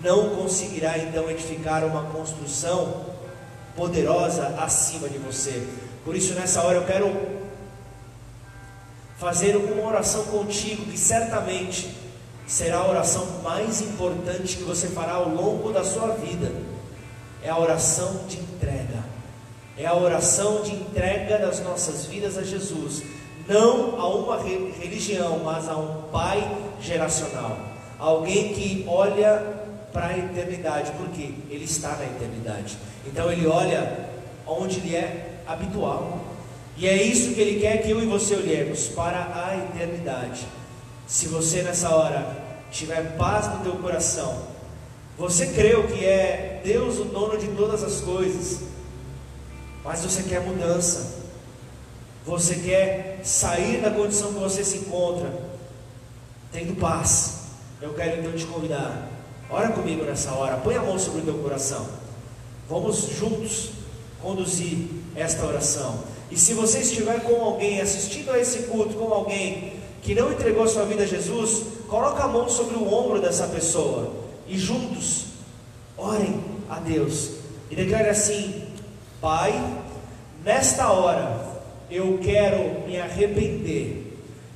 não 0.02 0.30
conseguirá 0.30 0.98
então 0.98 1.30
edificar 1.30 1.84
uma 1.84 2.04
construção 2.04 3.06
poderosa 3.76 4.56
acima 4.60 5.10
de 5.10 5.18
você. 5.18 5.68
Por 6.06 6.16
isso, 6.16 6.34
nessa 6.34 6.62
hora, 6.62 6.78
eu 6.78 6.86
quero 6.86 7.14
fazer 9.18 9.58
uma 9.58 9.90
oração 9.90 10.24
contigo, 10.28 10.86
que 10.86 10.98
certamente 10.98 11.94
será 12.48 12.78
a 12.78 12.88
oração 12.88 13.42
mais 13.44 13.82
importante 13.82 14.56
que 14.56 14.64
você 14.64 14.88
fará 14.88 15.16
ao 15.16 15.28
longo 15.28 15.74
da 15.74 15.84
sua 15.84 16.14
vida. 16.14 16.50
É 17.44 17.50
a 17.50 17.60
oração 17.60 18.26
de 18.26 18.38
entrega 18.38 19.07
é 19.78 19.86
a 19.86 19.96
oração 19.96 20.62
de 20.62 20.72
entrega 20.72 21.38
das 21.38 21.60
nossas 21.60 22.06
vidas 22.06 22.38
a 22.38 22.44
Jesus, 22.44 23.04
não 23.48 24.00
a 24.00 24.08
uma 24.08 24.42
religião, 24.42 25.40
mas 25.44 25.70
a 25.70 25.78
um 25.78 26.04
pai 26.12 26.46
geracional, 26.82 27.58
alguém 28.00 28.54
que 28.54 28.86
olha 28.88 29.58
para 29.94 30.08
a 30.08 30.18
eternidade, 30.18 30.92
porque 30.98 31.34
ele 31.50 31.66
está 31.66 31.96
na 31.96 32.06
eternidade. 32.06 32.78
Então 33.06 33.32
ele 33.32 33.48
olha 33.48 34.10
onde 34.46 34.80
ele 34.80 34.96
é 34.96 35.42
habitual. 35.48 36.22
E 36.76 36.88
é 36.88 37.02
isso 37.02 37.34
que 37.34 37.42
ele 37.42 37.60
quer 37.60 37.82
que 37.82 37.90
eu 37.90 38.02
e 38.02 38.06
você 38.06 38.36
olhemos 38.36 38.88
para 38.90 39.18
a 39.34 39.58
eternidade. 39.58 40.46
Se 41.08 41.28
você 41.28 41.64
nessa 41.64 41.90
hora 41.90 42.28
tiver 42.70 43.16
paz 43.18 43.48
no 43.48 43.64
teu 43.64 43.76
coração, 43.78 44.44
você 45.18 45.48
creu 45.48 45.88
que 45.88 46.06
é 46.06 46.62
Deus 46.64 47.00
o 47.00 47.06
dono 47.06 47.38
de 47.38 47.48
todas 47.48 47.84
as 47.84 48.02
coisas, 48.02 48.67
mas 49.88 50.02
você 50.02 50.22
quer 50.24 50.42
mudança, 50.42 51.14
você 52.26 52.56
quer 52.56 53.22
sair 53.24 53.82
da 53.82 53.90
condição 53.90 54.34
que 54.34 54.40
você 54.40 54.62
se 54.62 54.80
encontra, 54.80 55.32
tendo 56.52 56.78
paz. 56.78 57.38
Eu 57.82 57.94
quero 57.94 58.20
então 58.20 58.34
te 58.34 58.46
convidar, 58.48 59.08
ora 59.50 59.70
comigo 59.70 60.04
nessa 60.04 60.34
hora, 60.34 60.58
põe 60.58 60.76
a 60.76 60.82
mão 60.82 61.00
sobre 61.00 61.22
o 61.22 61.24
teu 61.24 61.36
coração, 61.36 61.88
vamos 62.68 62.98
juntos 63.18 63.70
conduzir 64.22 64.90
esta 65.16 65.46
oração. 65.46 66.04
E 66.30 66.38
se 66.38 66.54
você 66.54 66.80
estiver 66.80 67.22
com 67.22 67.42
alguém 67.42 67.80
assistindo 67.80 68.32
a 68.32 68.38
esse 68.38 68.64
culto, 68.64 68.94
com 68.96 69.14
alguém 69.14 69.80
que 70.02 70.14
não 70.14 70.34
entregou 70.34 70.68
sua 70.68 70.84
vida 70.84 71.04
a 71.04 71.08
Jesus, 71.08 71.64
coloca 71.88 72.24
a 72.24 72.28
mão 72.28 72.50
sobre 72.50 72.76
o 72.76 72.94
ombro 72.94 73.22
dessa 73.22 73.48
pessoa 73.48 74.12
e 74.50 74.58
juntos 74.58 75.28
orem 75.96 76.44
a 76.70 76.78
Deus. 76.78 77.38
E 77.72 77.76
declare 77.76 78.10
assim: 78.10 78.57
Pai, 79.20 79.52
nesta 80.46 80.92
hora 80.92 81.44
eu 81.90 82.20
quero 82.22 82.88
me 82.88 83.00
arrepender 83.00 84.16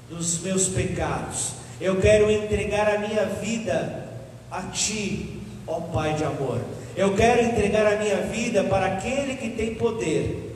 dos 0.09 0.39
meus 0.41 0.67
pecados. 0.67 1.53
Eu 1.79 1.99
quero 1.99 2.29
entregar 2.29 2.87
a 2.95 2.99
minha 2.99 3.25
vida 3.25 4.07
a 4.51 4.61
Ti, 4.63 5.41
ó 5.65 5.79
Pai 5.79 6.13
de 6.13 6.23
amor. 6.23 6.61
Eu 6.95 7.15
quero 7.15 7.41
entregar 7.41 7.87
a 7.87 7.95
minha 7.97 8.17
vida 8.23 8.63
para 8.65 8.85
aquele 8.85 9.35
que 9.35 9.49
tem 9.49 9.73
poder 9.73 10.55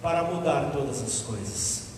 para 0.00 0.22
mudar 0.22 0.70
todas 0.72 1.02
as 1.02 1.20
coisas. 1.20 1.88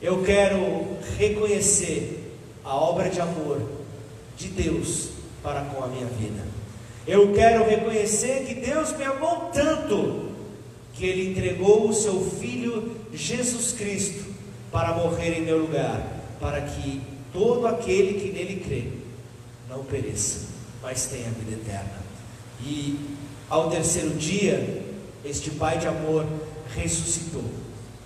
Eu 0.00 0.24
quero 0.24 0.98
reconhecer 1.16 2.36
a 2.64 2.74
obra 2.74 3.08
de 3.08 3.20
amor 3.20 3.60
de 4.36 4.48
Deus 4.48 5.10
para 5.44 5.60
com 5.60 5.84
a 5.84 5.86
minha 5.86 6.06
vida. 6.06 6.42
Eu 7.06 7.32
quero 7.32 7.68
reconhecer 7.68 8.44
que 8.46 8.54
Deus 8.54 8.96
me 8.96 9.04
amou 9.04 9.50
tanto 9.52 10.31
que 11.02 11.06
ele 11.08 11.30
entregou 11.30 11.88
o 11.88 11.92
seu 11.92 12.20
filho 12.38 12.92
Jesus 13.12 13.72
Cristo 13.72 14.24
para 14.70 14.94
morrer 14.94 15.36
em 15.36 15.42
meu 15.42 15.58
lugar, 15.58 16.00
para 16.38 16.60
que 16.60 17.02
todo 17.32 17.66
aquele 17.66 18.20
que 18.20 18.30
nele 18.30 18.62
crê 18.64 18.84
não 19.68 19.82
pereça, 19.82 20.46
mas 20.80 21.06
tenha 21.06 21.28
vida 21.30 21.60
eterna. 21.60 22.00
E 22.64 22.96
ao 23.50 23.68
terceiro 23.68 24.10
dia, 24.10 24.80
este 25.24 25.50
Pai 25.50 25.76
de 25.76 25.88
amor 25.88 26.24
ressuscitou 26.72 27.46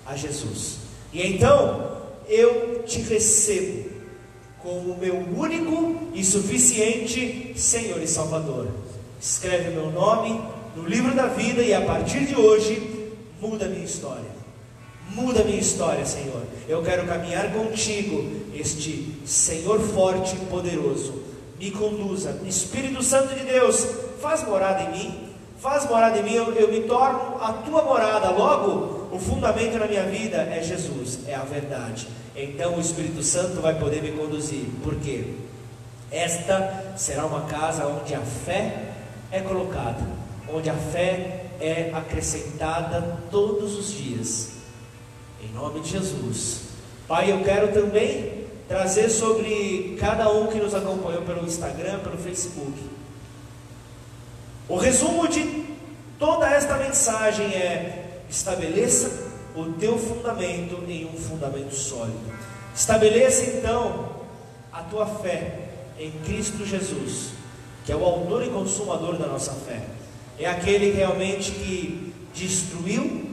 a 0.07 0.16
Jesus. 0.16 0.78
E 1.12 1.20
então 1.20 2.01
eu 2.26 2.82
te 2.86 3.03
recebo 3.03 3.90
como 4.62 4.97
meu 4.97 5.16
único 5.36 6.09
e 6.14 6.24
suficiente 6.24 7.53
Senhor 7.57 8.03
e 8.03 8.09
Salvador. 8.09 8.68
Escreve 9.20 9.68
meu 9.68 9.90
nome 9.92 10.55
no 10.77 10.87
livro 10.87 11.14
da 11.14 11.27
vida 11.27 11.62
e 11.62 11.72
a 11.72 11.81
partir 11.81 12.27
de 12.27 12.37
hoje 12.37 13.11
muda 13.41 13.64
a 13.64 13.68
minha 13.68 13.85
história. 13.85 14.37
Muda 15.09 15.41
a 15.41 15.45
minha 15.45 15.59
história, 15.59 16.05
Senhor. 16.05 16.43
Eu 16.68 16.83
quero 16.83 17.07
caminhar 17.07 17.51
contigo, 17.53 18.31
este 18.55 19.16
Senhor 19.24 19.81
forte 19.81 20.37
e 20.37 20.47
poderoso. 20.47 21.22
Me 21.59 21.70
conduza, 21.70 22.39
Espírito 22.45 23.03
Santo 23.03 23.35
de 23.35 23.45
Deus, 23.45 23.87
faz 24.20 24.47
morada 24.47 24.83
em 24.83 24.91
mim, 24.91 25.29
faz 25.59 25.89
morada 25.89 26.18
em 26.18 26.22
mim, 26.22 26.35
eu, 26.35 26.53
eu 26.53 26.70
me 26.70 26.83
torno 26.83 27.43
a 27.43 27.55
tua 27.55 27.83
morada. 27.83 28.29
Logo, 28.29 29.09
o 29.11 29.18
fundamento 29.18 29.79
na 29.79 29.87
minha 29.87 30.03
vida 30.03 30.37
é 30.37 30.62
Jesus, 30.62 31.20
é 31.27 31.35
a 31.35 31.45
verdade. 31.45 32.07
Então 32.35 32.77
o 32.77 32.81
Espírito 32.81 33.22
Santo 33.22 33.62
vai 33.62 33.79
poder 33.79 34.03
me 34.03 34.12
conduzir, 34.12 34.66
porque 34.83 35.33
esta 36.11 36.93
será 36.99 37.24
uma 37.24 37.43
casa 37.43 37.87
onde 37.87 38.14
a 38.14 38.20
fé 38.20 38.91
é 39.33 39.41
colocada 39.41 40.15
onde 40.53 40.70
a 40.70 40.74
fé 40.74 41.47
é 41.61 41.90
acrescentada 41.94 43.18
todos 43.30 43.76
os 43.76 43.92
dias. 43.92 44.53
Em 45.42 45.53
nome 45.53 45.80
de 45.80 45.90
Jesus. 45.90 46.61
Pai, 47.09 47.30
eu 47.30 47.42
quero 47.42 47.72
também 47.72 48.47
trazer 48.68 49.09
sobre 49.09 49.97
cada 50.01 50.30
um 50.30 50.49
que 50.49 50.59
nos 50.59 50.74
acompanhou 50.74 51.22
pelo 51.22 51.44
Instagram, 51.44 52.01
pelo 52.01 52.18
Facebook. 52.18 52.72
O 54.68 54.76
resumo 54.76 55.28
de 55.28 55.64
toda 56.18 56.51
esta 56.51 56.76
mensagem 56.76 57.47
é: 57.47 58.22
estabeleça 58.28 59.26
o 59.55 59.72
teu 59.72 59.99
fundamento 59.99 60.82
em 60.88 61.07
um 61.07 61.16
fundamento 61.16 61.74
sólido. 61.74 62.34
Estabeleça 62.74 63.44
então 63.57 64.16
a 64.72 64.82
tua 64.82 65.07
fé 65.07 65.70
em 65.99 66.11
Cristo 66.24 66.66
Jesus, 66.66 67.30
que 67.84 67.92
é 67.92 67.97
o 67.97 68.05
autor 68.05 68.44
e 68.44 68.51
consumador 68.51 69.16
da 69.16 69.26
nossa 69.26 69.53
fé 69.53 69.95
é 70.39 70.47
aquele 70.47 70.93
realmente 70.93 71.51
que 71.53 72.12
destruiu 72.34 73.26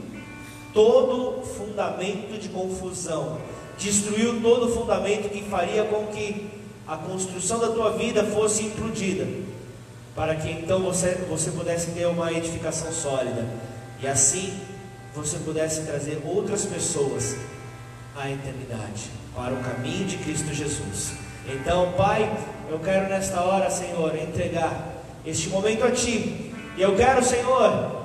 todo 0.72 1.42
fundamento 1.42 2.38
de 2.40 2.48
confusão, 2.48 3.38
destruiu 3.78 4.40
todo 4.40 4.72
fundamento 4.72 5.30
que 5.30 5.42
faria 5.42 5.84
com 5.84 6.06
que 6.06 6.48
a 6.86 6.96
construção 6.96 7.58
da 7.58 7.68
tua 7.68 7.92
vida 7.92 8.24
fosse 8.24 8.64
implodida, 8.64 9.26
para 10.14 10.34
que 10.36 10.50
então 10.50 10.80
você, 10.80 11.14
você 11.28 11.50
pudesse 11.50 11.92
ter 11.92 12.06
uma 12.06 12.32
edificação 12.32 12.92
sólida. 12.92 13.46
E 14.02 14.06
assim 14.06 14.52
você 15.14 15.38
pudesse 15.38 15.82
trazer 15.82 16.20
outras 16.24 16.64
pessoas 16.64 17.36
à 18.16 18.30
eternidade, 18.30 19.10
para 19.34 19.54
o 19.54 19.62
caminho 19.62 20.06
de 20.06 20.18
Cristo 20.18 20.52
Jesus. 20.52 21.12
Então, 21.46 21.92
Pai, 21.92 22.30
eu 22.70 22.78
quero 22.78 23.08
nesta 23.08 23.40
hora, 23.42 23.70
Senhor, 23.70 24.14
entregar 24.16 25.02
este 25.24 25.48
momento 25.48 25.84
a 25.84 25.90
Ti, 25.90 26.53
e 26.76 26.82
eu 26.82 26.96
quero, 26.96 27.24
Senhor, 27.24 28.04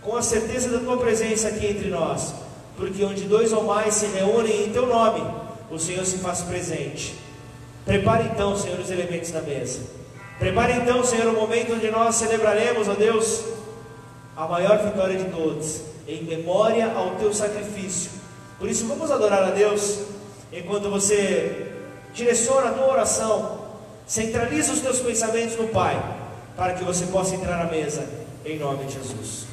com 0.00 0.16
a 0.16 0.22
certeza 0.22 0.68
da 0.68 0.78
Tua 0.78 0.96
presença 0.96 1.48
aqui 1.48 1.66
entre 1.66 1.88
nós, 1.88 2.34
porque 2.76 3.04
onde 3.04 3.24
dois 3.24 3.52
ou 3.52 3.64
mais 3.64 3.94
se 3.94 4.06
reúnem 4.06 4.66
em 4.66 4.72
Teu 4.72 4.86
nome, 4.86 5.22
o 5.70 5.78
Senhor 5.78 6.04
se 6.04 6.18
faz 6.18 6.42
presente. 6.42 7.14
Prepare 7.84 8.24
então, 8.24 8.56
Senhor, 8.56 8.78
os 8.78 8.90
elementos 8.90 9.30
da 9.30 9.40
mesa. 9.40 9.80
Prepare 10.38 10.72
então, 10.72 11.04
Senhor, 11.04 11.26
o 11.26 11.32
momento 11.32 11.74
onde 11.74 11.90
nós 11.90 12.16
celebraremos, 12.16 12.88
ó 12.88 12.94
Deus, 12.94 13.44
a 14.36 14.46
maior 14.46 14.78
vitória 14.78 15.16
de 15.16 15.30
todos, 15.30 15.82
em 16.06 16.24
memória 16.24 16.92
ao 16.92 17.12
Teu 17.16 17.32
sacrifício. 17.32 18.10
Por 18.58 18.68
isso, 18.68 18.86
vamos 18.86 19.10
adorar 19.10 19.44
a 19.44 19.50
Deus 19.50 20.00
enquanto 20.52 20.90
você 20.90 21.72
direciona 22.12 22.68
a 22.68 22.72
tua 22.72 22.88
oração, 22.88 23.58
centraliza 24.06 24.72
os 24.72 24.80
teus 24.80 25.00
pensamentos 25.00 25.56
no 25.56 25.68
Pai, 25.68 26.00
para 26.56 26.74
que 26.74 26.84
você 26.84 27.06
possa 27.06 27.34
entrar 27.34 27.64
na 27.64 27.70
mesa, 27.70 28.06
em 28.44 28.58
nome 28.58 28.84
de 28.84 28.94
Jesus. 28.94 29.51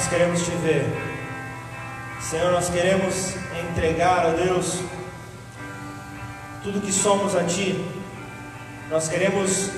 Nós 0.00 0.08
queremos 0.08 0.42
te 0.42 0.50
ver. 0.52 0.86
Senhor, 2.22 2.52
nós 2.52 2.70
queremos 2.70 3.34
entregar 3.68 4.24
a 4.24 4.30
Deus 4.30 4.80
tudo 6.62 6.80
que 6.80 6.90
somos 6.90 7.36
a 7.36 7.44
Ti. 7.44 7.84
Nós 8.88 9.08
queremos, 9.08 9.68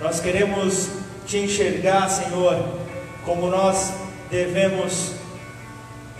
nós 0.00 0.18
queremos 0.18 0.88
te 1.26 1.36
enxergar, 1.40 2.08
Senhor, 2.08 2.56
como 3.26 3.50
nós 3.50 3.92
devemos 4.30 5.12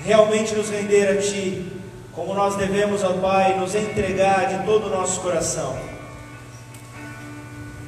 realmente 0.04 0.54
nos 0.54 0.68
render 0.68 1.09
a 1.09 1.16
Ti, 1.16 1.66
como 2.12 2.34
nós 2.34 2.56
devemos, 2.56 3.02
ó 3.04 3.14
Pai, 3.14 3.59
nos 3.59 3.74
entregar 3.74 4.48
de 4.48 4.66
todo 4.66 4.88
o 4.88 4.90
nosso 4.90 5.22
coração. 5.22 5.78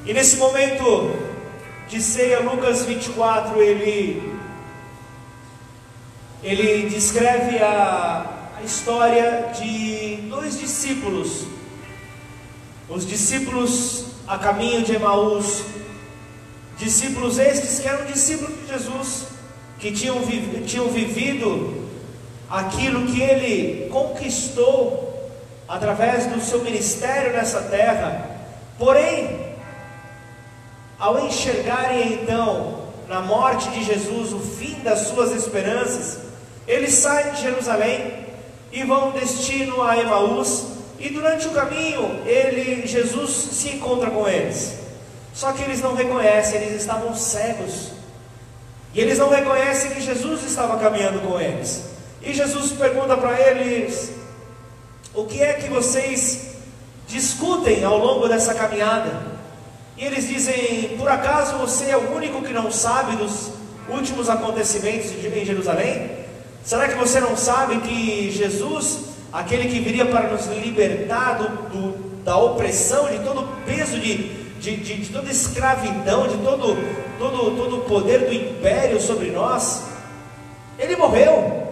E 0.06 0.14
nesse 0.14 0.38
momento 0.38 1.14
de 1.88 2.00
ceia, 2.00 2.40
Lucas 2.40 2.86
24, 2.86 3.60
ele 3.60 4.39
ele 6.42 6.88
descreve 6.88 7.58
a, 7.58 8.52
a 8.58 8.62
história 8.62 9.52
de 9.58 10.16
dois 10.28 10.58
discípulos, 10.58 11.46
os 12.88 13.06
discípulos 13.06 14.06
a 14.26 14.38
caminho 14.38 14.82
de 14.82 14.94
Emaús, 14.94 15.64
discípulos 16.78 17.38
estes 17.38 17.80
que 17.80 17.88
eram 17.88 18.06
discípulos 18.06 18.54
de 18.60 18.72
Jesus, 18.72 19.26
que 19.78 19.92
tinham, 19.92 20.20
vi, 20.20 20.62
tinham 20.66 20.88
vivido 20.88 21.88
aquilo 22.48 23.06
que 23.06 23.20
ele 23.20 23.88
conquistou 23.90 25.30
através 25.68 26.26
do 26.26 26.40
seu 26.40 26.62
ministério 26.62 27.32
nessa 27.32 27.60
terra, 27.62 28.38
porém, 28.78 29.54
ao 30.98 31.26
enxergarem 31.26 32.14
então 32.14 32.80
na 33.08 33.20
morte 33.20 33.68
de 33.70 33.82
Jesus 33.82 34.32
o 34.32 34.38
fim 34.38 34.74
das 34.82 35.08
suas 35.08 35.32
esperanças, 35.32 36.29
eles 36.70 36.94
saem 36.94 37.32
de 37.32 37.42
Jerusalém 37.42 38.12
e 38.70 38.84
vão 38.84 39.10
destino 39.10 39.82
a 39.82 39.98
Emaús, 39.98 40.66
e 41.00 41.08
durante 41.08 41.48
o 41.48 41.50
caminho, 41.50 42.22
ele, 42.24 42.86
Jesus 42.86 43.30
se 43.30 43.70
encontra 43.70 44.08
com 44.08 44.28
eles. 44.28 44.74
Só 45.34 45.50
que 45.52 45.62
eles 45.62 45.80
não 45.80 45.94
reconhecem, 45.94 46.60
eles 46.60 46.80
estavam 46.80 47.12
cegos. 47.16 47.90
E 48.94 49.00
eles 49.00 49.18
não 49.18 49.30
reconhecem 49.30 49.90
que 49.90 50.00
Jesus 50.00 50.44
estava 50.44 50.78
caminhando 50.78 51.20
com 51.20 51.40
eles. 51.40 51.86
E 52.22 52.32
Jesus 52.32 52.70
pergunta 52.70 53.16
para 53.16 53.40
eles: 53.40 54.12
o 55.12 55.24
que 55.24 55.42
é 55.42 55.54
que 55.54 55.68
vocês 55.68 56.50
discutem 57.08 57.82
ao 57.82 57.98
longo 57.98 58.28
dessa 58.28 58.54
caminhada? 58.54 59.22
E 59.96 60.04
eles 60.04 60.28
dizem: 60.28 60.96
Por 60.96 61.08
acaso 61.08 61.56
você 61.56 61.90
é 61.90 61.96
o 61.96 62.14
único 62.14 62.42
que 62.42 62.52
não 62.52 62.70
sabe 62.70 63.16
dos 63.16 63.50
últimos 63.88 64.28
acontecimentos 64.28 65.10
em 65.10 65.44
Jerusalém? 65.44 66.19
Será 66.64 66.88
que 66.88 66.94
você 66.94 67.20
não 67.20 67.36
sabe 67.36 67.80
que 67.80 68.30
Jesus, 68.30 69.06
aquele 69.32 69.68
que 69.68 69.80
viria 69.80 70.06
para 70.06 70.28
nos 70.28 70.46
libertar 70.46 71.38
do, 71.38 71.48
do, 71.68 72.10
da 72.24 72.36
opressão, 72.36 73.08
de 73.08 73.18
todo 73.20 73.40
o 73.40 73.48
peso 73.66 73.98
de, 73.98 74.16
de, 74.60 74.76
de, 74.76 74.96
de 74.96 75.12
toda 75.12 75.30
escravidão, 75.30 76.28
de 76.28 76.36
todo, 76.38 76.76
todo, 77.18 77.56
todo 77.56 77.76
o 77.78 77.80
poder 77.82 78.26
do 78.26 78.34
império 78.34 79.00
sobre 79.00 79.30
nós, 79.30 79.84
ele 80.78 80.96
morreu. 80.96 81.68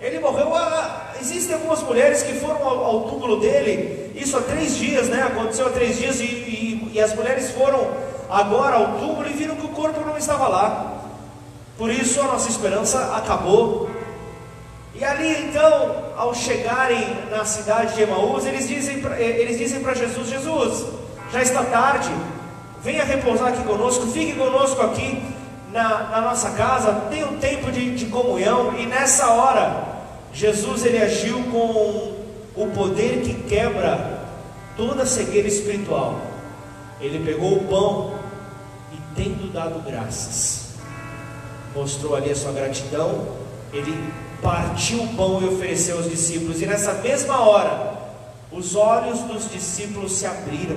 Ele 0.00 0.18
morreu. 0.18 0.54
Ah, 0.54 1.12
existem 1.20 1.54
algumas 1.54 1.80
mulheres 1.82 2.22
que 2.22 2.34
foram 2.34 2.66
ao, 2.66 2.84
ao, 2.84 3.00
túmulo 3.02 3.38
dele, 3.38 4.10
isso 4.16 4.36
há 4.36 4.42
três 4.42 4.76
dias, 4.76 5.08
né? 5.08 5.22
Aconteceu 5.22 5.66
há 5.66 5.70
três 5.70 5.96
dias, 5.96 6.20
e, 6.20 6.24
e, 6.24 6.90
e 6.94 7.00
as 7.00 7.14
mulheres 7.14 7.52
foram 7.52 7.88
agora 8.28 8.76
ao 8.76 8.98
túmulo 8.98 9.28
e 9.28 9.32
viram 9.32 9.54
que 9.54 9.66
o 9.66 9.70
corpo 9.70 10.00
não 10.04 10.18
estava 10.18 10.48
lá. 10.48 11.04
Por 11.78 11.90
isso 11.90 12.20
a 12.20 12.24
nossa 12.24 12.48
esperança 12.48 13.14
acabou. 13.14 13.88
E 15.02 15.04
ali 15.04 15.48
então, 15.48 16.12
ao 16.16 16.32
chegarem 16.32 17.04
na 17.28 17.44
cidade 17.44 17.96
de 17.96 18.02
Emaús, 18.02 18.46
eles 18.46 18.68
dizem 18.68 19.00
para 19.00 19.20
eles 19.20 19.58
dizem 19.58 19.82
para 19.82 19.94
Jesus: 19.94 20.28
Jesus, 20.28 20.86
já 21.32 21.42
está 21.42 21.64
tarde, 21.64 22.08
venha 22.80 23.02
repousar 23.02 23.48
aqui 23.48 23.64
conosco, 23.64 24.06
fique 24.06 24.34
conosco 24.34 24.80
aqui 24.80 25.20
na, 25.72 26.04
na 26.04 26.20
nossa 26.20 26.50
casa, 26.50 26.92
tenha 27.10 27.26
um 27.26 27.36
tempo 27.38 27.72
de, 27.72 27.96
de 27.96 28.06
comunhão. 28.06 28.78
E 28.78 28.86
nessa 28.86 29.32
hora, 29.32 29.88
Jesus 30.32 30.84
ele 30.84 30.98
agiu 30.98 31.42
com 31.50 32.22
o 32.54 32.70
poder 32.72 33.22
que 33.22 33.34
quebra 33.48 34.20
toda 34.76 35.04
cegueira 35.04 35.48
espiritual. 35.48 36.20
Ele 37.00 37.24
pegou 37.24 37.54
o 37.54 37.64
pão 37.64 38.14
e, 38.92 38.98
tendo 39.16 39.52
dado 39.52 39.82
graças, 39.84 40.76
mostrou 41.74 42.14
ali 42.14 42.30
a 42.30 42.36
sua 42.36 42.52
gratidão. 42.52 43.42
Ele 43.72 44.12
partiu 44.42 45.04
o 45.04 45.08
pão 45.16 45.40
e 45.40 45.46
ofereceu 45.46 45.96
aos 45.96 46.10
discípulos, 46.10 46.60
e 46.60 46.66
nessa 46.66 46.94
mesma 46.94 47.40
hora, 47.40 47.94
os 48.50 48.74
olhos 48.74 49.20
dos 49.20 49.50
discípulos 49.50 50.12
se 50.12 50.26
abriram, 50.26 50.76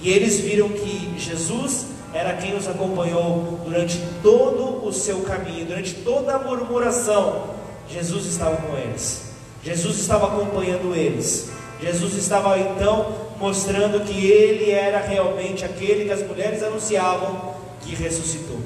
e 0.00 0.10
eles 0.10 0.38
viram 0.38 0.68
que 0.68 1.14
Jesus 1.18 1.86
era 2.12 2.34
quem 2.34 2.54
os 2.54 2.68
acompanhou 2.68 3.60
durante 3.64 3.98
todo 4.22 4.86
o 4.86 4.92
seu 4.92 5.20
caminho, 5.22 5.66
durante 5.66 5.94
toda 5.94 6.34
a 6.34 6.38
murmuração. 6.38 7.56
Jesus 7.88 8.26
estava 8.26 8.56
com 8.56 8.76
eles, 8.76 9.30
Jesus 9.64 9.98
estava 9.98 10.26
acompanhando 10.26 10.94
eles, 10.94 11.50
Jesus 11.80 12.14
estava 12.14 12.58
então 12.58 13.26
mostrando 13.38 14.04
que 14.04 14.26
ele 14.26 14.70
era 14.70 14.98
realmente 14.98 15.64
aquele 15.64 16.04
que 16.04 16.12
as 16.12 16.22
mulheres 16.22 16.62
anunciavam 16.62 17.54
que 17.80 17.94
ressuscitou. 17.94 18.58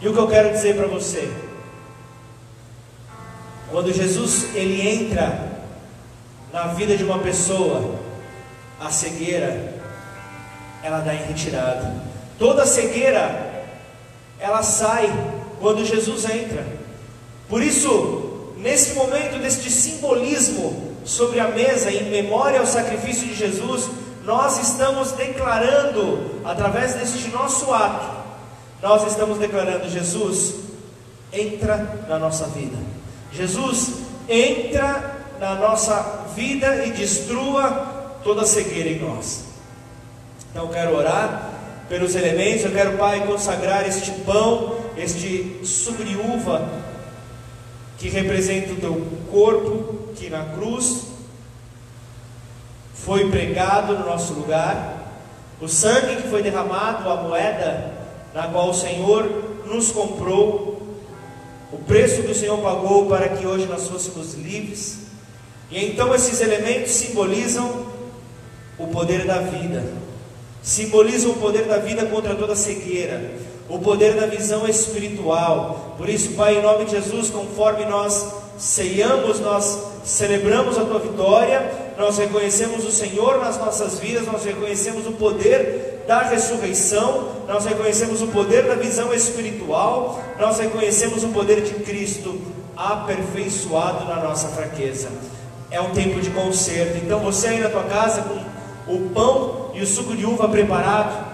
E 0.00 0.08
o 0.08 0.12
que 0.12 0.18
eu 0.18 0.28
quero 0.28 0.52
dizer 0.52 0.76
para 0.76 0.86
você? 0.86 1.30
Quando 3.70 3.92
Jesus 3.92 4.54
ele 4.54 4.86
entra 4.86 5.52
na 6.52 6.68
vida 6.68 6.96
de 6.96 7.04
uma 7.04 7.18
pessoa, 7.18 7.98
a 8.80 8.90
cegueira 8.90 9.74
ela 10.82 11.00
dá 11.00 11.14
em 11.14 11.24
retirada. 11.24 11.94
Toda 12.38 12.66
cegueira 12.66 13.64
ela 14.38 14.62
sai 14.62 15.12
quando 15.60 15.84
Jesus 15.84 16.24
entra. 16.28 16.64
Por 17.48 17.62
isso, 17.62 18.52
nesse 18.58 18.94
momento 18.94 19.40
deste 19.40 19.70
simbolismo 19.70 20.94
sobre 21.04 21.40
a 21.40 21.48
mesa 21.48 21.90
em 21.90 22.10
memória 22.10 22.60
ao 22.60 22.66
sacrifício 22.66 23.26
de 23.26 23.34
Jesus, 23.34 23.88
nós 24.24 24.58
estamos 24.58 25.12
declarando 25.12 26.40
através 26.44 26.94
deste 26.94 27.28
nosso 27.28 27.72
ato, 27.72 28.24
nós 28.82 29.06
estamos 29.06 29.38
declarando 29.38 29.88
Jesus 29.88 30.54
entra 31.32 32.04
na 32.08 32.18
nossa 32.18 32.46
vida. 32.46 32.76
Jesus 33.34 34.04
entra 34.28 35.16
na 35.40 35.56
nossa 35.56 36.24
vida 36.34 36.86
e 36.86 36.92
destrua 36.92 38.18
toda 38.22 38.46
cegueira 38.46 38.88
em 38.88 39.00
nós. 39.00 39.44
Então 40.50 40.66
eu 40.66 40.70
quero 40.70 40.96
orar 40.96 41.50
pelos 41.88 42.14
elementos, 42.14 42.64
eu 42.64 42.70
quero, 42.70 42.96
Pai, 42.96 43.26
consagrar 43.26 43.86
este 43.86 44.12
pão, 44.22 44.76
este 44.96 45.60
suco 45.64 46.04
de 46.04 46.16
uva, 46.16 46.66
que 47.98 48.08
representa 48.08 48.72
o 48.72 48.76
teu 48.76 49.06
corpo, 49.30 50.08
que 50.14 50.30
na 50.30 50.44
cruz 50.44 51.08
foi 52.94 53.30
pregado 53.30 53.98
no 53.98 54.06
nosso 54.06 54.32
lugar, 54.32 55.02
o 55.60 55.68
sangue 55.68 56.22
que 56.22 56.28
foi 56.28 56.42
derramado, 56.42 57.10
a 57.10 57.16
moeda 57.16 57.92
na 58.32 58.48
qual 58.48 58.70
o 58.70 58.74
Senhor 58.74 59.44
nos 59.66 59.90
comprou 59.90 60.73
o 61.74 61.78
preço 61.78 62.22
que 62.22 62.30
o 62.30 62.34
Senhor 62.34 62.56
pagou 62.58 63.06
para 63.06 63.28
que 63.28 63.44
hoje 63.44 63.66
nós 63.66 63.88
fôssemos 63.88 64.34
livres. 64.34 64.98
E 65.72 65.84
então 65.84 66.14
esses 66.14 66.40
elementos 66.40 66.92
simbolizam 66.92 67.86
o 68.78 68.86
poder 68.86 69.26
da 69.26 69.38
vida, 69.38 69.84
simbolizam 70.62 71.32
o 71.32 71.36
poder 71.36 71.64
da 71.64 71.78
vida 71.78 72.06
contra 72.06 72.36
toda 72.36 72.54
cegueira, 72.54 73.32
o 73.68 73.80
poder 73.80 74.14
da 74.14 74.26
visão 74.26 74.68
espiritual. 74.68 75.96
Por 75.98 76.08
isso, 76.08 76.34
Pai, 76.34 76.58
em 76.58 76.62
nome 76.62 76.84
de 76.84 76.92
Jesus, 76.92 77.28
conforme 77.28 77.84
nós 77.86 78.24
ceiamos, 78.56 79.40
nós 79.40 79.78
celebramos 80.04 80.78
a 80.78 80.84
tua 80.84 81.00
vitória, 81.00 81.72
nós 81.98 82.18
reconhecemos 82.18 82.84
o 82.84 82.92
Senhor 82.92 83.40
nas 83.40 83.58
nossas 83.58 83.98
vidas, 83.98 84.26
nós 84.26 84.44
reconhecemos 84.44 85.08
o 85.08 85.12
poder 85.12 85.83
da 86.06 86.22
ressurreição, 86.22 87.28
nós 87.48 87.64
reconhecemos 87.64 88.22
o 88.22 88.28
poder 88.28 88.64
da 88.64 88.74
visão 88.74 89.12
espiritual, 89.12 90.22
nós 90.38 90.58
reconhecemos 90.58 91.24
o 91.24 91.28
poder 91.28 91.62
de 91.62 91.74
Cristo 91.74 92.40
aperfeiçoado 92.76 94.04
na 94.06 94.16
nossa 94.16 94.48
fraqueza. 94.48 95.08
É 95.70 95.80
um 95.80 95.90
tempo 95.90 96.20
de 96.20 96.30
conserto. 96.30 96.98
Então 97.04 97.20
você 97.20 97.48
aí 97.48 97.60
na 97.60 97.68
tua 97.68 97.84
casa 97.84 98.22
com 98.22 98.94
o 98.94 99.10
pão 99.10 99.70
e 99.74 99.80
o 99.80 99.86
suco 99.86 100.16
de 100.16 100.24
uva 100.24 100.48
preparado, 100.48 101.24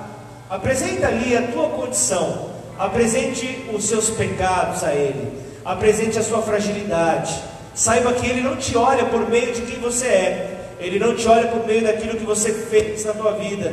apresenta 0.48 1.08
ali 1.08 1.36
a 1.36 1.42
tua 1.48 1.68
condição, 1.70 2.50
apresente 2.78 3.68
os 3.72 3.84
seus 3.84 4.10
pecados 4.10 4.82
a 4.84 4.94
Ele, 4.94 5.32
apresente 5.64 6.18
a 6.18 6.22
sua 6.22 6.42
fragilidade. 6.42 7.34
Saiba 7.74 8.12
que 8.12 8.26
Ele 8.26 8.40
não 8.40 8.56
te 8.56 8.76
olha 8.76 9.04
por 9.06 9.28
meio 9.28 9.52
de 9.52 9.62
quem 9.62 9.80
você 9.80 10.06
é, 10.06 10.49
Ele 10.80 10.98
não 10.98 11.14
te 11.14 11.28
olha 11.28 11.48
por 11.48 11.66
meio 11.66 11.84
daquilo 11.84 12.16
que 12.16 12.24
você 12.24 12.52
fez 12.52 13.04
na 13.04 13.12
tua 13.12 13.32
vida, 13.32 13.72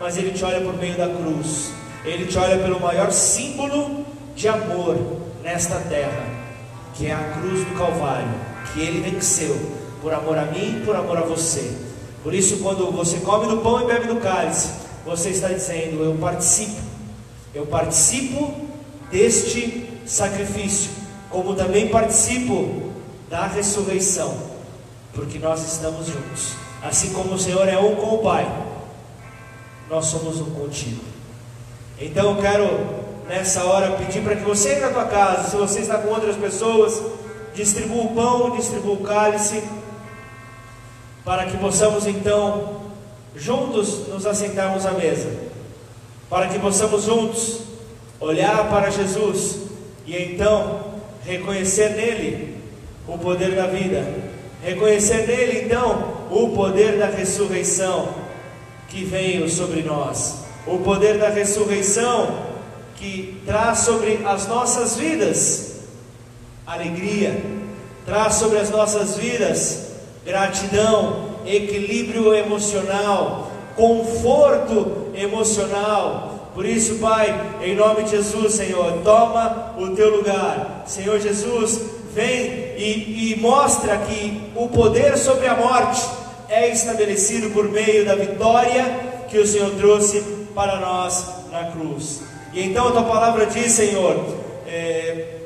mas 0.00 0.16
Ele 0.18 0.32
te 0.32 0.44
olha 0.44 0.60
por 0.60 0.76
meio 0.76 0.96
da 0.96 1.08
cruz. 1.08 1.70
Ele 2.04 2.26
te 2.26 2.36
olha 2.36 2.58
pelo 2.58 2.80
maior 2.80 3.12
símbolo 3.12 4.04
de 4.34 4.48
amor 4.48 4.96
nesta 5.42 5.76
terra, 5.76 6.26
que 6.94 7.06
é 7.06 7.12
a 7.12 7.32
cruz 7.38 7.64
do 7.64 7.78
Calvário, 7.78 8.28
que 8.72 8.80
Ele 8.80 9.08
venceu 9.08 9.56
por 10.02 10.12
amor 10.12 10.36
a 10.36 10.46
mim 10.46 10.80
e 10.80 10.82
por 10.84 10.96
amor 10.96 11.18
a 11.18 11.22
você. 11.22 11.72
Por 12.22 12.34
isso, 12.34 12.58
quando 12.58 12.90
você 12.90 13.18
come 13.18 13.46
do 13.46 13.58
pão 13.58 13.82
e 13.82 13.86
bebe 13.86 14.08
do 14.08 14.16
cálice, 14.16 14.70
você 15.04 15.30
está 15.30 15.48
dizendo: 15.48 16.02
Eu 16.02 16.14
participo, 16.16 16.80
eu 17.54 17.66
participo 17.66 18.52
deste 19.10 19.88
sacrifício, 20.04 20.90
como 21.30 21.54
também 21.54 21.88
participo 21.88 22.90
da 23.30 23.46
ressurreição, 23.46 24.36
porque 25.18 25.40
nós 25.40 25.66
estamos 25.66 26.06
juntos. 26.06 26.52
Assim 26.80 27.12
como 27.12 27.34
o 27.34 27.38
Senhor 27.38 27.68
é 27.68 27.76
um 27.76 27.96
com 27.96 28.14
o 28.14 28.18
Pai, 28.18 28.46
nós 29.90 30.06
somos 30.06 30.40
um 30.40 30.50
contigo. 30.50 31.02
Então 32.00 32.36
eu 32.36 32.40
quero 32.40 32.68
nessa 33.26 33.64
hora 33.64 33.96
pedir 33.96 34.22
para 34.22 34.36
que 34.36 34.44
você 34.44 34.78
na 34.78 34.90
tua 34.90 35.06
casa, 35.06 35.50
se 35.50 35.56
você 35.56 35.80
está 35.80 35.98
com 35.98 36.10
outras 36.10 36.36
pessoas, 36.36 37.02
distribua 37.52 38.04
o 38.04 38.14
pão, 38.14 38.56
distribua 38.56 38.94
o 38.94 39.02
cálice, 39.02 39.64
para 41.24 41.46
que 41.46 41.56
possamos 41.56 42.06
então 42.06 42.82
juntos 43.34 44.06
nos 44.06 44.24
assentarmos 44.24 44.86
à 44.86 44.92
mesa, 44.92 45.36
para 46.30 46.46
que 46.46 46.60
possamos 46.60 47.02
juntos 47.02 47.62
olhar 48.20 48.68
para 48.70 48.88
Jesus 48.88 49.62
e 50.06 50.16
então 50.16 50.92
reconhecer 51.24 51.90
nele 51.90 52.56
o 53.08 53.18
poder 53.18 53.56
da 53.56 53.66
vida, 53.66 54.27
reconhecer 54.62 55.26
nele 55.26 55.64
então 55.64 56.26
o 56.30 56.50
poder 56.50 56.98
da 56.98 57.06
ressurreição 57.06 58.08
que 58.88 59.04
veio 59.04 59.48
sobre 59.48 59.82
nós, 59.82 60.44
o 60.66 60.78
poder 60.78 61.18
da 61.18 61.28
ressurreição 61.28 62.48
que 62.96 63.40
traz 63.46 63.80
sobre 63.80 64.20
as 64.24 64.46
nossas 64.46 64.96
vidas 64.96 65.68
alegria, 66.66 67.40
traz 68.04 68.34
sobre 68.34 68.58
as 68.58 68.68
nossas 68.68 69.16
vidas 69.16 69.88
gratidão, 70.24 71.30
equilíbrio 71.46 72.34
emocional, 72.34 73.50
conforto 73.74 75.08
emocional. 75.14 76.50
Por 76.54 76.66
isso, 76.66 76.96
Pai, 76.96 77.56
em 77.62 77.74
nome 77.74 78.02
de 78.02 78.10
Jesus, 78.10 78.54
Senhor, 78.54 78.98
toma 79.02 79.74
o 79.78 79.88
teu 79.94 80.14
lugar. 80.14 80.82
Senhor 80.86 81.18
Jesus, 81.18 81.80
vem 82.18 82.74
e, 82.76 83.32
e 83.32 83.36
mostra 83.40 83.96
que 83.98 84.50
o 84.56 84.66
poder 84.68 85.16
sobre 85.16 85.46
a 85.46 85.54
morte 85.54 86.04
é 86.48 86.68
estabelecido 86.68 87.50
por 87.50 87.70
meio 87.70 88.04
da 88.04 88.16
vitória 88.16 89.24
que 89.28 89.38
o 89.38 89.46
Senhor 89.46 89.70
trouxe 89.76 90.20
para 90.52 90.80
nós 90.80 91.24
na 91.52 91.70
cruz. 91.70 92.22
E 92.52 92.64
então 92.64 92.88
a 92.88 92.90
tua 92.90 93.04
palavra 93.04 93.46
diz, 93.46 93.70
Senhor, 93.70 94.36
é, 94.66 95.36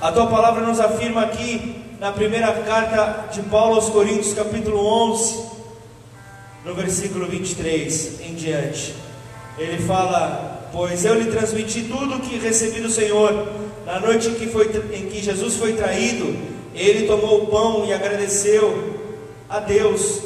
a 0.00 0.10
tua 0.12 0.26
palavra 0.28 0.62
nos 0.62 0.80
afirma 0.80 1.20
aqui 1.20 1.84
na 2.00 2.12
primeira 2.12 2.50
carta 2.62 3.28
de 3.30 3.42
Paulo 3.42 3.74
aos 3.74 3.90
Coríntios, 3.90 4.32
capítulo 4.32 4.82
11, 5.12 5.44
no 6.64 6.74
versículo 6.74 7.26
23 7.26 8.20
em 8.22 8.34
diante. 8.34 8.94
Ele 9.58 9.82
fala: 9.82 10.59
Pois 10.72 11.04
eu 11.04 11.14
lhe 11.14 11.30
transmiti 11.30 11.82
tudo 11.82 12.16
o 12.16 12.20
que 12.20 12.38
recebi 12.38 12.80
do 12.80 12.90
Senhor. 12.90 13.48
Na 13.84 13.98
noite 13.98 14.28
em 14.28 14.34
que, 14.34 14.46
foi, 14.46 14.66
em 14.92 15.06
que 15.06 15.20
Jesus 15.20 15.56
foi 15.56 15.72
traído, 15.72 16.36
ele 16.74 17.06
tomou 17.06 17.42
o 17.42 17.46
pão 17.46 17.84
e 17.84 17.92
agradeceu 17.92 19.00
a 19.48 19.58
Deus. 19.58 20.22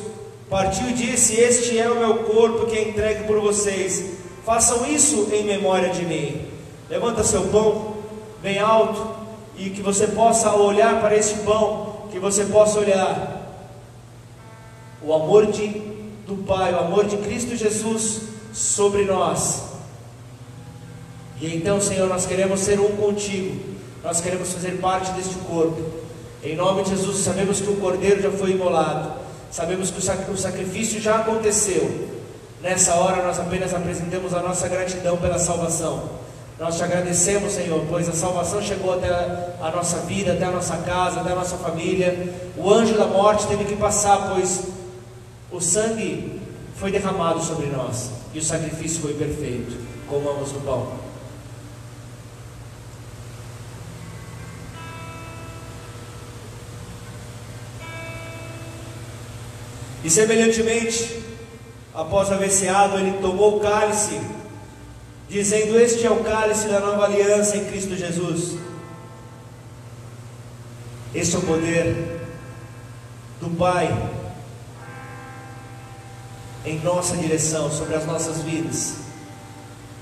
Partiu 0.51 0.91
e 0.91 0.93
disse: 0.93 1.41
Este 1.41 1.79
é 1.79 1.91
o 1.91 1.99
meu 1.99 2.17
corpo 2.25 2.67
que 2.67 2.77
é 2.77 2.89
entregue 2.89 3.25
por 3.25 3.41
vocês. 3.41 4.13
Façam 4.45 4.87
isso 4.87 5.29
em 5.33 5.45
memória 5.45 5.89
de 5.89 6.05
mim. 6.05 6.43
Levanta 6.91 7.25
seu 7.25 7.45
pão 7.49 7.95
bem 8.43 8.59
alto 8.59 9.15
e 9.57 9.71
que 9.71 9.81
você 9.81 10.09
possa 10.09 10.55
olhar 10.55 11.01
para 11.01 11.17
este 11.17 11.39
pão, 11.39 12.09
que 12.13 12.19
você 12.19 12.45
possa 12.45 12.79
olhar 12.79 13.59
o 15.03 15.13
amor 15.15 15.47
de, 15.47 15.69
do 16.27 16.45
Pai, 16.47 16.75
o 16.75 16.79
amor 16.79 17.07
de 17.07 17.17
Cristo 17.19 17.57
Jesus 17.57 18.23
sobre 18.53 19.05
nós. 19.05 19.74
E 21.45 21.55
então, 21.55 21.79
Senhor, 21.79 22.09
nós 22.09 22.25
queremos 22.25 22.59
ser 22.61 22.81
um 22.81 22.97
contigo, 22.97 23.61
nós 24.03 24.19
queremos 24.19 24.51
fazer 24.51 24.81
parte 24.81 25.13
deste 25.13 25.35
corpo. 25.41 25.79
Em 26.43 26.57
nome 26.57 26.85
de 26.85 26.91
Jesus, 26.91 27.19
sabemos 27.19 27.61
que 27.61 27.69
o 27.69 27.77
cordeiro 27.77 28.23
já 28.23 28.31
foi 28.31 28.53
imolado, 28.53 29.13
sabemos 29.51 29.91
que 29.91 29.99
o 29.99 30.37
sacrifício 30.39 30.99
já 31.03 31.17
aconteceu. 31.17 32.09
Nessa 32.63 32.95
hora, 32.95 33.23
nós 33.23 33.39
apenas 33.39 33.75
apresentamos 33.75 34.33
a 34.33 34.41
nossa 34.41 34.67
gratidão 34.69 35.19
pela 35.19 35.39
salvação. 35.39 36.09
Nós 36.59 36.79
te 36.79 36.83
agradecemos, 36.83 37.53
Senhor, 37.53 37.85
pois 37.91 38.09
a 38.09 38.15
salvação 38.15 38.63
chegou 38.63 38.95
até 38.95 39.09
a 39.11 39.71
nossa 39.71 39.99
vida, 39.99 40.33
até 40.33 40.47
a 40.47 40.51
nossa 40.51 40.79
casa, 40.79 41.21
até 41.21 41.33
a 41.33 41.37
nossa 41.37 41.59
família. 41.59 42.33
O 42.57 42.73
anjo 42.73 42.97
da 42.97 43.05
morte 43.05 43.47
teve 43.49 43.67
que 43.67 43.77
passar, 43.77 44.31
pois 44.33 44.63
o 45.53 45.61
sangue 45.61 46.41
foi 46.75 46.91
derramado 46.91 47.43
sobre 47.43 47.67
nós 47.67 48.09
e 48.33 48.39
o 48.39 48.43
sacrifício 48.43 49.03
foi 49.03 49.13
perfeito. 49.13 49.77
Comamos 50.09 50.51
do 50.51 50.65
pão. 50.65 51.04
E 60.05 60.11
semelhantemente, 60.11 61.23
após 61.95 62.31
haver 62.31 62.51
ceado, 62.51 62.99
ele 62.99 63.19
tomou 63.23 63.57
o 63.57 63.61
cálice 63.61 64.21
dizendo: 65.29 65.81
Este 65.81 66.07
é 66.07 66.11
o 66.11 66.23
cálice 66.23 66.69
da 66.69 66.79
nova 66.79 67.07
aliança 67.07 67.57
em 67.57 67.65
Cristo 67.65 67.97
Jesus. 67.97 68.59
Este 71.15 71.37
é 71.37 71.39
o 71.39 71.43
poder 71.43 72.21
do 73.41 73.49
Pai 73.57 73.89
em 76.67 76.79
nossa 76.81 77.17
direção, 77.17 77.71
sobre 77.71 77.95
as 77.95 78.07
nossas 78.07 78.43
vidas. 78.43 78.97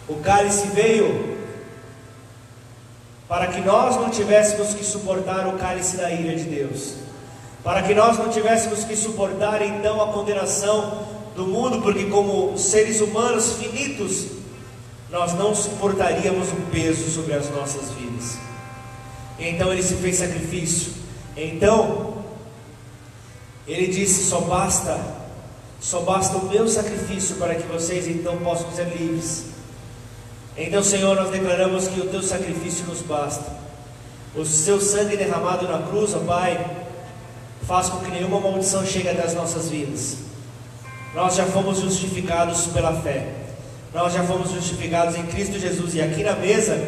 O 0.08 0.16
cálice 0.16 0.66
veio 0.68 1.38
para 3.28 3.48
que 3.48 3.60
nós 3.60 3.96
não 3.96 4.10
tivéssemos 4.10 4.74
que 4.74 4.84
suportar 4.84 5.46
o 5.46 5.58
cálice 5.58 5.96
da 5.96 6.10
ira 6.10 6.36
de 6.36 6.44
Deus, 6.44 6.94
para 7.62 7.82
que 7.82 7.94
nós 7.94 8.18
não 8.18 8.28
tivéssemos 8.28 8.84
que 8.84 8.96
suportar 8.96 9.62
então 9.62 10.02
a 10.02 10.12
condenação 10.12 11.06
do 11.36 11.46
mundo, 11.46 11.80
porque 11.80 12.06
como 12.06 12.58
seres 12.58 13.00
humanos 13.00 13.54
finitos, 13.54 14.26
nós 15.10 15.34
não 15.34 15.54
suportaríamos 15.54 16.48
o 16.48 16.56
peso 16.70 17.10
sobre 17.10 17.34
as 17.34 17.48
nossas 17.50 17.90
vidas. 17.90 18.36
Então 19.38 19.72
ele 19.72 19.82
se 19.82 19.94
fez 19.96 20.16
sacrifício. 20.16 20.92
Então 21.36 22.24
ele 23.66 23.86
disse: 23.86 24.24
só 24.24 24.40
basta, 24.40 24.98
só 25.80 26.00
basta 26.00 26.36
o 26.36 26.48
meu 26.48 26.68
sacrifício 26.68 27.36
para 27.36 27.54
que 27.54 27.66
vocês 27.68 28.08
então 28.08 28.38
possam 28.38 28.70
ser 28.72 28.86
livres. 28.86 29.52
Então, 30.56 30.82
Senhor, 30.82 31.16
nós 31.16 31.30
declaramos 31.30 31.88
que 31.88 32.00
o 32.00 32.08
teu 32.08 32.22
sacrifício 32.22 32.84
nos 32.86 33.00
basta. 33.00 33.62
O 34.34 34.44
seu 34.44 34.80
sangue 34.80 35.16
derramado 35.16 35.66
na 35.66 35.78
cruz, 35.86 36.14
ó 36.14 36.18
Pai, 36.18 36.81
faz 37.66 37.88
com 37.88 37.98
que 37.98 38.10
nenhuma 38.10 38.40
maldição 38.40 38.84
chegue 38.84 39.08
até 39.08 39.24
as 39.24 39.34
nossas 39.34 39.68
vidas. 39.68 40.18
Nós 41.14 41.34
já 41.34 41.44
fomos 41.46 41.80
justificados 41.80 42.66
pela 42.68 43.00
fé 43.00 43.42
nós 43.94 44.14
já 44.14 44.24
fomos 44.24 44.50
justificados 44.50 45.16
em 45.16 45.26
Cristo 45.26 45.58
Jesus, 45.58 45.94
e 45.94 46.00
aqui 46.00 46.22
na 46.22 46.34
mesa 46.34 46.78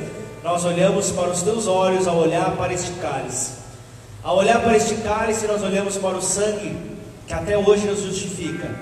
nós 0.43 0.64
olhamos 0.64 1.11
para 1.11 1.29
os 1.29 1.43
teus 1.43 1.66
olhos 1.66 2.07
ao 2.07 2.16
olhar 2.16 2.57
para 2.57 2.72
este 2.72 2.93
cálice. 2.93 3.53
Ao 4.22 4.39
olhar 4.39 4.62
para 4.62 4.77
este 4.77 4.95
cálice, 4.97 5.47
nós 5.47 5.62
olhamos 5.62 5.99
para 5.99 6.16
o 6.16 6.22
sangue 6.22 6.77
que 7.27 7.35
até 7.35 7.59
hoje 7.59 7.87
nos 7.87 8.01
justifica. 8.01 8.75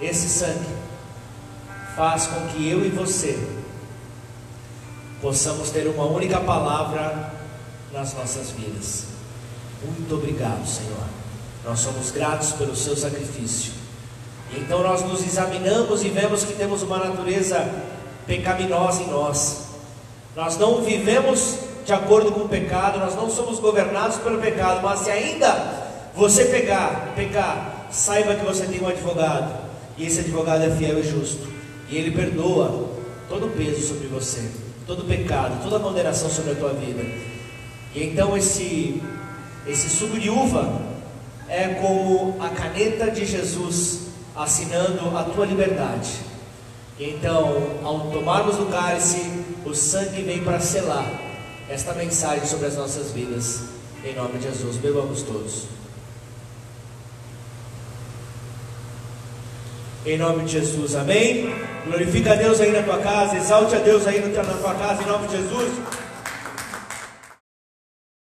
Esse 0.00 0.28
sangue 0.28 0.66
faz 1.96 2.26
com 2.28 2.46
que 2.48 2.68
eu 2.68 2.84
e 2.84 2.90
você 2.90 3.38
possamos 5.20 5.70
ter 5.70 5.86
uma 5.88 6.04
única 6.04 6.38
palavra 6.40 7.32
nas 7.92 8.14
nossas 8.14 8.50
vidas. 8.50 9.13
Muito 9.84 10.14
obrigado, 10.14 10.66
Senhor. 10.66 11.04
Nós 11.64 11.80
somos 11.80 12.10
gratos 12.10 12.52
pelo 12.52 12.76
seu 12.76 12.96
sacrifício. 12.96 13.72
Então 14.56 14.82
nós 14.82 15.02
nos 15.02 15.26
examinamos 15.26 16.04
e 16.04 16.08
vemos 16.08 16.44
que 16.44 16.52
temos 16.52 16.82
uma 16.82 16.98
natureza 16.98 17.68
pecaminosa 18.26 19.02
em 19.02 19.08
nós. 19.08 19.64
Nós 20.36 20.56
não 20.58 20.82
vivemos 20.82 21.58
de 21.84 21.92
acordo 21.92 22.32
com 22.32 22.40
o 22.40 22.48
pecado, 22.48 22.98
nós 22.98 23.14
não 23.14 23.28
somos 23.28 23.58
governados 23.58 24.16
pelo 24.16 24.38
pecado, 24.40 24.80
mas 24.82 25.00
se 25.00 25.10
ainda 25.10 25.84
você 26.14 26.46
pegar, 26.46 27.12
pecar, 27.14 27.86
saiba 27.90 28.34
que 28.34 28.44
você 28.44 28.66
tem 28.66 28.80
um 28.80 28.88
advogado, 28.88 29.52
e 29.96 30.06
esse 30.06 30.20
advogado 30.20 30.64
é 30.64 30.70
fiel 30.70 30.98
e 30.98 31.02
justo, 31.02 31.46
e 31.88 31.96
ele 31.96 32.10
perdoa 32.10 32.88
todo 33.28 33.46
o 33.46 33.50
peso 33.50 33.86
sobre 33.86 34.06
você, 34.08 34.48
todo 34.86 35.02
o 35.02 35.04
pecado, 35.04 35.62
toda 35.62 35.76
a 35.76 35.80
condenação 35.80 36.30
sobre 36.30 36.52
a 36.52 36.54
tua 36.54 36.72
vida. 36.72 37.02
E 37.94 38.02
então 38.02 38.36
esse 38.36 39.02
esse 39.66 39.88
suco 39.88 40.18
de 40.18 40.28
uva 40.28 40.80
é 41.48 41.68
como 41.80 42.36
a 42.40 42.48
caneta 42.50 43.10
de 43.10 43.24
Jesus 43.24 44.08
assinando 44.36 45.16
a 45.16 45.24
tua 45.24 45.46
liberdade. 45.46 46.10
Então, 46.98 47.80
ao 47.82 48.10
tomarmos 48.10 48.58
o 48.58 48.66
cálice, 48.66 49.44
o 49.64 49.74
sangue 49.74 50.22
vem 50.22 50.42
para 50.44 50.60
selar 50.60 51.06
esta 51.68 51.92
mensagem 51.94 52.46
sobre 52.46 52.66
as 52.66 52.76
nossas 52.76 53.10
vidas. 53.10 53.62
Em 54.04 54.14
nome 54.14 54.38
de 54.38 54.44
Jesus, 54.44 54.76
bebamos 54.76 55.22
todos. 55.22 55.64
Em 60.04 60.18
nome 60.18 60.44
de 60.44 60.52
Jesus, 60.52 60.94
amém. 60.94 61.54
Glorifica 61.86 62.34
a 62.34 62.36
Deus 62.36 62.60
aí 62.60 62.70
na 62.70 62.82
tua 62.82 62.98
casa, 62.98 63.36
exalte 63.36 63.74
a 63.74 63.78
Deus 63.78 64.06
aí 64.06 64.20
na 64.20 64.44
tua 64.44 64.74
casa, 64.74 65.02
em 65.02 65.06
nome 65.06 65.26
de 65.28 65.36
Jesus. 65.38 65.72